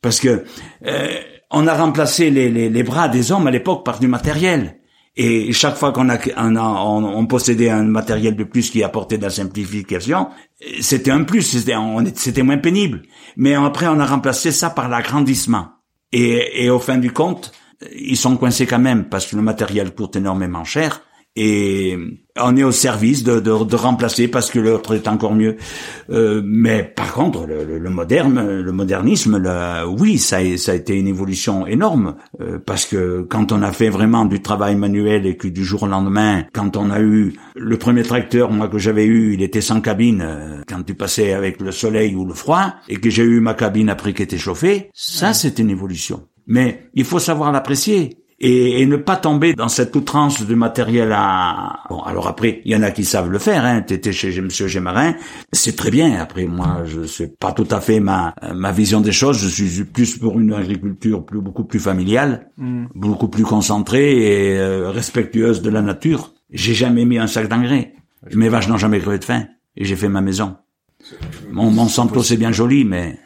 Parce 0.00 0.20
que 0.20 0.44
euh, 0.86 1.08
on 1.50 1.66
a 1.66 1.74
remplacé 1.74 2.30
les, 2.30 2.50
les, 2.50 2.68
les 2.70 2.82
bras 2.82 3.08
des 3.08 3.32
hommes 3.32 3.46
à 3.46 3.50
l'époque 3.50 3.84
par 3.84 3.98
du 3.98 4.06
matériel. 4.06 4.78
Et 5.16 5.52
chaque 5.52 5.76
fois 5.76 5.92
qu'on 5.92 6.08
a, 6.10 6.18
on, 6.36 6.54
a 6.54 6.62
on, 6.62 7.26
possédait 7.26 7.70
un 7.70 7.82
matériel 7.82 8.36
de 8.36 8.44
plus 8.44 8.70
qui 8.70 8.84
apportait 8.84 9.18
de 9.18 9.24
la 9.24 9.30
simplification, 9.30 10.28
c'était 10.80 11.10
un 11.10 11.24
plus, 11.24 11.42
c'était, 11.42 11.74
on 11.74 12.04
c'était 12.14 12.44
moins 12.44 12.58
pénible. 12.58 13.02
Mais 13.36 13.54
après, 13.54 13.88
on 13.88 13.98
a 13.98 14.06
remplacé 14.06 14.52
ça 14.52 14.70
par 14.70 14.88
l'agrandissement. 14.88 15.70
Et, 16.12 16.64
et 16.64 16.70
au 16.70 16.78
fin 16.78 16.98
du 16.98 17.10
compte, 17.12 17.52
ils 17.96 18.16
sont 18.16 18.36
coincés 18.36 18.66
quand 18.66 18.78
même 18.78 19.08
parce 19.08 19.26
que 19.26 19.36
le 19.36 19.42
matériel 19.42 19.94
coûte 19.94 20.16
énormément 20.16 20.64
cher 20.64 21.02
et 21.40 21.96
on 22.40 22.56
est 22.56 22.64
au 22.64 22.72
service 22.72 23.22
de, 23.22 23.38
de, 23.38 23.64
de 23.64 23.76
remplacer 23.76 24.26
parce 24.26 24.50
que 24.50 24.58
l'autre 24.58 24.96
est 24.96 25.06
encore 25.06 25.34
mieux. 25.36 25.56
Euh, 26.10 26.42
mais 26.44 26.82
par 26.82 27.12
contre, 27.12 27.46
le, 27.46 27.64
le, 27.64 27.78
le 27.78 27.90
moderne, 27.90 28.60
le 28.60 28.72
modernisme, 28.72 29.38
le- 29.38 29.86
oui, 29.86 30.18
ça 30.18 30.38
a, 30.38 30.56
ça 30.56 30.72
a 30.72 30.74
été 30.74 30.94
une 30.98 31.06
évolution 31.06 31.64
énorme 31.66 32.16
euh, 32.40 32.58
parce 32.58 32.86
que 32.86 33.22
quand 33.28 33.52
on 33.52 33.62
a 33.62 33.70
fait 33.70 33.88
vraiment 33.88 34.24
du 34.24 34.42
travail 34.42 34.74
manuel 34.74 35.26
et 35.26 35.36
que 35.36 35.46
du 35.46 35.64
jour 35.64 35.84
au 35.84 35.86
lendemain, 35.86 36.44
quand 36.52 36.76
on 36.76 36.90
a 36.90 37.00
eu 37.00 37.34
le 37.54 37.76
premier 37.76 38.02
tracteur, 38.02 38.50
moi 38.50 38.66
que 38.66 38.78
j'avais 38.78 39.04
eu, 39.06 39.34
il 39.34 39.42
était 39.42 39.60
sans 39.60 39.80
cabine. 39.80 40.22
euh, 40.24 40.62
quand 40.66 40.82
tu 40.82 40.94
passais 40.94 41.34
avec 41.34 41.60
le 41.60 41.70
soleil 41.70 42.16
ou 42.16 42.24
le 42.24 42.34
froid 42.34 42.74
et 42.88 42.96
que 42.96 43.10
j'ai 43.10 43.22
eu 43.22 43.38
ma 43.38 43.54
cabine 43.54 43.90
après 43.90 44.12
qui 44.12 44.22
était 44.22 44.38
chauffée, 44.38 44.90
ça 44.92 45.32
c'est 45.34 45.60
une 45.60 45.70
évolution. 45.70 46.26
Mais 46.50 46.88
il 46.94 47.04
faut 47.04 47.18
savoir 47.18 47.52
l'apprécier 47.52 48.16
et, 48.40 48.80
et 48.80 48.86
ne 48.86 48.96
pas 48.96 49.16
tomber 49.16 49.52
dans 49.52 49.68
cette 49.68 49.94
outrance 49.94 50.46
de 50.46 50.54
matériel 50.54 51.12
à... 51.12 51.80
Bon, 51.90 52.00
alors 52.00 52.26
après, 52.26 52.62
il 52.64 52.72
y 52.72 52.76
en 52.76 52.82
a 52.82 52.90
qui 52.90 53.04
savent 53.04 53.30
le 53.30 53.38
faire, 53.38 53.66
hein. 53.66 53.82
T'étais 53.82 54.12
chez 54.12 54.40
Monsieur 54.40 54.66
Gémarin, 54.66 55.14
c'est 55.52 55.76
très 55.76 55.90
bien. 55.90 56.18
Après, 56.18 56.46
moi, 56.46 56.84
je 56.86 57.04
sais 57.04 57.28
pas 57.28 57.52
tout 57.52 57.68
à 57.70 57.82
fait 57.82 58.00
ma, 58.00 58.34
ma 58.54 58.72
vision 58.72 59.02
des 59.02 59.12
choses. 59.12 59.38
Je 59.38 59.48
suis 59.48 59.84
plus 59.84 60.16
pour 60.16 60.40
une 60.40 60.54
agriculture 60.54 61.26
plus, 61.26 61.42
beaucoup 61.42 61.64
plus 61.64 61.80
familiale, 61.80 62.48
beaucoup 62.94 63.28
plus 63.28 63.44
concentrée 63.44 64.16
et 64.16 64.58
euh, 64.58 64.90
respectueuse 64.90 65.60
de 65.60 65.68
la 65.68 65.82
nature. 65.82 66.32
J'ai 66.50 66.72
jamais 66.72 67.04
mis 67.04 67.18
un 67.18 67.26
sac 67.26 67.46
d'engrais. 67.48 67.92
Mes 68.32 68.48
vaches 68.48 68.68
n'ont 68.68 68.78
jamais 68.78 69.00
crevé 69.00 69.18
de 69.18 69.24
faim. 69.24 69.44
Et 69.76 69.84
j'ai 69.84 69.96
fait 69.96 70.08
ma 70.08 70.22
maison. 70.22 70.56
Mon 71.52 71.70
Monsanto, 71.70 72.22
c'est 72.22 72.38
bien 72.38 72.52
joli, 72.52 72.86
mais... 72.86 73.18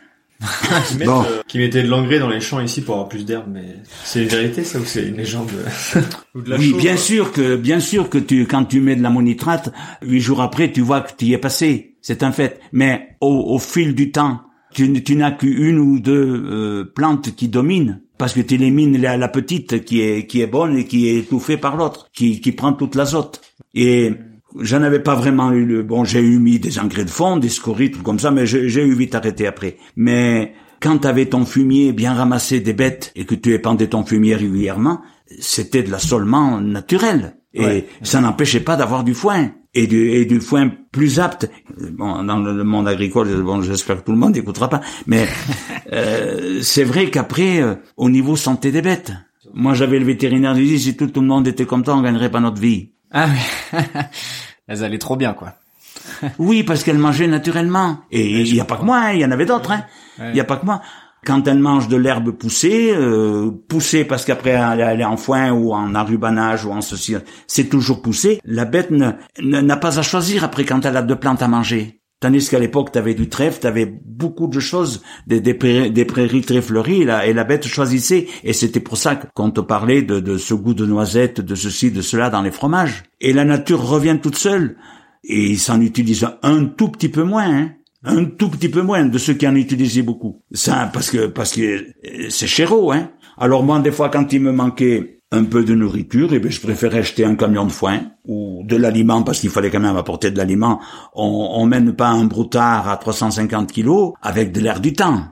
Qui, 0.89 0.97
mettent, 0.97 1.07
Bon. 1.07 1.23
euh, 1.23 1.43
qui 1.47 1.59
mettaient 1.59 1.83
de 1.83 1.89
l'engrais 1.89 2.19
dans 2.19 2.29
les 2.29 2.41
champs 2.41 2.61
ici 2.61 2.81
pour 2.83 2.95
avoir 2.95 3.09
plus 3.09 3.25
d'herbe, 3.25 3.47
mais 3.53 3.77
c'est 4.05 4.23
une 4.23 4.29
vérité 4.29 4.65
ça 4.65 4.79
ou 4.81 4.85
c'est 4.85 5.07
une 5.09 5.17
légende? 5.17 5.51
Ou 6.35 6.41
de 6.43 6.51
la 6.51 6.57
Oui, 6.57 6.73
bien 6.79 6.93
quoi. 6.95 7.01
sûr 7.03 7.33
que, 7.33 7.57
bien 7.57 7.79
sûr 7.81 8.09
que 8.11 8.19
tu, 8.19 8.47
quand 8.47 8.65
tu 8.65 8.81
mets 8.81 8.97
de 8.97 9.03
l'ammonitrate, 9.03 9.73
huit 10.03 10.21
jours 10.21 10.41
après, 10.43 10.73
tu 10.73 10.81
vois 10.81 11.01
que 11.03 11.13
tu 11.17 11.27
y 11.27 11.33
es 11.35 11.39
passé. 11.39 11.95
C'est 12.01 12.23
un 12.23 12.33
fait. 12.33 12.59
Mais 12.73 13.17
au, 13.21 13.29
au 13.55 13.59
fil 13.59 13.95
du 13.95 14.11
temps, 14.11 14.41
tu, 14.75 15.03
tu 15.05 15.15
n'as 15.17 15.31
qu'une 15.33 15.79
ou 15.79 16.01
deux 16.01 16.43
euh, 16.45 16.93
plantes 16.95 17.35
qui 17.37 17.49
dominent. 17.49 18.01
Parce 18.19 18.33
que 18.35 18.41
tu 18.41 18.55
élimines 18.55 19.01
la, 19.01 19.17
la 19.17 19.29
petite 19.29 19.85
qui 19.85 20.01
est, 20.01 20.27
qui 20.27 20.41
est 20.41 20.47
bonne 20.47 20.77
et 20.77 20.87
qui 20.87 21.09
est 21.09 21.19
étouffée 21.19 21.57
par 21.57 21.77
l'autre, 21.77 22.09
qui, 22.13 22.41
qui 22.41 22.53
prend 22.53 22.73
toute 22.73 22.95
l'azote. 22.95 23.41
Et 23.75 24.13
j'en 24.61 24.83
avais 24.83 25.01
pas 25.01 25.15
vraiment 25.15 25.53
eu 25.53 25.65
le, 25.65 25.83
bon, 25.83 26.05
j'ai 26.05 26.21
eu 26.21 26.39
mis 26.39 26.59
des 26.59 26.79
engrais 26.79 27.05
de 27.05 27.11
fond, 27.11 27.37
des 27.37 27.49
scories, 27.49 27.91
tout 27.91 28.03
comme 28.03 28.19
ça, 28.19 28.31
mais 28.31 28.47
j'ai 28.47 28.85
eu 28.85 28.95
vite 28.95 29.15
arrêté 29.15 29.47
après. 29.47 29.77
Mais 29.97 30.55
quand 30.81 30.99
tu 30.99 31.07
avais 31.09 31.27
ton 31.27 31.45
fumier 31.45 31.93
bien 31.93 32.15
ramassé 32.15 32.61
des 32.61 32.73
bêtes 32.73 33.13
et 33.17 33.25
que 33.25 33.35
tu 33.35 33.53
épandais 33.55 33.87
ton 33.89 34.05
fumier 34.05 34.35
régulièrement, 34.37 35.01
c'était 35.41 35.83
de 35.83 35.91
l'assolement 35.91 36.61
naturel. 36.61 37.37
Et 37.55 37.61
Ouais. 37.65 37.87
ça 38.03 38.21
n'empêchait 38.21 38.61
pas 38.61 38.77
d'avoir 38.77 39.05
du 39.05 39.15
foin. 39.15 39.51
Et 39.75 39.87
du, 39.87 40.11
et 40.11 40.27
du 40.27 40.39
foin 40.41 40.71
plus 40.91 41.19
apte. 41.19 41.51
Bon, 41.93 42.23
dans 42.25 42.37
le 42.39 42.63
monde 42.63 42.87
agricole, 42.89 43.29
bon, 43.43 43.63
j'espère 43.63 44.01
que 44.01 44.05
tout 44.05 44.13
le 44.13 44.19
monde 44.19 44.35
n'écoutera 44.35 44.69
pas. 44.69 44.83
Mais 45.07 45.27
euh, 45.93 46.61
c'est 46.63 46.85
vrai 46.85 47.09
qu'après, 47.11 47.63
euh, 47.63 47.75
au 47.97 48.11
niveau 48.11 48.37
santé 48.37 48.71
des 48.71 48.83
bêtes, 48.83 49.13
moi 49.55 49.73
j'avais 49.75 49.99
le 49.99 50.05
vétérinaire 50.05 50.55
qui 50.55 50.65
dit 50.65 50.79
si 50.79 50.97
tout, 50.97 51.07
tout 51.07 51.21
le 51.23 51.27
monde 51.27 51.47
était 51.49 51.65
content, 51.65 51.99
on 51.99 52.03
gagnerait 52.03 52.31
pas 52.31 52.41
notre 52.41 52.61
vie. 52.61 52.91
Ah 53.13 53.27
oui. 53.29 53.79
Elles 54.69 54.85
allaient 54.85 54.99
trop 54.99 55.17
bien 55.17 55.33
quoi. 55.35 55.55
Oui, 56.39 56.63
parce 56.63 56.83
qu'elle 56.85 56.99
mangeait 56.99 57.27
naturellement. 57.27 57.99
Et 58.11 58.41
il 58.43 58.53
n'y 58.53 58.61
a 58.61 58.65
pas 58.65 58.77
que 58.77 58.85
moi, 58.85 58.99
hein, 58.99 59.13
il 59.13 59.21
y 59.21 59.25
en 59.25 59.31
avait 59.31 59.47
d'autres. 59.47 59.73
hein. 59.73 59.85
Il 60.19 60.25
Ouais. 60.25 60.33
n'y 60.35 60.41
a 60.41 60.45
pas 60.45 60.57
que 60.57 60.67
moi. 60.67 60.81
Quand 61.25 61.47
elle 61.47 61.61
mange 61.61 61.87
de 61.87 61.97
l'herbe 61.97 62.33
poussée, 62.33 62.93
euh, 62.93 63.51
poussée 63.69 64.05
parce 64.05 64.25
qu'après 64.25 64.51
elle 64.51 64.81
elle 64.81 65.01
est 65.01 65.05
en 65.05 65.17
foin 65.17 65.53
ou 65.53 65.73
en 65.73 65.95
arrubanage 65.95 66.65
ou 66.65 66.73
en 66.73 66.81
ceci, 66.81 67.15
c'est 67.47 67.69
toujours 67.69 68.03
poussé. 68.03 68.41
La 68.45 68.65
bête 68.65 68.91
n'a 68.91 69.77
pas 69.77 69.99
à 70.01 70.03
choisir 70.03 70.43
après 70.43 70.65
quand 70.65 70.85
elle 70.85 70.97
a 70.97 71.03
deux 71.03 71.15
plantes 71.17 71.41
à 71.43 71.47
manger. 71.49 72.01
Tandis 72.23 72.49
qu'à 72.49 72.61
l'époque, 72.61 72.93
tu 72.93 72.99
avais 72.99 73.15
du 73.15 73.29
trèfle, 73.29 73.59
tu 73.61 73.67
avais 73.67 73.85
beaucoup 73.85 74.47
de 74.47 74.61
choses, 74.61 75.03
des, 75.27 75.41
des, 75.41 75.55
prairies, 75.55 75.91
des 75.91 76.05
prairies 76.05 76.43
très 76.43 76.63
fleuries, 76.63 77.05
là, 77.05 77.27
et 77.27 77.33
la 77.33 77.43
bête 77.43 77.67
choisissait. 77.67 78.29
Et 78.45 78.53
c'était 78.53 78.79
pour 78.79 78.97
ça 78.97 79.17
qu'on 79.17 79.51
te 79.51 79.61
parlait 79.61 80.03
de, 80.03 80.21
de 80.21 80.39
ce 80.39 80.55
goût 80.55 80.73
de 80.73 80.87
noisette, 80.87 81.41
de 81.41 81.57
ceci, 81.57 81.91
de 81.91 82.01
cela 82.01 82.31
dans 82.31 82.41
les 82.41 82.53
fromages. 82.53 83.03
Et 83.21 83.33
la 83.33 83.45
nature 83.45 83.85
revient 83.85 84.21
toute 84.23 84.37
seule. 84.37 84.77
Et 85.25 85.51
il 85.51 85.59
s'en 85.59 85.81
utilise 85.81 86.25
un 86.45 86.67
tout 86.67 86.91
petit 86.91 87.09
peu 87.09 87.25
moins, 87.25 87.53
hein. 87.53 87.73
Un 88.05 88.25
tout 88.27 88.51
petit 88.51 88.69
peu 88.69 88.83
moins 88.83 89.05
de 89.05 89.19
ceux 89.19 89.35
qui 89.35 89.49
en 89.49 89.57
utilisaient 89.57 90.03
beaucoup. 90.03 90.43
Ça, 90.53 90.91
parce 90.93 91.11
que 91.11 91.27
parce 91.27 91.53
que 91.53 91.61
euh, 91.61 92.29
c'est 92.31 92.47
chéro, 92.47 92.93
hein. 92.93 93.11
Alors 93.37 93.65
moi, 93.65 93.81
des 93.81 93.91
fois, 93.91 94.11
quand 94.11 94.33
il 94.33 94.43
me 94.43 94.53
manquait 94.53 95.22
un 95.33 95.45
peu 95.45 95.65
de 95.65 95.75
nourriture, 95.75 96.33
et 96.35 96.39
ben 96.39 96.51
je 96.53 96.61
préférais 96.61 96.99
acheter 96.99 97.25
un 97.25 97.35
camion 97.35 97.65
de 97.65 97.73
foin 97.73 98.01
ou 98.27 98.63
de 98.65 98.77
l'aliment 98.77 99.23
parce 99.23 99.41
qu'il 99.41 99.51
fallait 99.51 99.71
quand 99.71 99.81
même 99.81 99.97
apporter 99.97 100.31
de 100.31 100.37
l'aliment. 100.39 100.79
On, 101.15 101.49
on 101.55 101.67
mène 101.67 101.95
pas 101.95 102.09
un 102.09 102.25
broutard 102.25 102.89
à 102.89 102.97
350 102.99 103.73
kilos 103.73 104.13
avec 104.23 104.53
de 104.53 104.61
l'air 104.61 104.79
du 104.81 104.93
temps. 104.93 105.25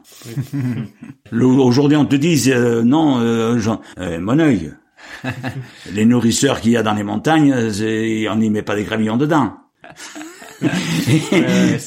Aujourd'hui, 1.32 1.96
on 1.96 2.06
te 2.06 2.16
dit 2.16 2.42
euh, 2.48 2.82
non, 2.82 3.18
euh, 3.20 3.58
Jean- 3.58 3.80
euh, 3.98 4.18
mon 4.20 4.38
œil. 4.38 4.72
les 5.94 6.04
nourrisseurs 6.06 6.60
qu'il 6.60 6.72
y 6.72 6.76
a 6.76 6.82
dans 6.82 6.94
les 6.94 7.02
montagnes, 7.02 7.52
euh, 7.54 8.26
on 8.30 8.36
n'y 8.36 8.50
met 8.50 8.62
pas 8.62 8.74
des 8.76 8.84
gravillons 8.84 9.16
dedans. 9.16 9.52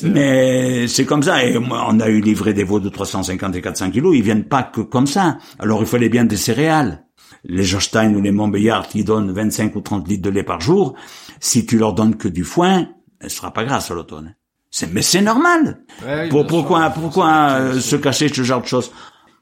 Mais 0.04 0.88
c'est 0.88 1.06
comme 1.06 1.24
ça. 1.24 1.44
Et 1.46 1.58
moi, 1.60 1.86
on 1.90 2.00
a 2.00 2.10
eu 2.10 2.22
livré 2.22 2.54
des 2.54 2.64
veaux 2.64 2.80
de 2.80 2.90
350 2.90 3.56
et 3.56 3.62
400 3.62 3.92
kilos. 3.92 4.16
Ils 4.16 4.24
viennent 4.24 4.46
pas 4.46 4.64
que 4.64 4.82
comme 4.82 5.08
ça. 5.08 5.38
Alors 5.60 5.82
il 5.82 5.86
fallait 5.88 6.10
bien 6.10 6.26
des 6.26 6.38
céréales. 6.38 7.04
Les 7.44 7.64
Jostein 7.64 8.14
ou 8.16 8.22
les 8.22 8.32
Montbéliard 8.32 8.88
qui 8.88 9.04
donnent 9.04 9.32
25 9.32 9.76
ou 9.76 9.82
30 9.82 10.08
litres 10.08 10.24
de 10.24 10.30
lait 10.30 10.44
par 10.44 10.62
jour, 10.62 10.96
si 11.40 11.66
tu 11.66 11.78
leur 11.78 11.94
donnes 11.94 12.16
que 12.16 12.28
du 12.28 12.44
foin, 12.44 12.88
elle 13.20 13.30
sera 13.30 13.52
pas 13.52 13.64
grasse 13.66 13.92
à 13.92 13.94
l'automne. 13.94 14.36
C'est, 14.72 14.92
mais 14.92 15.02
c'est 15.02 15.22
normal. 15.22 15.84
Ouais, 16.06 16.30
Pour- 16.30 16.48
pourquoi, 16.48 16.90
pourquoi 16.90 17.50
euh, 17.52 17.80
se 17.80 17.96
cacher 17.96 18.28
ce 18.30 18.42
genre 18.44 18.62
de 18.62 18.68
choses? 18.68 18.92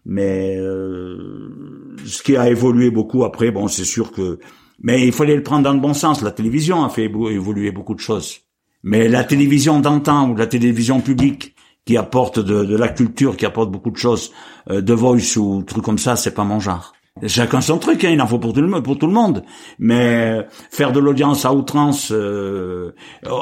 Mais 0.06 0.58
euh, 0.58 1.95
ce 2.06 2.21
qui 2.23 2.36
a 2.36 2.49
évolué 2.49 2.89
beaucoup 2.91 3.23
après, 3.23 3.51
bon, 3.51 3.67
c'est 3.67 3.86
sûr 3.86 4.12
que, 4.12 4.39
mais 4.82 5.06
il 5.06 5.13
fallait 5.13 5.36
le 5.36 5.43
prendre 5.43 5.63
dans 5.63 5.73
le 5.73 5.80
bon 5.80 5.93
sens. 5.93 6.21
La 6.21 6.32
télévision 6.32 6.84
a 6.84 6.89
fait 6.89 7.08
évo- 7.08 7.30
évoluer 7.32 7.71
beaucoup 7.71 7.93
de 7.95 7.99
choses. 7.99 8.39
Mais 8.84 9.08
la 9.08 9.23
télévision 9.23 9.80
d'antan 9.80 10.30
ou 10.30 10.36
la 10.36 10.47
télévision 10.47 11.01
publique 11.01 11.56
qui 11.86 11.97
apporte 11.97 12.39
de, 12.39 12.63
de 12.65 12.75
la 12.75 12.89
culture, 12.89 13.38
qui 13.38 13.45
apporte 13.45 13.71
beaucoup 13.71 13.91
de 13.91 13.97
choses, 13.97 14.32
euh, 14.69 14.82
de 14.82 14.93
voice 14.93 15.38
ou 15.38 15.62
trucs 15.63 15.84
comme 15.84 15.97
ça, 15.99 16.15
c'est 16.15 16.34
pas 16.34 16.43
mon 16.43 16.60
genre. 16.60 16.93
Chacun 17.28 17.60
son 17.60 17.78
truc, 17.78 18.04
hein, 18.06 18.10
il 18.13 18.21
en 18.21 18.26
faut 18.26 18.39
pour 18.39 18.54
tout 18.54 18.62
le 18.62 18.67
monde, 18.67 18.84
pour 18.86 18.97
tout 18.97 19.06
le 19.06 19.12
monde. 19.13 19.43
Mais 19.80 20.47
faire 20.71 20.93
de 20.93 21.00
l'audience 21.00 21.43
à 21.45 21.54
outrance, 21.54 22.10
euh, 22.12 22.93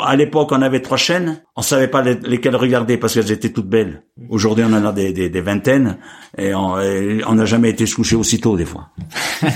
à 0.04 0.16
l'époque 0.16 0.50
on 0.52 0.62
avait 0.64 0.82
trois 0.82 0.98
chaînes, 0.98 1.44
on 1.56 1.62
savait 1.62 1.88
pas 1.88 2.02
les- 2.02 2.16
lesquelles 2.28 2.56
regarder 2.56 2.98
parce 2.98 3.14
qu'elles 3.14 3.32
étaient 3.32 3.52
toutes 3.54 3.70
belles. 3.70 4.04
Aujourd'hui 4.30 4.66
on 4.68 4.74
en 4.74 4.84
a 4.86 4.92
des, 4.92 5.14
des, 5.14 5.30
des 5.30 5.42
vingtaines 5.42 5.98
et 6.38 6.54
on 6.56 6.76
n'a 7.36 7.46
jamais 7.46 7.70
été 7.70 7.86
se 7.86 7.96
coucher 7.96 8.16
aussitôt 8.16 8.58
des 8.58 8.66
fois. 8.66 8.90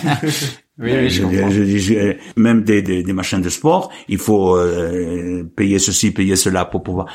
Oui, 0.80 0.90
oui, 0.92 1.08
je 1.10 1.22
Je- 1.52 1.78
je- 1.78 2.16
même 2.36 2.64
des, 2.64 2.82
des, 2.82 3.04
des 3.04 3.14
machins 3.14 3.40
de 3.40 3.50
sport, 3.50 3.92
il 4.08 4.18
faut 4.18 4.58
euh, 4.58 5.44
payer 5.56 5.78
ceci, 5.78 6.10
payer 6.10 6.36
cela 6.36 6.66
pour 6.66 6.82
pouvoir. 6.82 7.06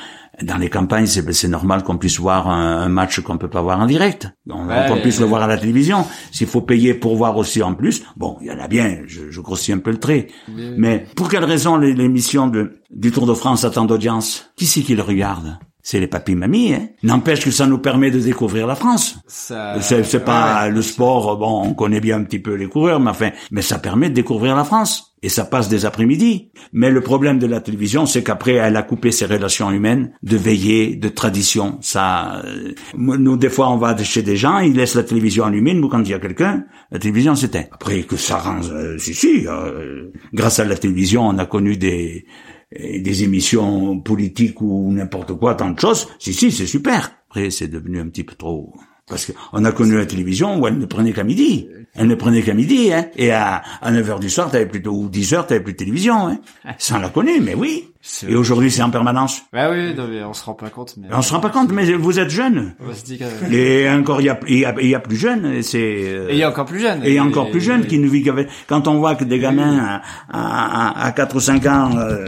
Dans 0.43 0.57
les 0.57 0.71
campagnes, 0.71 1.07
c'est 1.07 1.33
c'est 1.33 1.49
normal 1.49 1.83
qu'on 1.83 1.99
puisse 1.99 2.21
voir 2.21 2.49
un, 2.49 2.83
un 2.83 2.89
match 2.89 3.21
qu'on 3.21 3.39
peut 3.39 3.49
pas 3.51 3.61
voir 3.63 3.81
en 3.81 3.87
direct, 3.87 4.29
Ouais, 4.47 4.87
qu'on 4.89 5.01
puisse 5.01 5.17
ouais. 5.17 5.23
le 5.25 5.29
voir 5.29 5.43
à 5.43 5.47
la 5.49 5.59
télévision. 5.59 6.05
S'il 6.31 6.47
faut 6.47 6.61
payer 6.61 6.95
pour 6.95 7.17
voir 7.17 7.37
aussi 7.37 7.63
en 7.63 7.75
plus, 7.75 8.05
bon, 8.17 8.37
il 8.41 8.47
y 8.47 8.51
en 8.53 8.59
a 8.61 8.69
bien. 8.69 8.99
Je, 9.07 9.31
je 9.31 9.41
grossis 9.41 9.73
un 9.73 9.79
peu 9.79 9.91
le 9.91 9.99
trait, 9.99 10.29
mais 10.49 11.07
pour 11.17 11.29
quelle 11.29 11.45
raison 11.45 11.77
l'émission 11.77 12.47
de 12.47 12.81
du 12.91 13.11
Tour 13.11 13.27
de 13.27 13.35
France 13.35 13.65
a 13.65 13.71
tant 13.71 13.85
d'audience? 13.85 14.51
Qui 14.57 14.67
c'est 14.67 14.83
qui 14.83 14.95
le 14.95 15.03
regarde? 15.03 15.59
C'est 15.83 16.01
les 16.01 16.07
papis 16.09 16.35
mamies. 16.35 16.75
Hein 16.75 16.89
N'empêche 17.03 17.45
que 17.45 17.51
ça 17.51 17.67
nous 17.67 17.79
permet 17.79 18.11
de 18.11 18.19
découvrir 18.21 18.67
la 18.67 18.75
France. 18.75 19.17
Ça- 19.27 19.81
C'est, 19.81 20.03
c'est 20.05 20.25
pas 20.25 20.65
ouais, 20.65 20.71
le 20.71 20.83
sport, 20.83 21.37
bon, 21.39 21.63
on 21.65 21.73
connaît 21.75 22.01
bien 22.01 22.19
un 22.19 22.25
petit 22.25 22.41
peu 22.41 22.55
les 22.55 22.67
coureurs, 22.69 23.01
mais 23.01 23.11
enfin, 23.11 23.31
mais 23.51 23.63
ça 23.63 23.79
permet 23.79 24.11
de 24.11 24.15
découvrir 24.15 24.55
la 24.57 24.65
France. 24.65 25.15
Et 25.23 25.29
ça 25.29 25.45
passe 25.45 25.69
des 25.69 25.85
après-midi. 25.85 26.51
Mais 26.73 26.91
le 26.91 27.01
problème 27.01 27.39
de 27.41 27.47
la 27.47 27.61
télévision, 27.61 28.07
c'est 28.07 28.23
qu'après, 28.23 28.53
elle 28.53 28.77
a 28.77 28.83
coupé 28.83 29.11
ses 29.11 29.27
relations 29.27 29.71
humaines, 29.71 30.13
de 30.23 30.37
veillée, 30.37 30.95
de 30.95 31.09
tradition. 31.09 31.79
Ça, 31.81 32.43
euh, 32.45 32.73
nous, 32.97 33.37
des 33.37 33.49
fois, 33.49 33.71
on 33.71 33.79
va 33.79 33.97
chez 34.05 34.23
des 34.23 34.37
gens, 34.37 34.59
ils 34.59 34.75
laissent 34.77 34.95
la 34.95 35.03
télévision 35.03 35.45
allumée, 35.47 35.75
nous, 35.75 35.89
quand 35.89 36.01
il 36.03 36.11
y 36.11 36.15
a 36.15 36.21
quelqu'un, 36.21 36.65
la 36.93 36.99
télévision 37.01 37.35
s'éteint. 37.35 37.65
Après, 37.73 38.03
que 38.03 38.17
ça 38.17 38.37
rend, 38.37 38.61
euh, 38.71 38.97
si, 38.99 39.13
si, 39.15 39.47
euh, 39.49 40.11
grâce 40.35 40.61
à 40.61 40.65
la 40.65 40.77
télévision, 40.77 41.27
on 41.27 41.39
a 41.39 41.47
connu 41.47 41.77
des, 41.77 42.25
des 42.73 43.23
émissions 43.23 43.99
politiques 44.01 44.61
ou 44.61 44.93
n'importe 44.93 45.33
quoi, 45.35 45.55
tant 45.55 45.71
de 45.71 45.81
choses. 45.81 46.09
Si, 46.19 46.35
si, 46.35 46.53
c'est 46.53 46.67
super. 46.67 47.13
Après, 47.31 47.51
c'est 47.51 47.69
devenu 47.69 48.01
un 48.01 48.09
petit 48.09 48.25
peu 48.25 48.35
trop... 48.35 48.75
Parce 49.07 49.33
qu'on 49.33 49.65
a 49.65 49.73
connu 49.73 49.97
la 49.97 50.05
télévision 50.05 50.61
où 50.61 50.67
elle 50.67 50.77
ne 50.77 50.85
prenait 50.85 51.15
qu'à 51.15 51.25
midi. 51.25 51.67
Elle 51.95 52.09
ne 52.09 52.15
prenait 52.15 52.43
qu'à 52.43 52.53
midi, 52.53 52.93
hein. 52.93 53.07
Et 53.17 53.31
à, 53.31 53.63
à 53.81 53.91
9h 53.91 54.21
du 54.21 54.29
soir, 54.29 54.51
t'avais 54.51 54.67
plutôt, 54.67 54.93
ou 54.93 55.09
10h, 55.09 55.47
t'avais 55.47 55.63
plus 55.63 55.73
de 55.73 55.79
télévision, 55.79 56.29
hein. 56.29 56.39
Ça, 56.77 56.97
on 56.97 57.01
l'a 57.01 57.09
connu, 57.09 57.41
mais 57.41 57.55
oui. 57.55 57.89
Et 58.27 58.35
aujourd'hui, 58.35 58.71
c'est 58.71 58.83
en 58.83 58.91
permanence. 58.91 59.43
Ouais, 59.53 59.69
oui, 59.71 59.95
non, 59.95 60.09
mais 60.09 60.23
on 60.25 60.33
se 60.33 60.45
rend 60.45 60.55
pas 60.55 60.71
compte. 60.71 60.97
Mais 60.97 61.09
On 61.13 61.23
se 61.23 61.33
rend 61.33 61.41
pas 61.41 61.51
compte, 61.51 61.71
mais 61.73 61.93
vous 61.93 62.19
êtes 62.19 62.31
jeune. 62.31 62.75
On 62.81 62.95
se 62.95 63.05
dit 63.05 63.19
Et 63.51 63.89
encore, 63.91 64.21
il 64.21 64.25
y 64.25 64.31
a, 64.31 64.41
il 64.49 64.59
y 64.59 64.65
a, 64.65 64.75
il 64.81 64.89
y 64.89 64.95
a 64.95 65.01
plus 65.01 65.17
jeune, 65.17 65.47
et 65.47 65.63
c'est... 65.63 65.79
Et 65.79 66.33
il 66.33 66.39
y 66.39 66.43
a 66.43 66.49
encore 66.49 66.67
plus 66.67 66.81
jeune. 66.81 67.01
et 67.05 67.21
encore 67.21 67.51
plus 67.51 67.61
jeune 67.61 67.87
qui 67.87 67.99
ne 67.99 68.09
vit 68.09 68.23
qu'avec... 68.23 68.49
Quand 68.67 68.89
on 68.89 68.99
voit 68.99 69.15
que 69.15 69.25
des 69.25 69.39
gamins 69.39 70.01
à, 70.31 70.99
à, 70.99 71.07
à 71.07 71.13
4 71.13 71.37
ou 71.37 71.41
5 71.41 71.67
ans, 71.67 71.91
euh, 71.97 72.27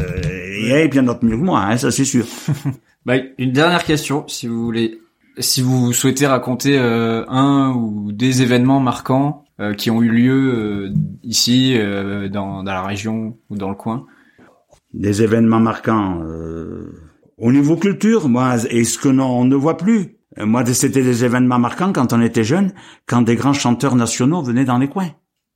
il 0.61 0.69
y 0.69 0.73
a 0.75 0.87
bien 0.87 1.03
d'autres 1.03 1.25
mieux 1.25 1.37
que 1.37 1.43
moi, 1.43 1.61
hein, 1.61 1.77
ça 1.77 1.91
c'est 1.91 2.05
sûr. 2.05 2.25
Bah, 3.07 3.15
une 3.39 3.53
dernière 3.53 3.85
question, 3.85 4.25
si 4.29 4.47
vous 4.47 4.63
voulez, 4.63 5.01
si 5.39 5.63
vous 5.63 5.95
souhaitez 5.95 6.27
raconter 6.27 6.77
euh, 6.79 7.25
un 7.29 7.73
ou 7.75 8.13
des 8.13 8.43
événements 8.43 8.79
marquants 8.79 9.45
euh, 9.61 9.75
qui 9.75 9.91
ont 9.91 10.03
eu 10.03 10.09
lieu 10.11 10.55
euh, 10.55 10.95
ici, 11.23 11.75
euh, 11.77 12.29
dans, 12.29 12.63
dans 12.63 12.73
la 12.73 12.83
région 12.83 13.37
ou 13.49 13.57
dans 13.57 13.71
le 13.71 13.75
coin. 13.75 14.07
Des 14.93 15.23
événements 15.23 15.61
marquants. 15.61 16.21
euh, 16.25 16.93
Au 17.39 17.53
niveau 17.53 17.77
culture, 17.77 18.29
moi, 18.29 18.57
et 18.71 18.85
ce 18.85 18.99
que 18.99 19.09
l'on 19.09 19.25
on 19.41 19.45
ne 19.45 19.55
voit 19.57 19.77
plus. 19.77 20.17
Euh, 20.39 20.47
Moi, 20.47 20.65
c'était 20.67 21.03
des 21.03 21.25
événements 21.25 21.59
marquants 21.59 21.93
quand 21.93 22.13
on 22.13 22.21
était 22.21 22.45
jeune, 22.45 22.73
quand 23.07 23.23
des 23.23 23.37
grands 23.37 23.53
chanteurs 23.53 23.97
nationaux 23.97 24.43
venaient 24.43 24.65
dans 24.65 24.79
les 24.79 24.89
coins. 24.89 25.11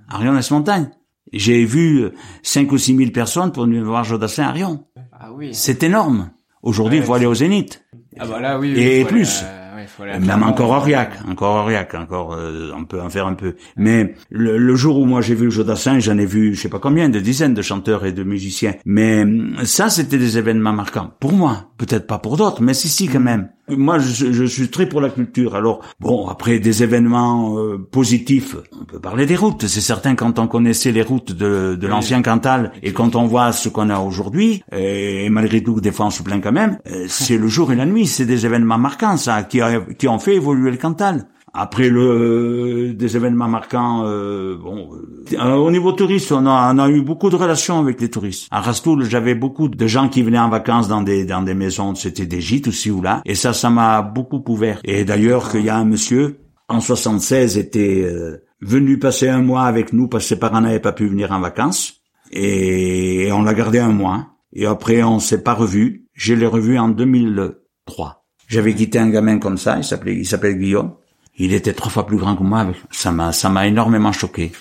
à 0.08 0.18
Rion-Montagne. 0.18 0.90
J'ai 1.32 1.64
vu 1.64 2.10
5 2.42 2.70
ou 2.72 2.78
6 2.78 2.96
000 2.96 3.10
personnes 3.10 3.50
pour 3.52 3.64
venir 3.64 3.84
voir 3.84 4.04
Jodassin 4.04 4.44
à 4.44 4.52
Rion. 4.52 4.84
Ah 5.12 5.32
oui. 5.32 5.50
C'est 5.52 5.82
énorme. 5.82 6.30
Aujourd'hui, 6.62 6.98
il 6.98 7.04
faut 7.04 7.14
aller 7.14 7.26
au 7.26 7.34
Zénith. 7.34 7.84
Ah 8.18 8.26
bah 8.26 8.40
là, 8.40 8.58
oui. 8.58 8.72
oui, 8.76 8.82
Et 8.82 9.04
plus. 9.04 9.42
À- 9.74 9.76
ouais, 9.76 9.86
faut 9.86 10.04
Même 10.04 10.42
encore 10.42 10.70
Aurillac, 10.70 11.12
encore 11.28 11.64
Aurillac, 11.64 11.94
encore, 11.94 12.34
euh, 12.34 12.70
on 12.76 12.84
peut 12.84 13.00
en 13.00 13.10
faire 13.10 13.26
un 13.26 13.34
peu. 13.34 13.56
Mais 13.76 14.14
le, 14.30 14.56
le 14.56 14.76
jour 14.76 14.98
où 14.98 15.04
moi 15.06 15.20
j'ai 15.20 15.34
vu 15.34 15.50
Jodassin, 15.50 15.98
j'en 15.98 16.16
ai 16.18 16.26
vu, 16.26 16.54
je 16.54 16.60
sais 16.60 16.68
pas 16.68 16.78
combien, 16.78 17.08
des 17.08 17.20
dizaines 17.20 17.54
de 17.54 17.62
chanteurs 17.62 18.04
et 18.04 18.12
de 18.12 18.22
musiciens. 18.22 18.74
Mais 18.84 19.24
ça, 19.64 19.88
c'était 19.90 20.18
des 20.18 20.38
événements 20.38 20.72
marquants. 20.72 21.10
Pour 21.20 21.32
moi, 21.32 21.70
peut-être 21.78 22.06
pas 22.06 22.18
pour 22.18 22.36
d'autres, 22.36 22.62
mais 22.62 22.74
si, 22.74 22.88
si, 22.88 23.08
quand 23.08 23.20
même. 23.20 23.48
Moi, 23.68 23.98
je, 23.98 24.32
je 24.32 24.44
suis 24.44 24.68
très 24.68 24.86
pour 24.88 25.00
la 25.00 25.08
culture. 25.10 25.54
Alors, 25.54 25.80
bon, 26.00 26.28
après 26.28 26.58
des 26.58 26.82
événements 26.82 27.58
euh, 27.58 27.78
positifs, 27.78 28.56
on 28.78 28.84
peut 28.84 28.98
parler 29.00 29.24
des 29.26 29.36
routes. 29.36 29.66
C'est 29.66 29.80
certain, 29.80 30.14
quand 30.14 30.38
on 30.38 30.46
connaissait 30.46 30.92
les 30.92 31.02
routes 31.02 31.32
de, 31.32 31.74
de 31.74 31.86
l'ancien 31.86 32.20
Cantal 32.22 32.72
et 32.82 32.92
quand 32.92 33.16
on 33.16 33.26
voit 33.26 33.52
ce 33.52 33.68
qu'on 33.70 33.88
a 33.90 33.98
aujourd'hui, 34.00 34.62
et 34.72 35.28
malgré 35.30 35.62
tout, 35.62 35.80
des 35.80 35.92
fois 35.92 36.06
on 36.06 36.10
se 36.10 36.22
plaint 36.22 36.42
quand 36.42 36.52
même, 36.52 36.78
euh, 36.90 37.06
c'est 37.08 37.38
le 37.38 37.48
jour 37.48 37.72
et 37.72 37.76
la 37.76 37.86
nuit. 37.86 38.06
C'est 38.06 38.26
des 38.26 38.44
événements 38.44 38.78
marquants, 38.78 39.16
ça, 39.16 39.42
qui, 39.44 39.60
a- 39.60 39.80
qui 39.98 40.08
ont 40.08 40.18
fait 40.18 40.34
évoluer 40.36 40.70
le 40.70 40.76
Cantal. 40.76 41.26
Après 41.56 41.88
le 41.88 42.94
des 42.94 43.16
événements 43.16 43.46
marquants, 43.46 44.02
euh, 44.06 44.56
bon, 44.56 44.90
euh, 45.32 45.54
au 45.54 45.70
niveau 45.70 45.92
touriste, 45.92 46.32
on 46.32 46.46
a, 46.46 46.74
on 46.74 46.78
a 46.78 46.88
eu 46.90 47.00
beaucoup 47.00 47.30
de 47.30 47.36
relations 47.36 47.78
avec 47.78 48.00
les 48.00 48.10
touristes. 48.10 48.48
À 48.50 48.60
Rastoul, 48.60 49.04
j'avais 49.04 49.36
beaucoup 49.36 49.68
de 49.68 49.86
gens 49.86 50.08
qui 50.08 50.22
venaient 50.22 50.40
en 50.40 50.48
vacances 50.48 50.88
dans 50.88 51.00
des 51.00 51.24
dans 51.24 51.42
des 51.42 51.54
maisons, 51.54 51.94
c'était 51.94 52.26
des 52.26 52.40
gîtes 52.40 52.66
aussi 52.66 52.90
ou 52.90 53.00
là, 53.00 53.22
et 53.24 53.36
ça, 53.36 53.52
ça 53.52 53.70
m'a 53.70 54.02
beaucoup 54.02 54.42
ouvert. 54.48 54.80
Et 54.82 55.04
d'ailleurs, 55.04 55.48
qu'il 55.48 55.64
y 55.64 55.70
a 55.70 55.76
un 55.76 55.84
monsieur 55.84 56.40
en 56.68 56.80
76 56.80 57.56
était 57.56 58.02
euh, 58.02 58.44
venu 58.60 58.98
passer 58.98 59.28
un 59.28 59.40
mois 59.40 59.62
avec 59.62 59.92
nous 59.92 60.08
parce 60.08 60.24
que 60.24 60.28
ses 60.30 60.40
parents 60.40 60.60
n'avaient 60.60 60.80
pas 60.80 60.92
pu 60.92 61.06
venir 61.06 61.30
en 61.30 61.40
vacances, 61.40 62.00
et 62.32 63.28
on 63.32 63.42
l'a 63.42 63.54
gardé 63.54 63.78
un 63.78 63.92
mois. 63.92 64.26
Et 64.54 64.66
après, 64.66 65.04
on 65.04 65.20
s'est 65.20 65.42
pas 65.42 65.54
revu. 65.54 66.06
Je 66.14 66.34
l'ai 66.34 66.46
revu 66.46 66.78
en 66.78 66.88
2003. 66.88 68.24
J'avais 68.48 68.74
quitté 68.74 68.98
un 68.98 69.08
gamin 69.08 69.38
comme 69.38 69.56
ça, 69.56 69.76
il 69.76 69.84
s'appelait, 69.84 70.16
il 70.16 70.26
s'appelle 70.26 70.58
Guillaume. 70.58 70.94
Il 71.36 71.52
était 71.52 71.72
trois 71.72 71.90
fois 71.90 72.06
plus 72.06 72.16
grand 72.16 72.36
que 72.36 72.42
moi. 72.42 72.60
avec- 72.60 72.76
Ça 72.90 73.10
m'a, 73.12 73.32
ça 73.32 73.48
m'a 73.48 73.66
énormément 73.66 74.12
choqué. 74.12 74.52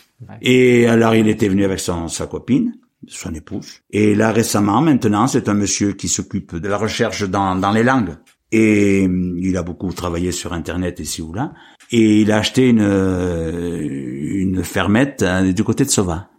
Et 0.42 0.88
alors, 0.88 1.16
il 1.16 1.28
était 1.28 1.48
venu 1.50 1.64
avec 1.66 1.80
son, 1.80 2.08
sa 2.08 2.28
copine, 2.28 2.74
son 3.08 3.34
épouse. 3.34 3.82
Et 3.92 4.16
là, 4.16 4.32
récemment, 4.32 4.82
maintenant, 4.82 5.28
c'est 5.28 5.50
un 5.50 5.54
monsieur 5.54 5.94
qui 5.94 6.08
s'occupe 6.08 6.56
de 6.56 6.68
la 6.68 6.78
recherche 6.78 7.24
dans, 7.30 7.56
dans 7.56 7.72
les 7.72 7.84
langues. 7.84 8.16
Et 8.52 9.06
hum, 9.06 9.38
il 9.40 9.58
a 9.58 9.64
beaucoup 9.64 9.92
travaillé 9.94 10.32
sur 10.32 10.54
Internet 10.54 11.00
ici 11.00 11.21
ou 11.21 11.34
là. 11.34 11.54
Et 11.92 12.21
il 12.21 12.32
a 12.32 12.38
acheté 12.38 12.69
une, 12.69 12.82
euh, 12.82 13.80
une 13.82 14.63
fermette 14.63 15.21
euh, 15.24 15.52
du 15.52 15.63
côté 15.63 15.84
de 15.86 15.90
Sova. 15.90 16.30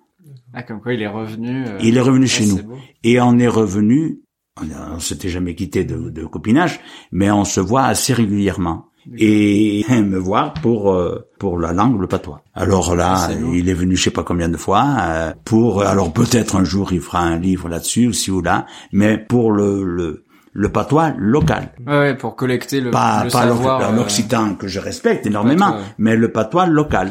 Ah, 0.53 0.63
comme 0.63 0.81
quoi 0.81 0.95
il 0.95 1.03
est 1.03 1.09
revenu. 1.09 1.65
euh, 1.67 1.79
Il 1.83 1.97
est 1.97 2.01
revenu 2.01 2.23
ouais, 2.23 2.27
chez 2.29 2.47
nous. 2.47 2.63
beau. 2.63 2.79
Et 3.03 3.21
on 3.21 3.39
est 3.39 3.49
revenu, 3.49 4.21
on, 4.61 4.95
on 4.95 4.99
s'était 5.01 5.29
jamais 5.29 5.55
quitté 5.55 5.85
de, 5.85 6.11
de 6.11 6.25
copinage, 6.25 6.81
mais 7.13 7.31
on 7.31 7.45
se 7.45 7.61
voit 7.61 7.85
assez 7.85 8.13
régulièrement. 8.15 8.87
Et 9.19 9.85
me 9.91 10.19
voir 10.19 10.55
pour 10.55 10.93
euh, 10.93 11.29
pour 11.39 11.59
la 11.59 11.73
langue, 11.73 12.01
le 12.01 12.07
patois. 12.07 12.43
Alors 12.55 12.95
là, 12.95 13.29
il 13.53 13.69
est 13.69 13.75
venu 13.75 13.97
je 13.97 14.05
sais 14.05 14.11
pas 14.11 14.23
combien 14.23 14.49
de 14.49 14.57
fois 14.57 14.85
euh, 15.01 15.33
pour 15.45 15.83
alors 15.83 16.13
peut-être 16.13 16.57
un 16.57 16.65
jour 16.65 16.93
il 16.93 17.01
fera 17.01 17.21
un 17.21 17.39
livre 17.39 17.69
là-dessus 17.69 18.09
aussi 18.09 18.31
ou 18.31 18.41
là, 18.41 18.67
mais 18.93 19.19
pour 19.19 19.53
le 19.53 19.85
le 19.85 20.25
le 20.57 20.69
patois 20.69 21.13
local. 21.19 21.73
Ouais, 21.85 21.99
ouais, 21.99 22.15
pour 22.17 22.37
collecter 22.37 22.81
le, 22.81 22.93
Pas, 22.93 23.25
le 23.25 23.31
pas 23.31 23.43
savoir. 23.43 23.91
euh, 23.93 23.97
l'occitan 23.97 24.55
que 24.55 24.69
je 24.69 24.79
respecte 24.79 25.27
énormément, 25.27 25.65
patois, 25.67 25.81
ouais. 25.81 25.87
mais 25.99 26.15
le 26.17 26.31
patois 26.31 26.67
local. 26.67 27.11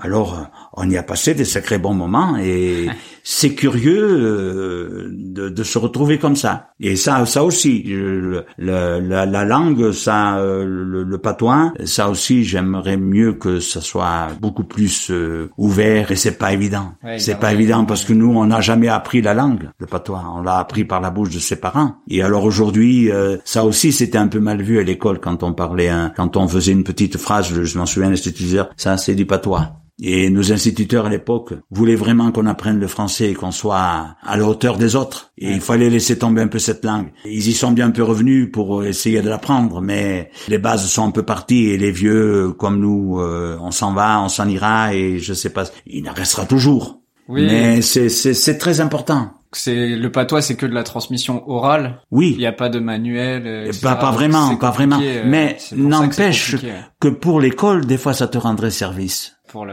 Alors, 0.00 0.38
euh, 0.38 0.42
on 0.74 0.88
y 0.88 0.96
a 0.96 1.02
passé 1.02 1.34
des 1.34 1.44
sacrés 1.44 1.78
bons 1.78 1.94
moments 1.94 2.36
et 2.36 2.86
c'est 3.26 3.54
curieux 3.54 4.06
euh, 4.06 5.08
de, 5.10 5.48
de 5.48 5.62
se 5.64 5.78
retrouver 5.78 6.18
comme 6.18 6.36
ça. 6.36 6.68
Et 6.78 6.94
ça, 6.94 7.24
ça 7.26 7.42
aussi, 7.42 7.82
le- 7.86 8.44
la, 8.58 9.00
la 9.00 9.44
langue, 9.44 9.92
ça, 9.92 10.36
euh, 10.38 10.64
le, 10.64 11.02
le 11.04 11.18
patois, 11.18 11.72
ça 11.84 12.10
aussi, 12.10 12.44
j'aimerais 12.44 12.96
mieux 12.98 13.32
que 13.32 13.60
ça 13.60 13.80
soit 13.80 14.28
beaucoup 14.40 14.64
plus 14.64 15.10
euh, 15.10 15.48
ouvert 15.56 16.12
et 16.12 16.16
c'est 16.16 16.38
pas 16.38 16.52
évident. 16.52 16.92
Ouais, 17.02 17.18
c'est 17.18 17.40
pas 17.40 17.52
évident 17.52 17.84
parce 17.86 18.04
que 18.04 18.12
nous, 18.12 18.30
on 18.36 18.46
n'a 18.46 18.60
jamais 18.60 18.88
appris 18.88 19.22
la 19.22 19.34
langue, 19.34 19.70
le 19.78 19.86
patois. 19.86 20.22
On 20.36 20.42
l'a 20.42 20.58
appris 20.58 20.84
par 20.84 21.00
la 21.00 21.10
bouche 21.10 21.30
de 21.30 21.38
ses 21.38 21.56
parents. 21.56 21.96
Et 22.08 22.22
alors 22.22 22.44
aujourd'hui, 22.44 23.10
ça 23.44 23.64
aussi, 23.64 23.90
c'était 23.92 24.18
un 24.18 24.28
peu 24.28 24.40
mal 24.40 24.60
vu 24.62 24.78
à 24.78 24.82
l'école 24.82 25.18
quand 25.18 25.42
on 25.42 25.52
parlait, 25.54 25.88
hein, 25.88 26.12
quand 26.14 26.36
on 26.36 26.46
faisait 26.46 26.72
une 26.72 26.84
petite 26.84 27.16
phrase. 27.16 27.48
Je, 27.62 27.78
m'en 27.78 27.86
souviens, 27.86 28.10
l'instituteur, 28.10 28.68
ça, 28.76 28.96
c'est 28.98 29.14
du 29.14 29.24
patois. 29.26 29.70
Et 30.02 30.28
nos 30.28 30.52
instituteurs 30.52 31.06
à 31.06 31.08
l'époque 31.08 31.54
voulaient 31.70 31.94
vraiment 31.94 32.32
qu'on 32.32 32.46
apprenne 32.46 32.80
le 32.80 32.88
français 32.88 33.30
et 33.30 33.34
qu'on 33.34 33.52
soit 33.52 34.16
à 34.22 34.36
la 34.36 34.44
hauteur 34.44 34.76
des 34.76 34.96
autres. 34.96 35.30
Et 35.38 35.52
il 35.52 35.60
fallait 35.60 35.88
laisser 35.88 36.18
tomber 36.18 36.42
un 36.42 36.48
peu 36.48 36.58
cette 36.58 36.84
langue. 36.84 37.12
Ils 37.24 37.46
y 37.48 37.52
sont 37.52 37.70
bien 37.70 37.86
un 37.86 37.90
peu 37.92 38.02
revenus 38.02 38.50
pour 38.52 38.84
essayer 38.84 39.22
de 39.22 39.28
l'apprendre, 39.28 39.80
mais 39.80 40.30
les 40.48 40.58
bases 40.58 40.88
sont 40.88 41.06
un 41.06 41.10
peu 41.12 41.22
parties 41.22 41.66
et 41.70 41.78
les 41.78 41.92
vieux, 41.92 42.52
comme 42.58 42.80
nous, 42.80 43.20
euh, 43.20 43.56
on 43.60 43.70
s'en 43.70 43.92
va, 43.94 44.20
on 44.20 44.28
s'en 44.28 44.48
ira 44.48 44.94
et 44.94 45.18
je 45.20 45.32
sais 45.32 45.50
pas, 45.50 45.64
il 45.86 46.08
en 46.08 46.12
restera 46.12 46.44
toujours. 46.44 47.00
Oui. 47.28 47.46
Mais 47.46 47.80
c'est 47.80 48.58
très 48.58 48.80
important. 48.80 49.30
C'est 49.52 49.90
le 49.94 50.10
patois, 50.10 50.42
c'est 50.42 50.56
que 50.56 50.66
de 50.66 50.74
la 50.74 50.82
transmission 50.82 51.48
orale. 51.48 52.00
Il 52.10 52.18
Oui. 52.18 52.34
n'y 52.36 52.46
a 52.46 52.52
pas 52.52 52.68
de 52.68 52.80
manuel. 52.80 53.44
euh, 53.46 53.62
Eh 53.66 53.68
etc. 53.68 53.80
Pas, 53.82 53.94
pas 53.94 54.06
Donc, 54.06 54.14
vraiment, 54.14 54.56
pas 54.56 54.72
vraiment. 54.72 54.98
euh, 55.00 55.22
Mais 55.24 55.56
que 55.70 55.76
n'empêche 55.76 56.56
que 57.00 57.08
pour 57.08 57.40
l'école, 57.40 57.86
des 57.86 57.96
fois, 57.96 58.12
ça 58.12 58.26
te 58.26 58.36
rendrait 58.36 58.72
service. 58.72 59.33
Pour 59.54 59.66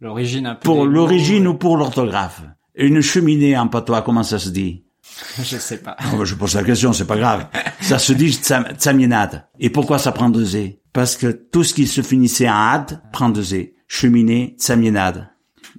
l'origine 0.00 0.46
un 0.46 0.54
peu. 0.56 0.64
Pour 0.64 0.84
l'origine 0.84 1.46
ou 1.46 1.54
pour 1.54 1.76
l'orthographe. 1.76 2.42
Une 2.74 3.00
cheminée 3.00 3.56
en 3.56 3.68
patois, 3.68 4.02
comment 4.02 4.24
ça 4.24 4.40
se 4.40 4.48
dit 4.48 4.82
je 5.42 5.56
sais 5.58 5.78
pas. 5.78 5.96
Je 6.24 6.34
pose 6.34 6.54
la 6.56 6.64
question, 6.64 6.92
c'est 6.92 7.06
pas 7.06 7.16
grave. 7.16 7.46
Ça 7.80 7.98
se 7.98 8.12
dit 8.12 8.30
tsam- 8.30 8.74
tsamienade. 8.76 9.46
Et 9.60 9.70
pourquoi 9.70 9.98
ça 9.98 10.10
prend 10.12 10.28
deux 10.28 10.56
E? 10.56 10.70
Parce 10.92 11.16
que 11.16 11.28
tout 11.30 11.62
ce 11.62 11.72
qui 11.74 11.86
se 11.86 12.00
finissait 12.02 12.48
en 12.48 12.54
ad 12.54 13.00
prend 13.12 13.28
deux 13.28 13.54
E. 13.54 13.68
Cheminée, 13.86 14.56
tsamienade. 14.58 15.28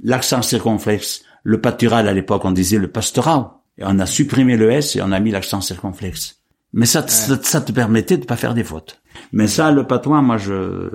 L'accent 0.04 0.42
circonflexe. 0.42 1.24
Le 1.44 1.60
pâtural, 1.60 2.08
à 2.08 2.14
l'époque, 2.14 2.46
on 2.46 2.52
disait 2.52 2.78
le 2.78 2.90
pastoral. 2.90 3.46
Et 3.78 3.84
on 3.86 4.00
a 4.00 4.06
supprimé 4.06 4.56
le 4.58 4.72
S 4.72 4.96
et 4.96 5.02
on 5.02 5.12
a 5.12 5.20
mis 5.20 5.32
l'accent 5.32 5.60
circonflexe. 5.62 6.38
Mais 6.74 6.86
ça, 6.86 7.06
ça, 7.08 7.38
ça 7.42 7.62
te 7.62 7.72
permettait 7.72 8.18
de 8.18 8.26
pas 8.26 8.38
faire 8.38 8.54
des 8.54 8.64
fautes. 8.64 9.02
Mais 9.34 9.48
ça, 9.48 9.72
le 9.72 9.86
patois, 9.88 10.22
moi, 10.22 10.38
je 10.38 10.90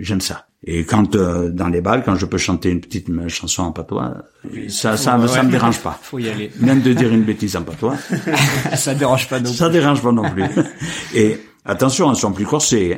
j'aime 0.00 0.20
ça. 0.20 0.46
Et 0.64 0.84
quand 0.84 1.16
euh, 1.16 1.50
dans 1.50 1.68
les 1.68 1.80
balles, 1.80 2.02
quand 2.04 2.14
je 2.14 2.24
peux 2.24 2.38
chanter 2.38 2.70
une 2.70 2.80
petite 2.80 3.10
euh, 3.10 3.28
chanson 3.28 3.64
en 3.64 3.72
patois, 3.72 4.14
ça, 4.68 4.96
ça, 4.96 5.18
me- 5.18 5.26
ça 5.26 5.42
me 5.42 5.50
dérange 5.50 5.80
pas. 5.80 5.98
Faut 6.02 6.18
y 6.20 6.28
aller. 6.28 6.50
Même 6.60 6.82
de 6.82 6.92
dire 6.92 7.12
une 7.12 7.22
bêtise 7.24 7.56
en 7.56 7.62
patois, 7.62 7.96
ça 8.74 8.94
dérange 8.94 9.28
pas 9.28 9.40
donc. 9.40 9.54
ça 9.54 9.68
dérange 9.68 10.00
pas 10.02 10.12
non 10.12 10.30
plus. 10.30 10.44
Et 11.14 11.38
attention, 11.64 12.10
elles 12.10 12.16
sont 12.16 12.32
plus 12.32 12.46
corsées, 12.46 12.96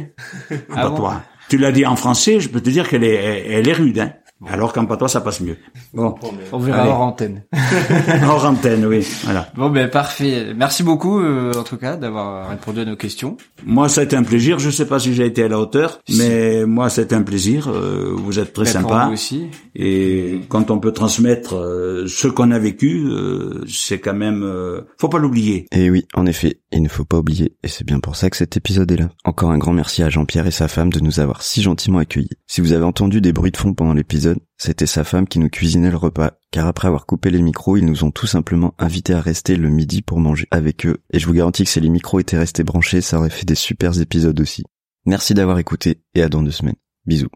hein, 0.50 0.56
en 0.70 0.74
Ah 0.76 0.82
bon 0.88 0.90
patois. 0.96 1.22
Tu 1.48 1.58
l'as 1.58 1.72
dit 1.72 1.84
en 1.86 1.96
français, 1.96 2.40
je 2.40 2.48
peux 2.48 2.60
te 2.60 2.70
dire 2.70 2.88
qu'elle 2.88 3.04
est, 3.04 3.46
elle 3.48 3.68
est 3.68 3.72
rude, 3.74 3.98
hein. 3.98 4.12
Alors 4.50 4.72
qu'en 4.72 4.86
patois, 4.86 5.08
ça 5.08 5.20
passe 5.20 5.40
mieux. 5.40 5.56
Bon, 5.92 6.14
On 6.52 6.58
verra 6.58 6.82
Allez. 6.82 6.90
hors 6.90 7.00
antenne. 7.00 7.42
hors 8.28 8.44
antenne, 8.44 8.84
oui. 8.86 9.06
Voilà. 9.24 9.48
Bon 9.56 9.70
ben 9.70 9.88
parfait. 9.88 10.52
Merci 10.56 10.82
beaucoup 10.82 11.20
euh, 11.20 11.52
en 11.58 11.62
tout 11.62 11.76
cas 11.76 11.96
d'avoir 11.96 12.50
répondu 12.50 12.80
à 12.80 12.84
nos 12.84 12.96
questions. 12.96 13.36
Moi, 13.64 13.88
ça 13.88 14.02
a 14.02 14.04
été 14.04 14.16
un 14.16 14.22
plaisir. 14.22 14.58
Je 14.58 14.70
sais 14.70 14.86
pas 14.86 14.98
si 14.98 15.14
j'ai 15.14 15.26
été 15.26 15.42
à 15.44 15.48
la 15.48 15.58
hauteur, 15.58 16.00
mais 16.16 16.66
moi, 16.66 16.90
c'était 16.90 17.14
un 17.14 17.22
plaisir. 17.22 17.68
Euh, 17.68 18.12
vous 18.16 18.38
êtes 18.38 18.52
très 18.52 18.64
Ben, 18.64 18.82
pour 18.82 18.90
sympa. 18.90 19.08
aussi. 19.12 19.46
Et 19.74 20.40
quand 20.48 20.70
on 20.70 20.78
peut 20.78 20.92
transmettre 20.92 21.56
euh, 21.56 22.04
ce 22.06 22.28
qu'on 22.28 22.50
a 22.50 22.58
vécu, 22.58 23.04
euh, 23.06 23.64
c'est 23.68 23.98
quand 23.98 24.14
même, 24.14 24.42
euh, 24.44 24.82
faut 24.98 25.08
pas 25.08 25.18
l'oublier. 25.18 25.66
Et 25.72 25.90
oui, 25.90 26.04
en 26.14 26.26
effet, 26.26 26.60
il 26.72 26.82
ne 26.82 26.88
faut 26.88 27.04
pas 27.04 27.18
oublier, 27.18 27.54
et 27.62 27.68
c'est 27.68 27.84
bien 27.84 28.00
pour 28.00 28.16
ça 28.16 28.30
que 28.30 28.36
cet 28.36 28.56
épisode 28.56 28.90
est 28.92 28.96
là. 28.96 29.08
Encore 29.24 29.50
un 29.50 29.58
grand 29.58 29.72
merci 29.72 30.02
à 30.02 30.10
Jean-Pierre 30.10 30.46
et 30.46 30.50
sa 30.50 30.68
femme 30.68 30.92
de 30.92 31.00
nous 31.00 31.20
avoir 31.20 31.42
si 31.42 31.62
gentiment 31.62 31.98
accueillis. 31.98 32.30
Si 32.46 32.60
vous 32.60 32.72
avez 32.72 32.84
entendu 32.84 33.20
des 33.20 33.32
bruits 33.32 33.50
de 33.50 33.56
fond 33.56 33.72
pendant 33.74 33.94
l'épisode, 33.94 34.33
c'était 34.56 34.86
sa 34.86 35.04
femme 35.04 35.26
qui 35.26 35.38
nous 35.38 35.48
cuisinait 35.48 35.90
le 35.90 35.96
repas, 35.96 36.32
car 36.50 36.66
après 36.66 36.88
avoir 36.88 37.06
coupé 37.06 37.30
les 37.30 37.42
micros, 37.42 37.76
ils 37.76 37.84
nous 37.84 38.04
ont 38.04 38.10
tout 38.10 38.26
simplement 38.26 38.74
invités 38.78 39.14
à 39.14 39.20
rester 39.20 39.56
le 39.56 39.68
midi 39.68 40.02
pour 40.02 40.20
manger 40.20 40.46
avec 40.50 40.86
eux, 40.86 40.98
et 41.12 41.18
je 41.18 41.26
vous 41.26 41.32
garantis 41.32 41.64
que 41.64 41.70
si 41.70 41.80
les 41.80 41.88
micros 41.88 42.20
étaient 42.20 42.38
restés 42.38 42.64
branchés, 42.64 43.00
ça 43.00 43.18
aurait 43.18 43.30
fait 43.30 43.44
des 43.44 43.54
super 43.54 44.00
épisodes 44.00 44.38
aussi. 44.40 44.64
Merci 45.06 45.34
d'avoir 45.34 45.58
écouté, 45.58 46.00
et 46.14 46.22
à 46.22 46.28
dans 46.28 46.42
deux 46.42 46.50
semaines. 46.50 46.76
Bisous. 47.06 47.28